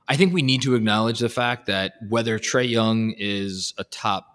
I 0.07 0.15
think 0.15 0.33
we 0.33 0.41
need 0.41 0.61
to 0.61 0.75
acknowledge 0.75 1.19
the 1.19 1.29
fact 1.29 1.65
that 1.65 1.95
whether 2.07 2.39
Trae 2.39 2.69
Young 2.69 3.13
is 3.17 3.73
a 3.77 3.83
top 3.83 4.34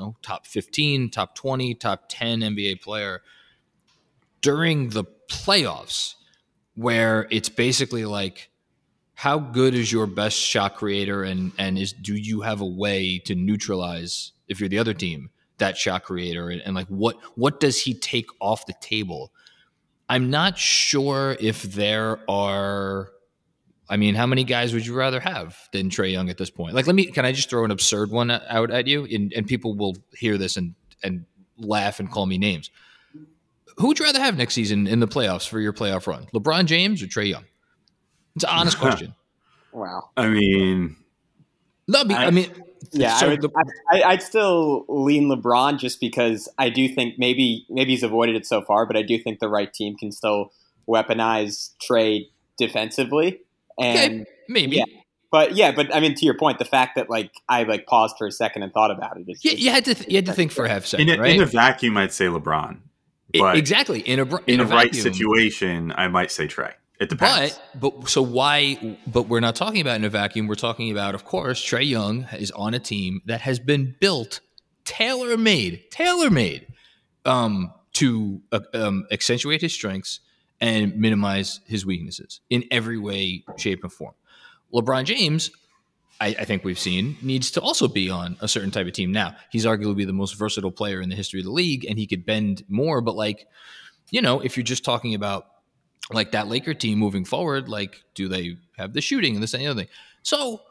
know, 0.00 0.16
top 0.22 0.46
15, 0.46 1.10
top 1.10 1.34
20, 1.34 1.74
top 1.74 2.04
10 2.08 2.40
NBA 2.40 2.80
player 2.80 3.22
during 4.40 4.90
the 4.90 5.04
playoffs, 5.28 6.14
where 6.74 7.26
it's 7.30 7.48
basically 7.48 8.04
like, 8.04 8.50
how 9.14 9.38
good 9.38 9.74
is 9.74 9.92
your 9.92 10.06
best 10.06 10.36
shot 10.36 10.74
creator? 10.74 11.22
And 11.22 11.52
and 11.56 11.78
is 11.78 11.92
do 11.92 12.14
you 12.14 12.40
have 12.40 12.60
a 12.60 12.66
way 12.66 13.18
to 13.20 13.34
neutralize 13.34 14.32
if 14.48 14.60
you're 14.60 14.68
the 14.68 14.78
other 14.78 14.94
team 14.94 15.30
that 15.58 15.76
shot 15.76 16.02
creator? 16.02 16.50
And, 16.50 16.60
and 16.62 16.74
like 16.74 16.88
what 16.88 17.16
what 17.36 17.60
does 17.60 17.80
he 17.82 17.94
take 17.94 18.28
off 18.40 18.66
the 18.66 18.74
table? 18.80 19.32
I'm 20.08 20.30
not 20.30 20.58
sure 20.58 21.36
if 21.40 21.62
there 21.62 22.18
are 22.28 23.10
I 23.88 23.96
mean, 23.96 24.14
how 24.14 24.26
many 24.26 24.44
guys 24.44 24.72
would 24.72 24.86
you 24.86 24.94
rather 24.94 25.20
have 25.20 25.56
than 25.72 25.90
Trae 25.90 26.12
Young 26.12 26.30
at 26.30 26.38
this 26.38 26.50
point? 26.50 26.74
Like, 26.74 26.86
let 26.86 26.96
me, 26.96 27.06
can 27.06 27.24
I 27.24 27.32
just 27.32 27.50
throw 27.50 27.64
an 27.64 27.70
absurd 27.70 28.10
one 28.10 28.30
out 28.30 28.70
at 28.70 28.86
you? 28.86 29.04
And, 29.04 29.32
and 29.34 29.46
people 29.46 29.74
will 29.74 29.96
hear 30.16 30.38
this 30.38 30.56
and, 30.56 30.74
and 31.02 31.26
laugh 31.58 32.00
and 32.00 32.10
call 32.10 32.26
me 32.26 32.38
names. 32.38 32.70
Who 33.76 33.88
would 33.88 33.98
you 33.98 34.04
rather 34.04 34.20
have 34.20 34.36
next 34.36 34.54
season 34.54 34.86
in 34.86 35.00
the 35.00 35.08
playoffs 35.08 35.46
for 35.46 35.60
your 35.60 35.72
playoff 35.72 36.06
run? 36.06 36.26
LeBron 36.32 36.66
James 36.66 37.02
or 37.02 37.06
Trae 37.06 37.28
Young? 37.28 37.44
It's 38.36 38.44
an 38.44 38.50
honest 38.50 38.78
question. 38.80 39.14
wow. 39.72 40.10
I 40.16 40.28
mean, 40.28 40.96
no, 41.86 42.04
I, 42.08 42.26
I 42.26 42.30
mean, 42.30 42.50
yeah, 42.92 43.18
I 43.20 43.28
would, 43.28 43.42
the, 43.42 43.50
I, 43.90 44.14
would 44.14 44.22
still 44.22 44.84
lean 44.88 45.28
LeBron 45.28 45.78
just 45.78 46.00
because 46.00 46.48
I 46.58 46.70
do 46.70 46.88
think 46.88 47.18
maybe 47.18 47.66
maybe 47.68 47.92
he's 47.92 48.02
avoided 48.02 48.36
it 48.36 48.46
so 48.46 48.62
far, 48.62 48.86
but 48.86 48.96
I 48.96 49.02
do 49.02 49.18
think 49.18 49.40
the 49.40 49.48
right 49.48 49.72
team 49.72 49.96
can 49.96 50.12
still 50.12 50.52
weaponize 50.88 51.72
Trae 51.78 52.28
defensively. 52.56 53.40
And 53.78 54.22
okay, 54.22 54.30
maybe. 54.48 54.76
Yeah. 54.76 54.84
But 55.30 55.56
yeah, 55.56 55.72
but 55.72 55.92
I 55.92 55.98
mean, 55.98 56.14
to 56.14 56.24
your 56.24 56.38
point, 56.38 56.58
the 56.58 56.64
fact 56.64 56.94
that 56.94 57.10
like 57.10 57.32
I 57.48 57.64
like 57.64 57.86
paused 57.86 58.16
for 58.16 58.26
a 58.26 58.30
second 58.30 58.62
and 58.62 58.72
thought 58.72 58.92
about 58.92 59.16
it. 59.16 59.26
yeah, 59.42 59.52
you 59.52 59.70
had 59.70 59.84
to 59.86 59.94
th- 59.94 60.08
you 60.08 60.16
had 60.16 60.26
to 60.26 60.32
think 60.32 60.52
for 60.52 60.64
a 60.64 60.68
half 60.68 60.86
second. 60.86 61.08
In 61.08 61.18
a, 61.18 61.22
right? 61.22 61.34
in 61.34 61.42
a 61.42 61.46
vacuum, 61.46 61.96
I'd 61.96 62.12
say 62.12 62.26
LeBron. 62.26 62.78
But 63.36 63.56
exactly 63.56 64.00
in 64.00 64.20
a 64.20 64.22
in, 64.22 64.42
in 64.46 64.60
a, 64.60 64.64
a 64.64 64.66
right 64.66 64.94
situation, 64.94 65.92
I 65.96 66.06
might 66.06 66.30
say 66.30 66.46
Trae. 66.46 66.74
It 67.00 67.08
depends. 67.08 67.58
But 67.74 67.98
but 67.98 68.08
so 68.08 68.22
why? 68.22 68.96
But 69.08 69.22
we're 69.22 69.40
not 69.40 69.56
talking 69.56 69.80
about 69.80 69.96
in 69.96 70.04
a 70.04 70.08
vacuum. 70.08 70.46
We're 70.46 70.54
talking 70.54 70.92
about, 70.92 71.16
of 71.16 71.24
course, 71.24 71.60
Trae 71.60 71.84
Young 71.88 72.28
is 72.38 72.52
on 72.52 72.72
a 72.72 72.78
team 72.78 73.20
that 73.26 73.40
has 73.40 73.58
been 73.58 73.96
built 73.98 74.40
tailor 74.84 75.36
made, 75.36 75.90
tailor 75.90 76.30
made, 76.30 76.68
um, 77.24 77.72
to 77.94 78.40
uh, 78.52 78.60
um, 78.72 79.06
accentuate 79.10 79.62
his 79.62 79.74
strengths 79.74 80.20
and 80.60 80.96
minimize 80.96 81.60
his 81.66 81.84
weaknesses 81.84 82.40
in 82.50 82.64
every 82.70 82.98
way, 82.98 83.44
shape, 83.56 83.82
and 83.82 83.92
form. 83.92 84.14
LeBron 84.72 85.04
James, 85.04 85.50
I, 86.20 86.28
I, 86.28 86.44
think 86.44 86.64
we've 86.64 86.78
seen, 86.78 87.16
needs 87.22 87.50
to 87.52 87.60
also 87.60 87.88
be 87.88 88.10
on 88.10 88.36
a 88.40 88.48
certain 88.48 88.70
type 88.70 88.86
of 88.86 88.92
team. 88.92 89.12
Now, 89.12 89.36
he's 89.50 89.66
arguably 89.66 90.06
the 90.06 90.12
most 90.12 90.34
versatile 90.34 90.70
player 90.70 91.00
in 91.00 91.08
the 91.08 91.16
history 91.16 91.40
of 91.40 91.46
the 91.46 91.52
league, 91.52 91.84
and 91.84 91.98
he 91.98 92.06
could 92.06 92.24
bend 92.24 92.64
more. 92.68 93.00
But 93.00 93.16
like, 93.16 93.46
you 94.10 94.22
know, 94.22 94.40
if 94.40 94.56
you're 94.56 94.64
just 94.64 94.84
talking 94.84 95.14
about 95.14 95.46
like 96.12 96.32
that 96.32 96.48
Laker 96.48 96.74
team 96.74 96.98
moving 96.98 97.24
forward, 97.24 97.68
like, 97.68 98.02
do 98.14 98.28
they 98.28 98.56
have 98.76 98.92
the 98.92 99.00
shooting 99.00 99.34
and 99.34 99.42
this 99.42 99.54
and 99.54 99.62
the 99.62 99.66
other 99.68 99.80
thing? 99.82 99.90
So, 100.22 100.62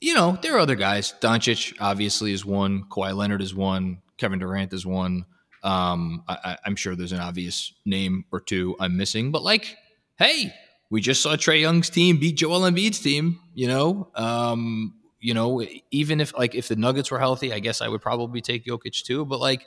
you 0.00 0.14
know, 0.14 0.38
there 0.42 0.54
are 0.56 0.60
other 0.60 0.76
guys. 0.76 1.14
Doncic 1.20 1.76
obviously 1.80 2.32
is 2.32 2.44
one. 2.44 2.84
Kawhi 2.84 3.14
Leonard 3.14 3.42
is 3.42 3.54
one. 3.54 4.02
Kevin 4.16 4.38
Durant 4.38 4.72
is 4.72 4.86
one. 4.86 5.24
Um, 5.62 6.24
I, 6.26 6.56
am 6.64 6.76
sure 6.76 6.96
there's 6.96 7.12
an 7.12 7.20
obvious 7.20 7.72
name 7.84 8.24
or 8.32 8.40
two 8.40 8.76
I'm 8.80 8.96
missing, 8.96 9.30
but 9.30 9.42
like, 9.42 9.76
hey, 10.18 10.54
we 10.88 11.00
just 11.00 11.22
saw 11.22 11.36
Trae 11.36 11.60
Young's 11.60 11.90
team 11.90 12.18
beat 12.18 12.36
Joel 12.36 12.60
Embiid's 12.60 13.00
team. 13.00 13.40
You 13.54 13.68
know, 13.68 14.10
um, 14.14 14.94
you 15.20 15.34
know, 15.34 15.64
even 15.90 16.20
if 16.20 16.36
like 16.36 16.54
if 16.54 16.68
the 16.68 16.76
Nuggets 16.76 17.10
were 17.10 17.18
healthy, 17.18 17.52
I 17.52 17.58
guess 17.58 17.80
I 17.80 17.88
would 17.88 18.00
probably 18.00 18.40
take 18.40 18.64
Jokic 18.64 19.02
too. 19.04 19.24
But 19.24 19.38
like, 19.38 19.66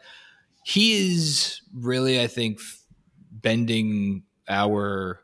he 0.64 1.14
is 1.14 1.62
really, 1.74 2.22
I 2.22 2.28
think, 2.28 2.60
bending 3.32 4.24
our 4.50 5.20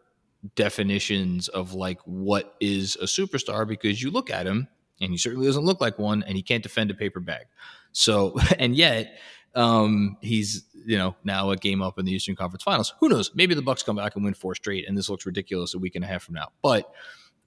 definitions 0.55 1.47
of 1.47 1.73
like 1.73 1.99
what 2.05 2.55
is 2.59 2.95
a 3.01 3.05
superstar 3.05 3.67
because 3.67 4.01
you 4.01 4.11
look 4.11 4.29
at 4.29 4.45
him 4.45 4.67
and 5.01 5.11
he 5.11 5.17
certainly 5.17 5.45
doesn't 5.45 5.65
look 5.65 5.81
like 5.81 5.99
one 5.99 6.23
and 6.23 6.35
he 6.35 6.43
can't 6.43 6.63
defend 6.63 6.91
a 6.91 6.93
paper 6.93 7.19
bag. 7.19 7.45
So, 7.91 8.37
and 8.59 8.75
yet 8.75 9.19
um, 9.55 10.17
he's 10.21 10.63
you 10.85 10.97
know 10.97 11.15
now 11.23 11.49
a 11.49 11.57
game 11.57 11.81
up 11.81 11.99
in 11.99 12.05
the 12.05 12.11
Eastern 12.11 12.35
Conference 12.35 12.63
Finals. 12.63 12.93
Who 12.99 13.09
knows? 13.09 13.31
Maybe 13.35 13.55
the 13.55 13.61
Bucks 13.61 13.83
come 13.83 13.95
back 13.95 14.15
and 14.15 14.23
win 14.23 14.33
four 14.33 14.55
straight, 14.55 14.87
and 14.87 14.97
this 14.97 15.09
looks 15.09 15.25
ridiculous 15.25 15.73
a 15.73 15.79
week 15.79 15.95
and 15.95 16.03
a 16.03 16.07
half 16.07 16.23
from 16.23 16.35
now. 16.35 16.49
But 16.61 16.91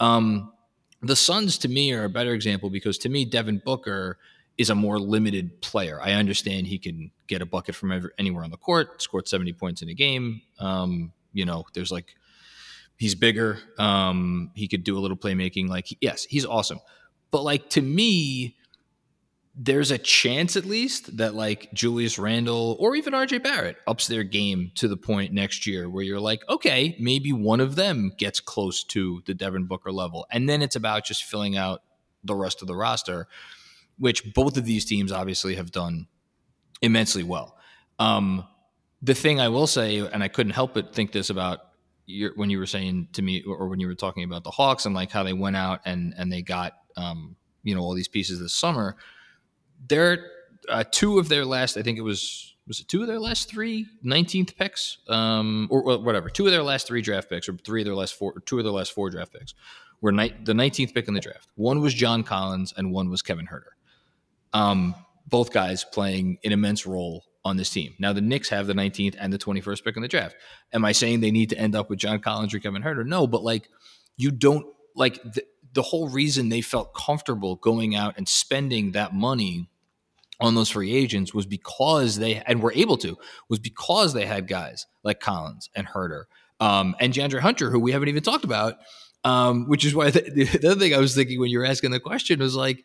um, 0.00 0.52
the 1.00 1.16
Suns 1.16 1.58
to 1.58 1.68
me 1.68 1.92
are 1.92 2.04
a 2.04 2.10
better 2.10 2.32
example 2.32 2.70
because 2.70 2.98
to 2.98 3.08
me 3.08 3.24
Devin 3.24 3.62
Booker 3.64 4.18
is 4.58 4.70
a 4.70 4.74
more 4.74 4.98
limited 4.98 5.60
player. 5.62 6.00
I 6.00 6.12
understand 6.12 6.66
he 6.66 6.78
can 6.78 7.10
get 7.26 7.40
a 7.40 7.46
bucket 7.46 7.74
from 7.74 7.90
ever, 7.90 8.12
anywhere 8.18 8.44
on 8.44 8.50
the 8.50 8.58
court, 8.58 9.00
scored 9.00 9.26
70 9.26 9.54
points 9.54 9.82
in 9.82 9.88
a 9.88 9.94
game. 9.94 10.42
Um, 10.58 11.12
you 11.32 11.44
know, 11.44 11.64
there's 11.72 11.90
like 11.90 12.14
he's 12.96 13.14
bigger. 13.14 13.58
Um, 13.78 14.50
he 14.54 14.68
could 14.68 14.84
do 14.84 14.98
a 14.98 15.00
little 15.00 15.16
playmaking. 15.16 15.68
Like, 15.68 15.88
yes, 16.00 16.24
he's 16.24 16.44
awesome. 16.44 16.80
But 17.30 17.42
like 17.42 17.70
to 17.70 17.82
me, 17.82 18.56
there's 19.54 19.90
a 19.90 19.98
chance 19.98 20.56
at 20.56 20.64
least 20.64 21.18
that 21.18 21.34
like 21.34 21.72
Julius 21.74 22.18
Randle 22.18 22.76
or 22.80 22.96
even 22.96 23.12
RJ 23.12 23.42
Barrett 23.42 23.76
ups 23.86 24.06
their 24.06 24.24
game 24.24 24.72
to 24.76 24.88
the 24.88 24.96
point 24.96 25.32
next 25.32 25.66
year 25.66 25.90
where 25.90 26.02
you're 26.02 26.20
like, 26.20 26.42
okay, 26.48 26.96
maybe 26.98 27.32
one 27.32 27.60
of 27.60 27.76
them 27.76 28.12
gets 28.16 28.40
close 28.40 28.82
to 28.84 29.22
the 29.26 29.34
Devin 29.34 29.66
Booker 29.66 29.92
level. 29.92 30.26
And 30.30 30.48
then 30.48 30.62
it's 30.62 30.76
about 30.76 31.04
just 31.04 31.24
filling 31.24 31.56
out 31.56 31.82
the 32.24 32.34
rest 32.34 32.62
of 32.62 32.68
the 32.68 32.74
roster, 32.74 33.28
which 33.98 34.32
both 34.32 34.56
of 34.56 34.64
these 34.64 34.86
teams 34.86 35.12
obviously 35.12 35.56
have 35.56 35.70
done 35.70 36.06
immensely 36.80 37.22
well. 37.22 37.58
Um, 37.98 38.46
the 39.02 39.14
thing 39.14 39.38
I 39.38 39.48
will 39.48 39.66
say, 39.66 39.98
and 39.98 40.22
I 40.22 40.28
couldn't 40.28 40.52
help 40.52 40.72
but 40.72 40.94
think 40.94 41.12
this 41.12 41.28
about 41.28 41.60
your, 42.06 42.32
when 42.36 42.48
you 42.48 42.58
were 42.58 42.66
saying 42.66 43.08
to 43.12 43.22
me, 43.22 43.42
or 43.42 43.68
when 43.68 43.80
you 43.80 43.86
were 43.86 43.94
talking 43.94 44.24
about 44.24 44.44
the 44.44 44.50
Hawks 44.50 44.86
and 44.86 44.94
like 44.94 45.10
how 45.10 45.24
they 45.24 45.32
went 45.32 45.56
out 45.56 45.80
and 45.84 46.14
and 46.16 46.32
they 46.32 46.42
got 46.42 46.74
um, 46.96 47.36
you 47.62 47.74
know 47.74 47.82
all 47.82 47.94
these 47.94 48.08
pieces 48.08 48.40
this 48.40 48.54
summer 48.54 48.96
they're 49.88 50.26
uh, 50.68 50.84
two 50.90 51.18
of 51.18 51.28
their 51.28 51.44
last, 51.44 51.76
I 51.76 51.82
think 51.82 51.98
it 51.98 52.02
was, 52.02 52.54
was 52.66 52.80
it 52.80 52.88
two 52.88 53.02
of 53.02 53.08
their 53.08 53.18
last 53.18 53.50
three 53.50 53.86
19th 54.04 54.56
picks, 54.56 54.98
um, 55.08 55.68
or, 55.70 55.82
or 55.82 55.98
whatever, 55.98 56.28
two 56.30 56.46
of 56.46 56.52
their 56.52 56.62
last 56.62 56.86
three 56.86 57.02
draft 57.02 57.28
picks, 57.28 57.48
or 57.48 57.54
three 57.54 57.82
of 57.82 57.86
their 57.86 57.94
last 57.94 58.14
four, 58.14 58.40
two 58.46 58.58
of 58.58 58.64
their 58.64 58.72
last 58.72 58.92
four 58.92 59.10
draft 59.10 59.32
picks 59.32 59.54
were 60.00 60.12
ni- 60.12 60.34
the 60.44 60.52
19th 60.52 60.94
pick 60.94 61.08
in 61.08 61.14
the 61.14 61.20
draft. 61.20 61.48
One 61.54 61.80
was 61.80 61.94
John 61.94 62.22
Collins, 62.22 62.74
and 62.76 62.92
one 62.92 63.08
was 63.08 63.22
Kevin 63.22 63.46
Huerter. 63.46 63.72
Um, 64.52 64.94
both 65.26 65.52
guys 65.52 65.84
playing 65.84 66.38
an 66.44 66.52
immense 66.52 66.86
role 66.86 67.24
on 67.44 67.56
this 67.56 67.70
team. 67.70 67.94
Now 67.98 68.12
the 68.12 68.20
Knicks 68.20 68.48
have 68.50 68.66
the 68.66 68.74
19th 68.74 69.16
and 69.18 69.32
the 69.32 69.38
21st 69.38 69.84
pick 69.84 69.96
in 69.96 70.02
the 70.02 70.08
draft. 70.08 70.36
Am 70.72 70.84
I 70.84 70.92
saying 70.92 71.20
they 71.20 71.30
need 71.30 71.50
to 71.50 71.58
end 71.58 71.74
up 71.74 71.90
with 71.90 71.98
John 71.98 72.20
Collins 72.20 72.54
or 72.54 72.58
Kevin 72.58 72.82
Huerter? 72.82 73.06
No, 73.06 73.26
but 73.26 73.42
like 73.42 73.68
you 74.16 74.30
don't 74.30 74.66
like 74.94 75.20
the 75.72 75.82
whole 75.82 76.08
reason 76.08 76.48
they 76.48 76.60
felt 76.60 76.94
comfortable 76.94 77.56
going 77.56 77.94
out 77.94 78.14
and 78.16 78.28
spending 78.28 78.92
that 78.92 79.14
money 79.14 79.68
on 80.40 80.54
those 80.54 80.70
free 80.70 80.92
agents 80.92 81.32
was 81.32 81.46
because 81.46 82.16
they 82.16 82.42
and 82.46 82.62
were 82.62 82.72
able 82.74 82.96
to 82.98 83.16
was 83.48 83.58
because 83.58 84.12
they 84.12 84.26
had 84.26 84.48
guys 84.48 84.86
like 85.04 85.20
Collins 85.20 85.70
and 85.74 85.86
Huerter 85.86 86.24
um, 86.60 86.94
and 87.00 87.12
DeAndre 87.12 87.40
Hunter, 87.40 87.70
who 87.70 87.78
we 87.78 87.92
haven't 87.92 88.08
even 88.08 88.22
talked 88.22 88.44
about. 88.44 88.76
Um, 89.24 89.68
which 89.68 89.84
is 89.84 89.94
why 89.94 90.10
the, 90.10 90.20
the, 90.20 90.70
other 90.70 90.80
thing 90.80 90.94
I 90.94 90.98
was 90.98 91.14
thinking 91.14 91.38
when 91.38 91.48
you 91.48 91.60
were 91.60 91.64
asking 91.64 91.92
the 91.92 92.00
question 92.00 92.40
was 92.40 92.56
like, 92.56 92.84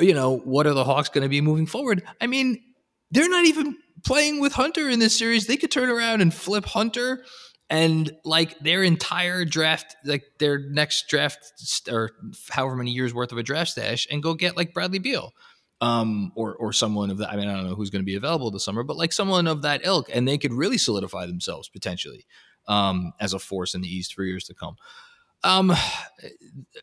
you 0.00 0.12
know, 0.12 0.36
what 0.36 0.66
are 0.66 0.74
the 0.74 0.84
Hawks 0.84 1.08
going 1.08 1.22
to 1.22 1.30
be 1.30 1.40
moving 1.40 1.64
forward? 1.64 2.02
I 2.20 2.26
mean, 2.26 2.62
they're 3.10 3.28
not 3.28 3.46
even 3.46 3.74
playing 4.04 4.40
with 4.40 4.52
Hunter 4.52 4.90
in 4.90 4.98
this 4.98 5.16
series. 5.16 5.46
They 5.46 5.56
could 5.56 5.70
turn 5.70 5.88
around 5.88 6.20
and 6.20 6.34
flip 6.34 6.66
Hunter 6.66 7.24
and 7.68 8.12
like 8.24 8.58
their 8.60 8.82
entire 8.82 9.44
draft, 9.44 9.96
like 10.04 10.24
their 10.38 10.58
next 10.58 11.08
draft 11.08 11.52
or 11.90 12.12
however 12.50 12.76
many 12.76 12.92
years 12.92 13.12
worth 13.12 13.32
of 13.32 13.38
a 13.38 13.42
draft 13.42 13.70
stash, 13.70 14.06
and 14.10 14.22
go 14.22 14.34
get 14.34 14.56
like 14.56 14.72
Bradley 14.72 14.98
Beal 14.98 15.32
um, 15.80 16.32
or 16.34 16.54
or 16.56 16.72
someone 16.72 17.10
of 17.10 17.18
that. 17.18 17.30
I 17.30 17.36
mean, 17.36 17.48
I 17.48 17.54
don't 17.54 17.66
know 17.68 17.74
who's 17.74 17.90
going 17.90 18.02
to 18.02 18.06
be 18.06 18.16
available 18.16 18.50
this 18.50 18.64
summer, 18.64 18.82
but 18.82 18.96
like 18.96 19.12
someone 19.12 19.46
of 19.46 19.62
that 19.62 19.82
ilk, 19.84 20.08
and 20.12 20.26
they 20.26 20.38
could 20.38 20.52
really 20.52 20.78
solidify 20.78 21.26
themselves 21.26 21.68
potentially 21.68 22.26
um, 22.68 23.12
as 23.20 23.32
a 23.32 23.38
force 23.38 23.74
in 23.74 23.82
the 23.82 23.88
East 23.88 24.14
for 24.14 24.24
years 24.24 24.44
to 24.44 24.54
come. 24.54 24.76
Um, 25.44 25.72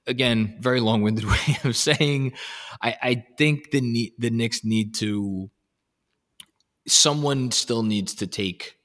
again, 0.06 0.58
very 0.60 0.80
long-winded 0.80 1.26
way 1.30 1.58
of 1.64 1.76
saying, 1.76 2.34
I, 2.82 2.96
I 3.02 3.26
think 3.38 3.72
the 3.72 4.14
the 4.18 4.30
Knicks 4.30 4.64
need 4.64 4.96
to. 4.96 5.50
Someone 6.86 7.52
still 7.52 7.82
needs 7.82 8.14
to 8.16 8.28
take 8.28 8.76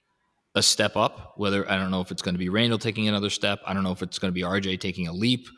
a 0.58 0.62
step 0.62 0.96
up. 0.96 1.34
Whether 1.36 1.68
I 1.70 1.76
don't 1.76 1.90
know 1.90 2.00
if 2.00 2.10
it's 2.10 2.22
going 2.22 2.34
to 2.34 2.38
be 2.38 2.48
Randle 2.48 2.78
taking 2.78 3.08
another 3.08 3.30
step. 3.30 3.60
I 3.66 3.74
don't 3.74 3.84
know 3.84 3.92
if 3.92 4.02
it's 4.02 4.18
going 4.18 4.30
to 4.30 4.34
be 4.34 4.42
RJ 4.42 4.80
taking 4.80 5.08
a 5.08 5.12
leap. 5.12 5.48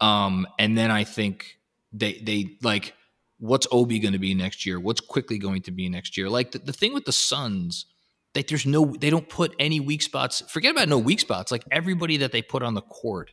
Um, 0.00 0.46
and 0.58 0.76
then 0.76 0.90
I 0.90 1.04
think 1.04 1.58
they 1.92 2.20
they 2.22 2.58
like 2.62 2.94
what's 3.40 3.66
Obi 3.72 3.98
going 3.98 4.12
to 4.12 4.18
be 4.18 4.34
next 4.34 4.64
year? 4.64 4.78
What's 4.78 5.00
Quickley 5.00 5.38
going 5.38 5.62
to 5.62 5.70
be 5.70 5.88
next 5.88 6.16
year? 6.16 6.28
Like 6.28 6.52
the, 6.52 6.58
the 6.58 6.72
thing 6.72 6.92
with 6.92 7.06
the 7.06 7.12
Suns, 7.12 7.86
that 8.34 8.46
there's 8.46 8.66
no, 8.66 8.94
they 9.00 9.10
don't 9.10 9.28
put 9.28 9.54
any 9.58 9.80
weak 9.80 10.02
spots. 10.02 10.42
Forget 10.48 10.72
about 10.72 10.88
no 10.88 10.98
weak 10.98 11.18
spots. 11.18 11.50
Like 11.50 11.64
everybody 11.72 12.18
that 12.18 12.32
they 12.32 12.42
put 12.42 12.62
on 12.62 12.74
the 12.74 12.82
court 12.82 13.32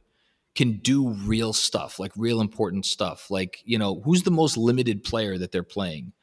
can 0.55 0.77
do 0.77 1.09
real 1.09 1.53
stuff, 1.53 1.99
like 1.99 2.11
real 2.15 2.41
important 2.41 2.85
stuff. 2.85 3.29
Like, 3.29 3.61
you 3.63 3.77
know, 3.77 4.01
who's 4.01 4.23
the 4.23 4.31
most 4.31 4.57
limited 4.57 5.03
player 5.03 5.37
that 5.37 5.51
they're 5.51 5.61
playing 5.61 6.13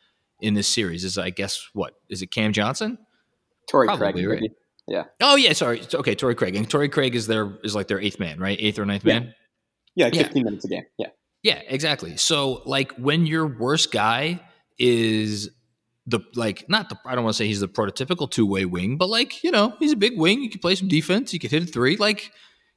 in 0.41 0.55
this 0.55 0.67
series? 0.67 1.05
Is 1.05 1.19
I 1.19 1.31
guess 1.31 1.69
what 1.73 1.95
is 2.09 2.23
it? 2.23 2.29
Cam 2.29 2.53
Johnson, 2.53 2.99
Torrey 3.69 3.89
Craig, 3.97 4.17
right? 4.27 4.51
Yeah. 4.87 5.05
Oh 5.21 5.37
yeah, 5.37 5.53
sorry. 5.53 5.83
Okay, 5.93 6.15
Torrey 6.15 6.35
Craig, 6.35 6.57
and 6.57 6.69
Torrey 6.69 6.89
Craig 6.89 7.15
is 7.15 7.27
their 7.27 7.59
is 7.65 7.75
like 7.75 7.89
their 7.89 8.01
eighth 8.01 8.21
man, 8.21 8.39
right? 8.39 8.59
Eighth 8.61 8.79
or 8.79 8.85
ninth 8.85 9.05
yeah. 9.05 9.21
man. 9.21 9.35
Yeah, 9.95 10.07
like 10.07 10.15
15 10.15 10.37
yeah. 10.37 10.45
minutes 10.45 10.65
a 10.65 10.69
game. 10.69 10.85
Yeah. 10.99 11.07
Yeah, 11.43 11.61
exactly. 11.69 12.17
So 12.17 12.63
like 12.65 12.93
when 12.93 13.27
your 13.27 13.47
worst 13.47 13.93
guy 13.93 14.41
is 14.79 15.51
the 16.07 16.21
like 16.35 16.69
not 16.69 16.89
the 16.89 16.99
I 17.07 17.15
don't 17.15 17.25
want 17.25 17.35
to 17.35 17.39
say 17.39 17.47
he's 17.47 17.61
the 17.61 17.69
prototypical 17.69 18.31
two 18.31 18.47
way 18.47 18.65
wing, 18.65 18.97
but 18.97 19.09
like 19.09 19.43
you 19.45 19.51
know 19.51 19.75
he's 19.79 19.93
a 19.93 19.97
big 19.97 20.19
wing. 20.19 20.43
You 20.43 20.51
can 20.51 20.61
play 20.61 20.75
some 20.75 20.89
defense. 20.89 21.33
You 21.33 21.39
can 21.39 21.51
hit 21.51 21.63
a 21.63 21.67
three. 21.67 21.97
Like 21.97 22.31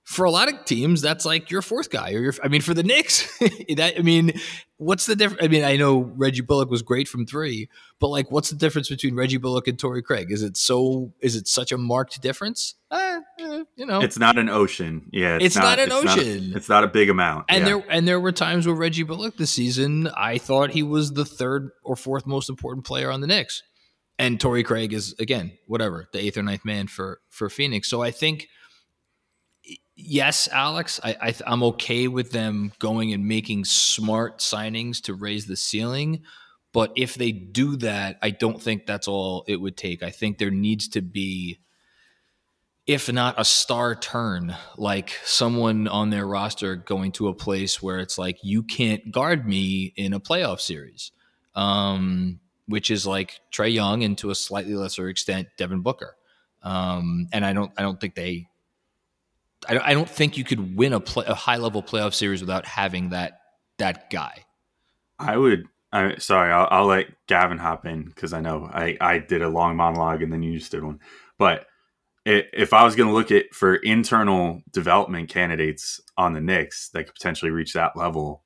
for 0.07 0.23
a 0.23 0.31
lot 0.31 0.47
of 0.47 0.63
teams, 0.63 1.01
that's 1.01 1.25
like 1.25 1.51
your 1.51 1.61
fourth 1.61 1.89
guy, 1.89 2.13
or 2.13 2.19
your. 2.19 2.33
I 2.41 2.47
mean, 2.47 2.61
for 2.61 2.73
the 2.73 2.81
Knicks, 2.81 3.27
that 3.39 3.95
I 3.97 4.01
mean, 4.01 4.31
what's 4.77 5.05
the 5.05 5.17
difference? 5.17 5.43
I 5.43 5.49
mean, 5.49 5.65
I 5.65 5.75
know 5.75 5.99
Reggie 6.15 6.41
Bullock 6.41 6.69
was 6.69 6.81
great 6.81 7.09
from 7.09 7.25
three, 7.25 7.67
but 7.99 8.07
like, 8.07 8.31
what's 8.31 8.49
the 8.49 8.55
difference 8.55 8.87
between 8.87 9.15
Reggie 9.15 9.35
Bullock 9.35 9.67
and 9.67 9.77
Torrey 9.77 10.01
Craig? 10.01 10.31
Is 10.31 10.43
it 10.43 10.55
so? 10.55 11.11
Is 11.19 11.35
it 11.35 11.45
such 11.49 11.73
a 11.73 11.77
marked 11.77 12.21
difference? 12.21 12.75
Uh, 12.89 13.19
eh, 13.37 13.63
you 13.75 13.85
know, 13.85 13.99
it's 13.99 14.17
not 14.17 14.37
an 14.37 14.47
ocean. 14.47 15.09
Yeah, 15.11 15.35
it's, 15.35 15.47
it's 15.47 15.55
not, 15.57 15.77
not, 15.77 15.79
an 15.79 15.91
it's 15.91 16.17
ocean. 16.17 16.49
Not, 16.51 16.57
it's 16.57 16.69
not 16.69 16.83
a 16.85 16.87
big 16.87 17.09
amount. 17.09 17.47
And 17.49 17.59
yeah. 17.59 17.65
there 17.65 17.85
and 17.89 18.07
there 18.07 18.19
were 18.21 18.31
times 18.31 18.65
where 18.65 18.77
Reggie 18.77 19.03
Bullock 19.03 19.35
this 19.35 19.51
season, 19.51 20.07
I 20.15 20.37
thought 20.37 20.69
he 20.69 20.83
was 20.83 21.11
the 21.11 21.25
third 21.25 21.71
or 21.83 21.97
fourth 21.97 22.25
most 22.25 22.49
important 22.49 22.85
player 22.85 23.11
on 23.11 23.19
the 23.19 23.27
Knicks, 23.27 23.61
and 24.17 24.39
Torrey 24.39 24.63
Craig 24.63 24.93
is 24.93 25.15
again 25.19 25.57
whatever 25.67 26.07
the 26.13 26.19
eighth 26.19 26.37
or 26.37 26.43
ninth 26.43 26.63
man 26.63 26.87
for 26.87 27.19
for 27.29 27.49
Phoenix. 27.49 27.89
So 27.89 28.01
I 28.01 28.11
think 28.11 28.47
yes, 29.97 30.47
Alex, 30.51 30.99
I, 31.03 31.15
I 31.19 31.33
I'm 31.45 31.63
okay 31.63 32.07
with 32.07 32.31
them 32.31 32.71
going 32.79 33.11
and 33.11 33.27
making 33.27 33.65
smart 33.65 34.37
signings 34.39 35.01
to 35.03 35.13
raise 35.13 35.47
the 35.47 35.57
ceiling. 35.57 36.21
But 36.71 36.91
if 36.95 37.15
they 37.15 37.31
do 37.31 37.75
that, 37.77 38.19
I 38.21 38.29
don't 38.29 38.61
think 38.61 38.85
that's 38.85 39.07
all 39.07 39.43
it 39.47 39.55
would 39.55 39.75
take. 39.75 40.03
I 40.03 40.11
think 40.11 40.37
there 40.37 40.51
needs 40.51 40.87
to 40.89 41.01
be, 41.01 41.59
if 42.85 43.11
not 43.11 43.39
a 43.39 43.45
star 43.45 43.95
turn, 43.95 44.55
like 44.77 45.17
someone 45.23 45.87
on 45.87 46.11
their 46.11 46.27
roster 46.27 46.75
going 46.75 47.13
to 47.13 47.29
a 47.29 47.33
place 47.33 47.81
where 47.81 47.99
it's 47.99 48.17
like, 48.17 48.37
you 48.43 48.61
can't 48.61 49.11
guard 49.11 49.47
me 49.47 49.93
in 49.95 50.13
a 50.13 50.19
playoff 50.19 50.59
series, 50.59 51.11
um, 51.55 52.39
which 52.67 52.91
is 52.91 53.07
like 53.07 53.39
Trae 53.51 53.73
Young 53.73 54.03
and 54.03 54.17
to 54.19 54.29
a 54.29 54.35
slightly 54.35 54.75
lesser 54.75 55.09
extent, 55.09 55.47
Devin 55.57 55.81
Booker. 55.81 56.15
Um, 56.61 57.27
and 57.31 57.43
I 57.43 57.53
don't, 57.53 57.71
I 57.77 57.81
don't 57.81 57.99
think 57.99 58.13
they 58.13 58.47
I, 59.67 59.93
don't 59.93 60.09
think 60.09 60.37
you 60.37 60.43
could 60.43 60.75
win 60.77 60.93
a, 60.93 60.99
play, 60.99 61.25
a 61.27 61.33
high 61.33 61.57
level 61.57 61.83
playoff 61.83 62.13
series 62.13 62.41
without 62.41 62.65
having 62.65 63.09
that 63.09 63.39
that 63.77 64.09
guy. 64.09 64.45
I 65.19 65.37
would. 65.37 65.65
I 65.91 66.17
sorry. 66.17 66.51
I'll, 66.51 66.67
I'll 66.71 66.85
let 66.85 67.07
Gavin 67.27 67.57
hop 67.57 67.85
in 67.85 68.03
because 68.03 68.33
I 68.33 68.41
know 68.41 68.69
I 68.71 68.97
I 68.99 69.19
did 69.19 69.41
a 69.41 69.49
long 69.49 69.75
monologue 69.75 70.21
and 70.21 70.31
then 70.31 70.43
you 70.43 70.57
just 70.57 70.71
did 70.71 70.83
one. 70.83 70.99
But 71.37 71.65
it, 72.25 72.49
if 72.53 72.73
I 72.73 72.83
was 72.83 72.95
going 72.95 73.07
to 73.07 73.15
look 73.15 73.31
at 73.31 73.53
for 73.53 73.75
internal 73.75 74.61
development 74.71 75.29
candidates 75.29 76.01
on 76.17 76.33
the 76.33 76.41
Knicks 76.41 76.89
that 76.89 77.05
could 77.05 77.15
potentially 77.15 77.51
reach 77.51 77.73
that 77.73 77.95
level, 77.95 78.43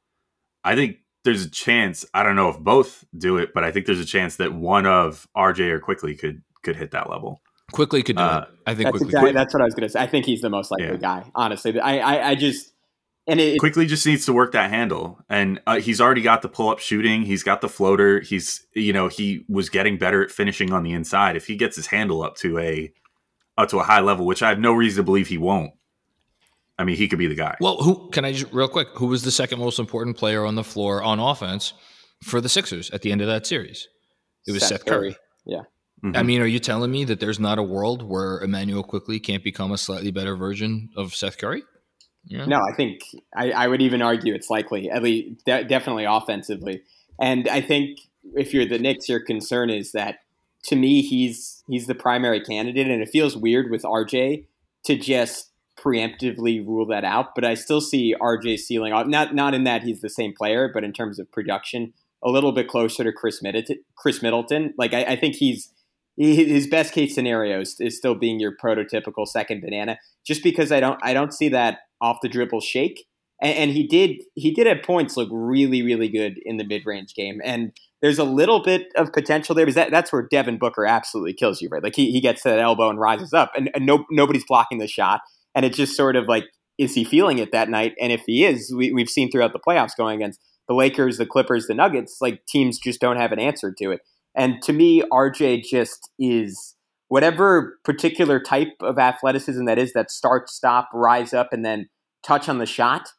I 0.64 0.76
think 0.76 0.98
there's 1.24 1.46
a 1.46 1.50
chance. 1.50 2.06
I 2.14 2.24
don't 2.24 2.36
know 2.36 2.50
if 2.50 2.60
both 2.60 3.04
do 3.18 3.38
it, 3.38 3.54
but 3.54 3.64
I 3.64 3.72
think 3.72 3.86
there's 3.86 4.00
a 4.00 4.06
chance 4.06 4.36
that 4.36 4.54
one 4.54 4.86
of 4.86 5.28
RJ 5.36 5.70
or 5.72 5.80
Quickley 5.80 6.16
could 6.16 6.44
could 6.64 6.76
hit 6.76 6.92
that 6.92 7.10
level. 7.10 7.42
Quickley 7.72 8.04
could 8.04 8.18
do 8.18 8.22
Uh, 8.24 8.46
it. 8.48 8.58
I 8.68 8.74
think 8.76 8.84
That's 8.86 8.92
Quickley. 8.94 9.08
exactly, 9.08 9.32
that's 9.34 9.54
what 9.54 9.62
I 9.62 9.66
was 9.66 9.74
going 9.74 9.88
to 9.88 9.90
say. 9.90 10.00
I 10.02 10.08
think 10.08 10.26
he's 10.26 10.42
the 10.42 10.50
most 10.50 10.72
likely 10.72 10.88
Yeah. 10.88 10.96
guy. 10.98 11.32
Honestly, 11.36 11.80
I, 11.80 11.98
I, 12.00 12.30
I 12.30 12.36
just 12.36 12.72
and 13.28 13.40
it, 13.40 13.60
Quickley 13.60 13.86
just 13.86 14.06
needs 14.06 14.26
to 14.26 14.34
work 14.34 14.52
that 14.54 14.70
handle 14.72 15.20
and 15.30 15.62
uh, 15.68 15.80
he's 15.80 16.02
already 16.02 16.22
got 16.24 16.42
the 16.42 16.50
pull-up 16.50 16.80
shooting 16.80 17.22
he's 17.22 17.44
got 17.44 17.62
the 17.62 17.70
floater 17.70 18.20
he's 18.20 18.66
you 18.74 18.92
know 18.92 19.08
he 19.10 19.46
was 19.48 19.70
getting 19.70 19.98
better 20.00 20.24
at 20.24 20.32
finishing 20.32 20.74
on 20.74 20.82
the 20.84 20.92
inside 20.92 21.36
if 21.36 21.46
he 21.46 21.56
gets 21.56 21.76
his 21.76 21.86
handle 21.86 22.24
up 22.24 22.36
to 22.38 22.58
a 22.58 22.92
up 23.60 23.70
to 23.70 23.78
a 23.78 23.84
high 23.84 24.00
level 24.00 24.26
which 24.26 24.42
i 24.42 24.50
have 24.50 24.58
no 24.58 24.74
reason 24.74 24.98
to 24.98 25.04
believe 25.04 25.28
he 25.28 25.38
won't 25.38 25.72
i 26.80 26.84
mean 26.84 26.96
he 26.96 27.08
could 27.08 27.20
be 27.20 27.28
the 27.28 27.36
guy 27.36 27.56
Well, 27.62 27.78
who 27.84 28.10
can 28.10 28.26
I 28.26 28.34
just 28.34 28.52
real 28.52 28.68
quick? 28.68 28.88
Who 28.96 29.06
was 29.06 29.22
the 29.22 29.32
second 29.32 29.60
most 29.60 29.78
important 29.78 30.18
player 30.18 30.44
on 30.44 30.56
the 30.56 30.64
floor 30.64 31.04
on 31.04 31.20
offense 31.20 31.74
for 32.24 32.42
the 32.42 32.50
Sixers 32.50 32.90
at 32.90 33.04
the 33.04 33.12
end 33.12 33.22
of 33.22 33.28
that 33.28 33.46
series? 33.46 33.88
It 34.48 34.52
was 34.52 34.66
Seth, 34.68 34.84
Curry. 34.86 35.16
Yeah. 35.46 35.62
Mhm. 36.04 36.18
I 36.18 36.24
mean, 36.24 36.42
are 36.42 36.48
you 36.48 36.60
telling 36.60 36.92
me 36.92 37.04
that 37.06 37.20
there's 37.20 37.40
not 37.40 37.60
a 37.60 37.64
world 37.64 38.02
where 38.02 38.40
Immanuel 38.42 38.84
Quickley 38.84 39.20
can't 39.20 39.44
become 39.44 39.72
a 39.72 39.78
slightly 39.78 40.12
better 40.12 40.36
version 40.36 40.90
of 40.98 41.14
Seth 41.14 41.38
Curry? 41.38 41.64
Yeah. 42.26 42.46
No, 42.46 42.58
I 42.58 42.74
think 42.76 43.02
I, 43.36 43.52
I 43.52 43.68
would 43.68 43.82
even 43.82 44.02
argue 44.02 44.34
it's 44.34 44.50
likely, 44.50 44.90
at 44.90 45.04
least 45.04 45.46
de- 45.46 45.64
definitely 45.64 46.06
offensively. 46.06 46.82
And 47.20 47.48
I 47.48 47.62
think 47.62 48.00
if 48.36 48.54
you're 48.54 48.66
the 48.66 48.80
Knicks, 48.80 49.10
your 49.10 49.20
concern 49.20 49.70
is 49.70 49.92
that 49.94 50.20
to 50.66 50.76
me 50.76 51.02
he's 51.02 51.64
he's 51.68 51.88
the 51.88 51.96
primary 51.96 52.40
candidate, 52.42 52.88
and 52.88 53.02
it 53.02 53.10
feels 53.10 53.36
weird 53.38 53.72
with 53.72 53.84
RJ 53.84 54.46
to 54.86 54.96
just 54.96 55.50
preemptively 55.80 56.66
rule 56.66 56.86
that 56.88 57.04
out. 57.04 57.34
But 57.36 57.46
I 57.46 57.56
still 57.56 57.82
see 57.82 58.16
RJ 58.20 58.58
ceiling 58.60 58.92
not 59.10 59.34
not 59.36 59.54
in 59.54 59.64
that 59.66 59.84
he's 59.84 60.02
the 60.02 60.10
same 60.10 60.34
player, 60.38 60.70
but 60.74 60.84
in 60.84 60.94
terms 60.94 61.20
of 61.20 61.32
production, 61.32 61.94
a 62.24 62.30
little 62.30 62.52
bit 62.52 62.68
closer 62.68 63.04
to 63.04 63.12
Khris 63.12 63.42
Middleton. 63.42 63.80
Khris 63.96 64.22
Middleton, 64.22 64.74
like 64.78 64.94
I, 64.94 65.04
I 65.04 65.16
think 65.16 65.36
he's 65.36 65.66
he- 65.66 65.72
his 66.22 66.68
best 66.68 66.94
case 66.94 67.16
scenario 67.16 67.62
is, 67.62 67.76
is 67.80 67.98
still 67.98 68.16
being 68.16 68.40
your 68.40 68.54
prototypical 68.56 69.28
second 69.28 69.62
banana 69.62 69.98
just 70.26 70.44
because 70.44 70.72
I 70.72 70.80
don't 70.80 71.00
I 71.04 71.14
don't 71.14 71.34
see 71.34 71.50
that 71.50 71.80
off 72.00 72.18
the 72.22 72.30
dribble 72.30 72.62
shake. 72.62 73.06
And, 73.42 73.58
and 73.58 73.72
he 73.72 73.88
did 73.88 74.22
he 74.36 74.54
did 74.54 74.68
at 74.68 74.86
points 74.86 75.18
look 75.18 75.30
really 75.32 75.82
really 75.82 76.10
good 76.10 76.40
in 76.46 76.58
the 76.58 76.66
mid 76.66 76.84
range 76.86 77.14
game. 77.16 77.42
And 77.44 77.72
there's 78.02 78.20
a 78.20 78.24
little 78.24 78.64
bit 78.64 78.88
of 78.96 79.14
potential 79.14 79.56
there 79.56 79.66
because 79.66 79.76
that, 79.76 79.92
that's 79.92 80.12
where 80.12 80.28
Devin 80.30 80.58
Booker 80.58 80.86
absolutely 80.86 81.34
kills 81.34 81.62
you, 81.62 81.70
right? 81.70 81.84
Like 81.84 81.96
he, 81.96 82.12
he 82.12 82.20
gets 82.20 82.44
to 82.44 82.50
that 82.50 82.60
elbow 82.60 82.90
and 82.90 83.00
rises 83.00 83.34
up, 83.34 83.52
and, 83.56 83.70
and 83.76 83.86
no, 83.86 84.06
nobody's 84.10 84.46
blocking 84.48 84.80
the 84.80 84.88
shot. 84.88 85.22
And 85.54 85.66
it's 85.66 85.78
just 85.78 85.96
sort 85.96 86.16
of 86.16 86.28
like, 86.28 86.46
is 86.78 86.96
he 86.96 87.04
feeling 87.04 87.38
it 87.38 87.52
that 87.52 87.70
night? 87.70 87.94
And 88.02 88.12
if 88.12 88.24
he 88.26 88.46
is, 88.46 88.74
we, 88.76 88.92
we've 88.92 89.10
seen 89.10 89.30
throughout 89.30 89.54
the 89.54 89.60
playoffs 89.60 89.96
going 89.96 90.16
against 90.18 90.40
the 90.68 90.74
Lakers, 90.74 91.18
the 91.18 91.26
Clippers, 91.26 91.68
the 91.68 91.76
Nuggets, 91.76 92.18
like 92.22 92.46
teams 92.48 92.80
just 92.80 93.02
don't 93.02 93.18
have 93.18 93.32
an 93.32 93.40
answer 93.40 93.74
to 93.78 93.92
it. 93.92 94.02
And 94.36 94.62
to 94.64 94.74
me, 94.74 95.04
RJ 95.12 95.64
just 95.64 96.10
is 96.20 96.76
whatever 97.10 97.78
particular 97.84 98.40
type 98.40 98.70
of 98.82 98.98
athleticism 98.98 99.66
that 99.66 99.78
is 99.78 99.94
that 99.94 100.10
start, 100.12 100.50
stop, 100.50 100.90
rise 100.94 101.34
up, 101.34 101.50
and 101.52 101.66
then 101.66 101.88
touch 102.24 102.48
on 102.48 102.58
the 102.58 102.66
shot. 102.66 103.10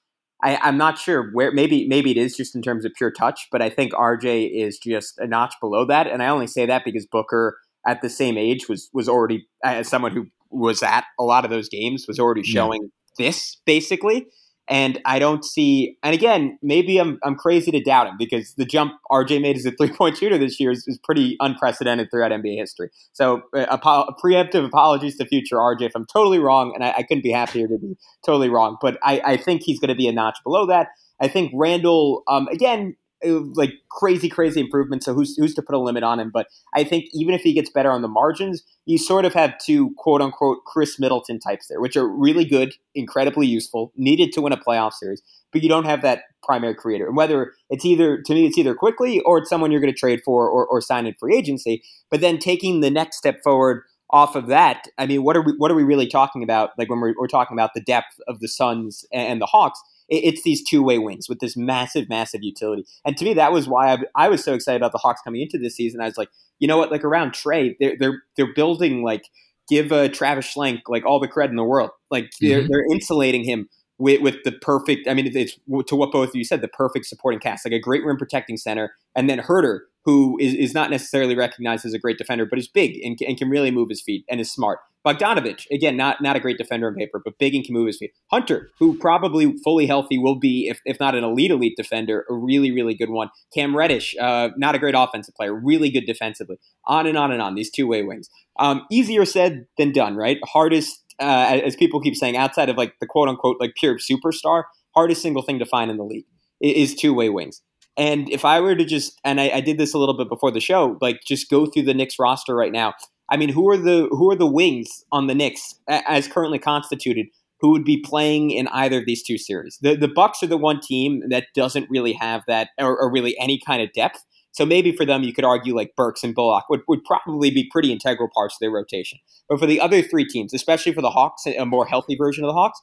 I, 0.42 0.56
I'm 0.56 0.76
not 0.78 0.98
sure 0.98 1.30
where. 1.32 1.52
Maybe 1.52 1.86
maybe 1.86 2.10
it 2.10 2.16
is 2.16 2.36
just 2.36 2.56
in 2.56 2.62
terms 2.62 2.84
of 2.84 2.92
pure 2.96 3.12
touch, 3.12 3.46
but 3.52 3.62
I 3.62 3.70
think 3.70 3.92
RJ 3.92 4.50
is 4.52 4.78
just 4.78 5.18
a 5.18 5.26
notch 5.26 5.54
below 5.60 5.84
that. 5.86 6.06
And 6.08 6.22
I 6.22 6.28
only 6.28 6.48
say 6.48 6.66
that 6.66 6.84
because 6.84 7.06
Booker, 7.06 7.58
at 7.86 8.02
the 8.02 8.08
same 8.08 8.36
age, 8.36 8.68
was 8.68 8.88
was 8.92 9.08
already 9.08 9.46
as 9.64 9.88
someone 9.88 10.12
who 10.12 10.26
was 10.50 10.82
at 10.82 11.04
a 11.18 11.22
lot 11.22 11.44
of 11.44 11.50
those 11.50 11.68
games 11.68 12.06
was 12.08 12.18
already 12.18 12.42
Yeah. 12.44 12.54
showing 12.54 12.90
this 13.18 13.60
basically. 13.66 14.26
And 14.68 15.00
I 15.04 15.18
don't 15.18 15.44
see. 15.44 15.98
And 16.02 16.14
again, 16.14 16.58
maybe 16.62 16.98
I'm 16.98 17.18
I'm 17.24 17.34
crazy 17.34 17.70
to 17.72 17.80
doubt 17.80 18.06
him 18.06 18.16
because 18.16 18.54
the 18.54 18.64
jump 18.64 18.92
RJ 19.10 19.42
made 19.42 19.56
as 19.56 19.66
a 19.66 19.72
three 19.72 19.90
point 19.90 20.16
shooter 20.16 20.38
this 20.38 20.60
year 20.60 20.70
is, 20.70 20.86
is 20.86 20.98
pretty 20.98 21.36
unprecedented 21.40 22.10
throughout 22.10 22.30
NBA 22.30 22.56
history. 22.56 22.90
So, 23.12 23.42
uh, 23.54 23.66
apo- 23.68 24.14
preemptive 24.22 24.64
apologies 24.64 25.16
to 25.18 25.26
future 25.26 25.56
RJ 25.56 25.82
if 25.82 25.92
I'm 25.96 26.06
totally 26.06 26.38
wrong, 26.38 26.72
and 26.74 26.84
I, 26.84 26.92
I 26.98 27.02
couldn't 27.02 27.24
be 27.24 27.32
happier 27.32 27.66
to 27.66 27.76
be 27.76 27.96
totally 28.24 28.48
wrong. 28.48 28.76
But 28.80 28.98
I, 29.02 29.20
I 29.24 29.36
think 29.36 29.62
he's 29.62 29.80
going 29.80 29.88
to 29.88 29.94
be 29.96 30.06
a 30.06 30.12
notch 30.12 30.38
below 30.44 30.66
that. 30.66 30.88
I 31.20 31.28
think 31.28 31.52
Randle, 31.54 32.22
um, 32.28 32.48
again, 32.48 32.96
like 33.24 33.72
crazy, 33.90 34.28
crazy 34.28 34.60
improvement. 34.60 35.02
So 35.04 35.14
who's 35.14 35.36
who's 35.36 35.54
to 35.54 35.62
put 35.62 35.74
a 35.74 35.78
limit 35.78 36.02
on 36.02 36.20
him? 36.20 36.30
But 36.32 36.48
I 36.74 36.84
think 36.84 37.06
even 37.12 37.34
if 37.34 37.42
he 37.42 37.52
gets 37.52 37.70
better 37.70 37.90
on 37.90 38.02
the 38.02 38.08
margins, 38.08 38.62
you 38.86 38.98
sort 38.98 39.24
of 39.24 39.34
have 39.34 39.58
two 39.58 39.94
quote 39.96 40.20
unquote 40.20 40.64
Khris 40.64 40.98
Middleton 40.98 41.38
types 41.38 41.68
there, 41.68 41.80
which 41.80 41.96
are 41.96 42.08
really 42.08 42.44
good, 42.44 42.74
incredibly 42.94 43.46
useful, 43.46 43.92
needed 43.96 44.32
to 44.32 44.40
win 44.40 44.52
a 44.52 44.56
playoff 44.56 44.92
series. 44.92 45.22
But 45.52 45.62
you 45.62 45.68
don't 45.68 45.84
have 45.84 46.02
that 46.02 46.22
primary 46.42 46.74
creator. 46.74 47.06
And 47.06 47.16
whether 47.16 47.52
it's 47.70 47.84
either 47.84 48.20
to 48.22 48.34
me, 48.34 48.46
it's 48.46 48.58
either 48.58 48.74
Quickley 48.74 49.20
or 49.20 49.38
it's 49.38 49.50
someone 49.50 49.70
you're 49.70 49.80
going 49.80 49.92
to 49.92 49.98
trade 49.98 50.20
for 50.24 50.48
or, 50.48 50.66
or 50.66 50.80
sign 50.80 51.06
in 51.06 51.14
free 51.14 51.36
agency. 51.36 51.82
But 52.10 52.20
then 52.20 52.38
taking 52.38 52.80
the 52.80 52.90
next 52.90 53.18
step 53.18 53.42
forward 53.42 53.82
off 54.10 54.36
of 54.36 54.48
that, 54.48 54.88
I 54.98 55.06
mean, 55.06 55.22
what 55.22 55.36
are 55.36 55.42
we 55.42 55.52
what 55.56 55.70
are 55.70 55.74
we 55.74 55.84
really 55.84 56.06
talking 56.06 56.42
about? 56.42 56.70
Like 56.78 56.90
when 56.90 57.00
we're, 57.00 57.14
we're 57.18 57.28
talking 57.28 57.56
about 57.56 57.70
the 57.74 57.80
depth 57.80 58.18
of 58.28 58.40
the 58.40 58.48
Suns 58.48 59.04
and 59.12 59.40
the 59.40 59.46
Hawks, 59.46 59.80
it's 60.12 60.42
these 60.42 60.62
two 60.62 60.82
way 60.82 60.98
wings 60.98 61.28
with 61.28 61.40
this 61.40 61.56
massive, 61.56 62.08
massive 62.08 62.42
utility. 62.42 62.84
And 63.04 63.16
to 63.16 63.24
me, 63.24 63.34
that 63.34 63.52
was 63.52 63.68
why 63.68 63.92
I, 63.94 63.98
I 64.14 64.28
was 64.28 64.44
so 64.44 64.54
excited 64.54 64.76
about 64.80 64.92
the 64.92 64.98
Hawks 64.98 65.20
coming 65.22 65.40
into 65.40 65.58
this 65.58 65.74
season. 65.76 66.00
I 66.00 66.06
was 66.06 66.18
like, 66.18 66.28
you 66.58 66.68
know 66.68 66.76
what? 66.76 66.90
Like 66.90 67.04
around 67.04 67.32
Trae, 67.32 67.74
they're 67.80 67.96
they're 67.98 68.22
they're 68.36 68.54
building 68.54 69.02
like 69.02 69.24
give 69.68 69.92
uh, 69.92 70.08
Travis 70.08 70.52
Schlenk 70.52 70.80
like 70.88 71.04
all 71.06 71.20
the 71.20 71.28
credit 71.28 71.50
in 71.50 71.56
the 71.56 71.64
world. 71.64 71.90
Like 72.10 72.30
they're 72.40 72.62
Mhm. 72.62 72.68
they're 72.68 72.84
insulating 72.92 73.44
him 73.44 73.68
with, 74.02 74.20
with 74.20 74.42
the 74.42 74.50
perfect. 74.50 75.06
I 75.08 75.14
mean, 75.14 75.30
it's 75.32 75.54
to 75.86 75.96
what 75.96 76.10
both 76.10 76.30
of 76.30 76.34
you 76.34 76.44
said, 76.44 76.60
the 76.60 76.68
perfect 76.68 77.06
supporting 77.06 77.38
cast, 77.38 77.64
like 77.64 77.72
a 77.72 77.78
great 77.78 78.04
rim 78.04 78.16
protecting 78.16 78.56
center, 78.56 78.94
and 79.14 79.30
then 79.30 79.38
Huerter, 79.38 79.80
who 80.04 80.36
is, 80.40 80.54
is 80.54 80.74
not 80.74 80.90
necessarily 80.90 81.36
recognized 81.36 81.86
as 81.86 81.94
a 81.94 81.98
great 82.00 82.18
defender, 82.18 82.44
but 82.44 82.58
is 82.58 82.66
big 82.66 82.98
and, 83.04 83.16
and 83.26 83.38
can 83.38 83.48
really 83.48 83.70
move 83.70 83.88
his 83.88 84.02
feet 84.02 84.24
and 84.28 84.40
is 84.40 84.50
smart. 84.50 84.80
Bogdanovic, 85.06 85.66
again, 85.72 85.96
not 85.96 86.20
not 86.20 86.36
a 86.36 86.40
great 86.40 86.58
defender 86.58 86.86
on 86.88 86.94
paper, 86.94 87.20
but 87.24 87.38
big 87.38 87.54
and 87.54 87.64
can 87.64 87.74
move 87.74 87.88
his 87.88 87.98
feet. 87.98 88.12
Hunter, 88.30 88.70
who 88.78 88.96
probably 88.98 89.56
fully 89.64 89.86
healthy 89.86 90.16
will 90.18 90.36
be, 90.36 90.68
if, 90.68 90.80
if 90.84 90.98
not 91.00 91.14
an 91.14 91.24
elite 91.24 91.50
elite 91.50 91.76
defender, 91.76 92.24
a 92.28 92.34
really 92.34 92.70
really 92.70 92.94
good 92.94 93.10
one. 93.10 93.28
Cam 93.54 93.76
Reddish, 93.76 94.16
uh, 94.20 94.50
not 94.56 94.74
a 94.74 94.78
great 94.78 94.94
offensive 94.96 95.34
player, 95.34 95.54
really 95.54 95.90
good 95.90 96.06
defensively. 96.06 96.56
On 96.86 97.06
and 97.06 97.16
on 97.16 97.32
and 97.32 97.42
on. 97.42 97.54
These 97.54 97.70
two 97.70 97.86
way 97.86 98.02
wings. 98.02 98.28
Um, 98.58 98.86
easier 98.90 99.24
said 99.24 99.66
than 99.78 99.92
done, 99.92 100.14
right? 100.14 100.38
Hardest, 100.44 101.01
uh, 101.22 101.60
as 101.64 101.76
people 101.76 102.00
keep 102.00 102.16
saying, 102.16 102.36
outside 102.36 102.68
of 102.68 102.76
like 102.76 102.94
the 103.00 103.06
quote 103.06 103.28
unquote 103.28 103.56
like 103.60 103.74
pure 103.76 103.96
superstar, 103.98 104.64
hardest 104.94 105.22
single 105.22 105.42
thing 105.42 105.58
to 105.58 105.66
find 105.66 105.90
in 105.90 105.96
the 105.96 106.04
league 106.04 106.26
is 106.60 106.94
two 106.94 107.14
way 107.14 107.28
wings. 107.28 107.62
And 107.96 108.30
if 108.30 108.44
I 108.44 108.60
were 108.60 108.74
to 108.74 108.84
just, 108.84 109.20
and 109.24 109.40
I, 109.40 109.50
I 109.50 109.60
did 109.60 109.78
this 109.78 109.92
a 109.92 109.98
little 109.98 110.16
bit 110.16 110.28
before 110.28 110.50
the 110.50 110.60
show, 110.60 110.96
like 111.00 111.20
just 111.26 111.50
go 111.50 111.66
through 111.66 111.82
the 111.82 111.94
Knicks 111.94 112.18
roster 112.18 112.54
right 112.54 112.72
now. 112.72 112.94
I 113.30 113.36
mean, 113.36 113.50
who 113.50 113.70
are 113.70 113.76
the 113.76 114.08
who 114.10 114.30
are 114.30 114.36
the 114.36 114.46
wings 114.46 115.04
on 115.10 115.26
the 115.26 115.34
Knicks 115.34 115.74
as 115.88 116.28
currently 116.28 116.58
constituted? 116.58 117.26
Who 117.60 117.70
would 117.70 117.84
be 117.84 118.02
playing 118.02 118.50
in 118.50 118.66
either 118.68 118.98
of 118.98 119.06
these 119.06 119.22
two 119.22 119.38
series? 119.38 119.78
The 119.80 119.96
the 119.96 120.08
Bucks 120.08 120.42
are 120.42 120.48
the 120.48 120.56
one 120.56 120.80
team 120.80 121.22
that 121.30 121.46
doesn't 121.54 121.88
really 121.88 122.12
have 122.14 122.42
that, 122.46 122.70
or, 122.78 122.98
or 122.98 123.10
really 123.10 123.38
any 123.38 123.60
kind 123.64 123.82
of 123.82 123.92
depth. 123.94 124.24
So 124.52 124.66
maybe 124.66 124.92
for 124.94 125.04
them, 125.06 125.22
you 125.22 125.32
could 125.32 125.44
argue 125.44 125.74
like 125.74 125.94
Burks 125.96 126.22
and 126.22 126.34
Bullock 126.34 126.68
would, 126.68 126.80
would 126.88 127.02
probably 127.04 127.50
be 127.50 127.68
pretty 127.70 127.90
integral 127.90 128.28
parts 128.34 128.54
of 128.54 128.58
their 128.60 128.70
rotation. 128.70 129.18
But 129.48 129.58
for 129.58 129.66
the 129.66 129.80
other 129.80 130.02
three 130.02 130.24
teams, 130.26 130.52
especially 130.54 130.92
for 130.92 131.00
the 131.02 131.10
Hawks, 131.10 131.46
a 131.46 131.64
more 131.64 131.86
healthy 131.86 132.16
version 132.16 132.44
of 132.44 132.48
the 132.48 132.54
Hawks, 132.54 132.80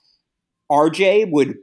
RJ 0.72 1.32
would 1.32 1.55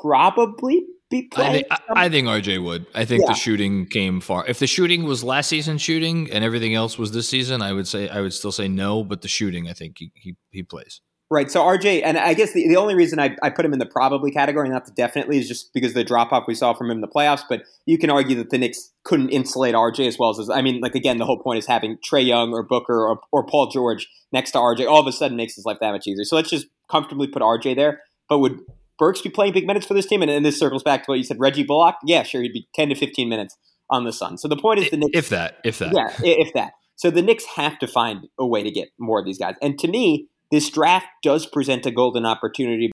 probably 0.00 0.84
be 1.10 1.28
I 1.32 1.34
playing. 1.34 1.52
think, 1.52 1.66
I, 1.70 1.78
I 2.04 2.08
think 2.10 2.26
RJ 2.28 2.62
would. 2.62 2.86
I 2.94 3.04
think 3.04 3.22
Yeah. 3.22 3.28
the 3.28 3.34
shooting 3.34 3.86
came 3.86 4.20
far. 4.20 4.46
If 4.46 4.58
the 4.58 4.66
shooting 4.66 5.04
was 5.04 5.24
last 5.24 5.48
season 5.48 5.78
shooting 5.78 6.30
and 6.30 6.44
everything 6.44 6.74
else 6.74 6.98
was 6.98 7.12
this 7.12 7.28
season, 7.28 7.62
I 7.62 7.72
would 7.72 7.88
say 7.88 8.08
I 8.08 8.20
would 8.20 8.34
still 8.34 8.52
say 8.52 8.68
no. 8.68 9.02
But 9.04 9.22
the 9.22 9.28
shooting, 9.28 9.68
I 9.68 9.72
think 9.72 9.96
he 9.98 10.12
he, 10.14 10.36
he 10.50 10.62
plays. 10.62 11.00
Right. 11.30 11.50
So 11.50 11.62
RJ, 11.62 12.02
and 12.04 12.16
I 12.16 12.32
guess 12.32 12.54
the, 12.54 12.66
the 12.66 12.76
only 12.76 12.94
reason 12.94 13.20
I, 13.20 13.36
I 13.42 13.50
put 13.50 13.66
him 13.66 13.74
in 13.74 13.78
the 13.78 13.86
probably 13.86 14.30
category, 14.30 14.70
not 14.70 14.86
the 14.86 14.92
definitely, 14.92 15.38
is 15.38 15.46
just 15.46 15.74
because 15.74 15.90
of 15.90 15.94
the 15.94 16.04
drop 16.04 16.32
off 16.32 16.44
we 16.48 16.54
saw 16.54 16.72
from 16.72 16.86
him 16.86 16.96
in 16.96 17.00
the 17.02 17.08
playoffs. 17.08 17.42
But 17.46 17.64
you 17.84 17.98
can 17.98 18.08
argue 18.08 18.34
that 18.36 18.48
the 18.48 18.56
Knicks 18.56 18.92
couldn't 19.04 19.28
insulate 19.28 19.74
RJ 19.74 20.08
as 20.08 20.18
well 20.18 20.30
as, 20.30 20.48
I 20.48 20.62
mean, 20.62 20.80
like 20.80 20.94
again, 20.94 21.18
the 21.18 21.26
whole 21.26 21.38
point 21.38 21.58
is 21.58 21.66
having 21.66 21.98
Trae 21.98 22.26
Young 22.26 22.54
or 22.54 22.62
Booker 22.62 23.06
or, 23.06 23.20
or 23.30 23.44
Paul 23.44 23.66
George 23.66 24.08
next 24.32 24.52
to 24.52 24.58
RJ 24.58 24.88
all 24.88 25.00
of 25.00 25.06
a 25.06 25.12
sudden 25.12 25.36
makes 25.36 25.54
his 25.54 25.66
life 25.66 25.78
that 25.82 25.92
much 25.92 26.06
easier. 26.06 26.24
So 26.24 26.36
let's 26.36 26.48
just 26.48 26.66
comfortably 26.90 27.26
put 27.26 27.42
RJ 27.42 27.76
there. 27.76 28.00
But 28.30 28.38
would 28.38 28.60
Burks 28.98 29.20
be 29.20 29.28
playing 29.28 29.52
big 29.52 29.66
minutes 29.66 29.84
for 29.84 29.92
this 29.92 30.06
team? 30.06 30.22
And, 30.22 30.30
and 30.30 30.46
this 30.46 30.58
circles 30.58 30.82
back 30.82 31.04
to 31.04 31.10
what 31.10 31.18
you 31.18 31.24
said, 31.24 31.38
Reggie 31.38 31.62
Bullock. 31.62 31.96
Yeah, 32.04 32.22
sure, 32.22 32.40
he'd 32.40 32.54
be 32.54 32.68
10 32.74 32.88
to 32.88 32.94
15 32.94 33.28
minutes 33.28 33.54
on 33.90 34.04
the 34.04 34.12
Sun. 34.12 34.38
So 34.38 34.48
the 34.48 34.56
point 34.56 34.80
is 34.80 34.90
the 34.90 34.96
Knicks. 34.96 35.10
If 35.12 35.28
that, 35.28 35.58
if 35.62 35.78
that, 35.78 35.92
Yeah, 35.92 36.10
if 36.22 36.54
that. 36.54 36.72
So 36.96 37.10
the 37.10 37.22
Knicks 37.22 37.44
have 37.56 37.78
to 37.78 37.86
find 37.86 38.26
a 38.38 38.46
way 38.46 38.62
to 38.62 38.70
get 38.70 38.88
more 38.98 39.20
of 39.20 39.24
these 39.24 39.38
guys. 39.38 39.54
And 39.62 39.78
to 39.78 39.88
me, 39.88 40.28
this 40.50 40.70
draft 40.70 41.06
does 41.22 41.46
present 41.46 41.84
a 41.86 41.90
golden 41.90 42.24
opportunity. 42.24 42.90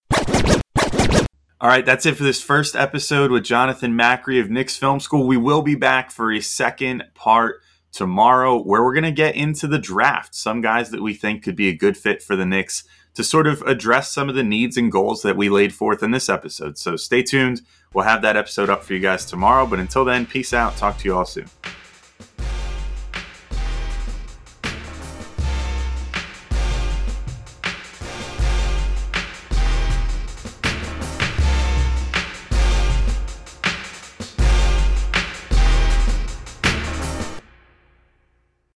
All 1.61 1.71
right, 1.71 1.87
that's 1.87 2.05
it 2.05 2.17
for 2.17 2.25
this 2.25 2.43
first 2.43 2.77
episode 2.77 3.31
with 3.31 3.45
Jonathan 3.45 3.97
Macri 3.97 4.41
of 4.41 4.51
Knicks 4.51 4.77
Film 4.77 5.01
School. 5.01 5.27
We 5.27 5.37
will 5.37 5.63
be 5.63 5.77
back 5.77 6.11
for 6.11 6.33
a 6.33 6.41
second 6.41 7.05
part 7.15 7.63
tomorrow 7.93 8.61
where 8.61 8.83
we're 8.83 8.93
going 8.93 9.05
to 9.05 9.13
get 9.13 9.37
into 9.37 9.67
the 9.67 9.79
draft. 9.79 10.35
Some 10.35 10.61
guys 10.61 10.91
that 10.91 11.01
we 11.01 11.15
think 11.15 11.43
could 11.43 11.57
be 11.57 11.69
a 11.69 11.77
good 11.77 11.97
fit 11.97 12.23
for 12.23 12.37
the 12.37 12.45
Knicks 12.45 12.85
to 13.15 13.23
sort 13.23 13.47
of 13.47 13.63
address 13.63 14.11
some 14.11 14.29
of 14.29 14.35
the 14.35 14.43
needs 14.43 14.77
and 14.77 14.91
goals 14.91 15.23
that 15.23 15.37
we 15.37 15.49
laid 15.49 15.73
forth 15.73 16.03
in 16.03 16.11
this 16.11 16.29
episode. 16.29 16.77
So 16.77 16.97
stay 16.97 17.23
tuned. 17.23 17.63
We'll 17.95 18.05
have 18.05 18.23
that 18.23 18.37
episode 18.37 18.69
up 18.69 18.83
for 18.83 18.93
you 18.93 19.01
guys 19.01 19.25
tomorrow. 19.25 19.65
But 19.65 19.79
until 19.79 20.05
then, 20.05 20.27
peace 20.27 20.53
out. 20.53 20.77
Talk 20.77 20.99
to 20.99 21.05
you 21.05 21.17
all 21.17 21.25
soon. 21.25 21.49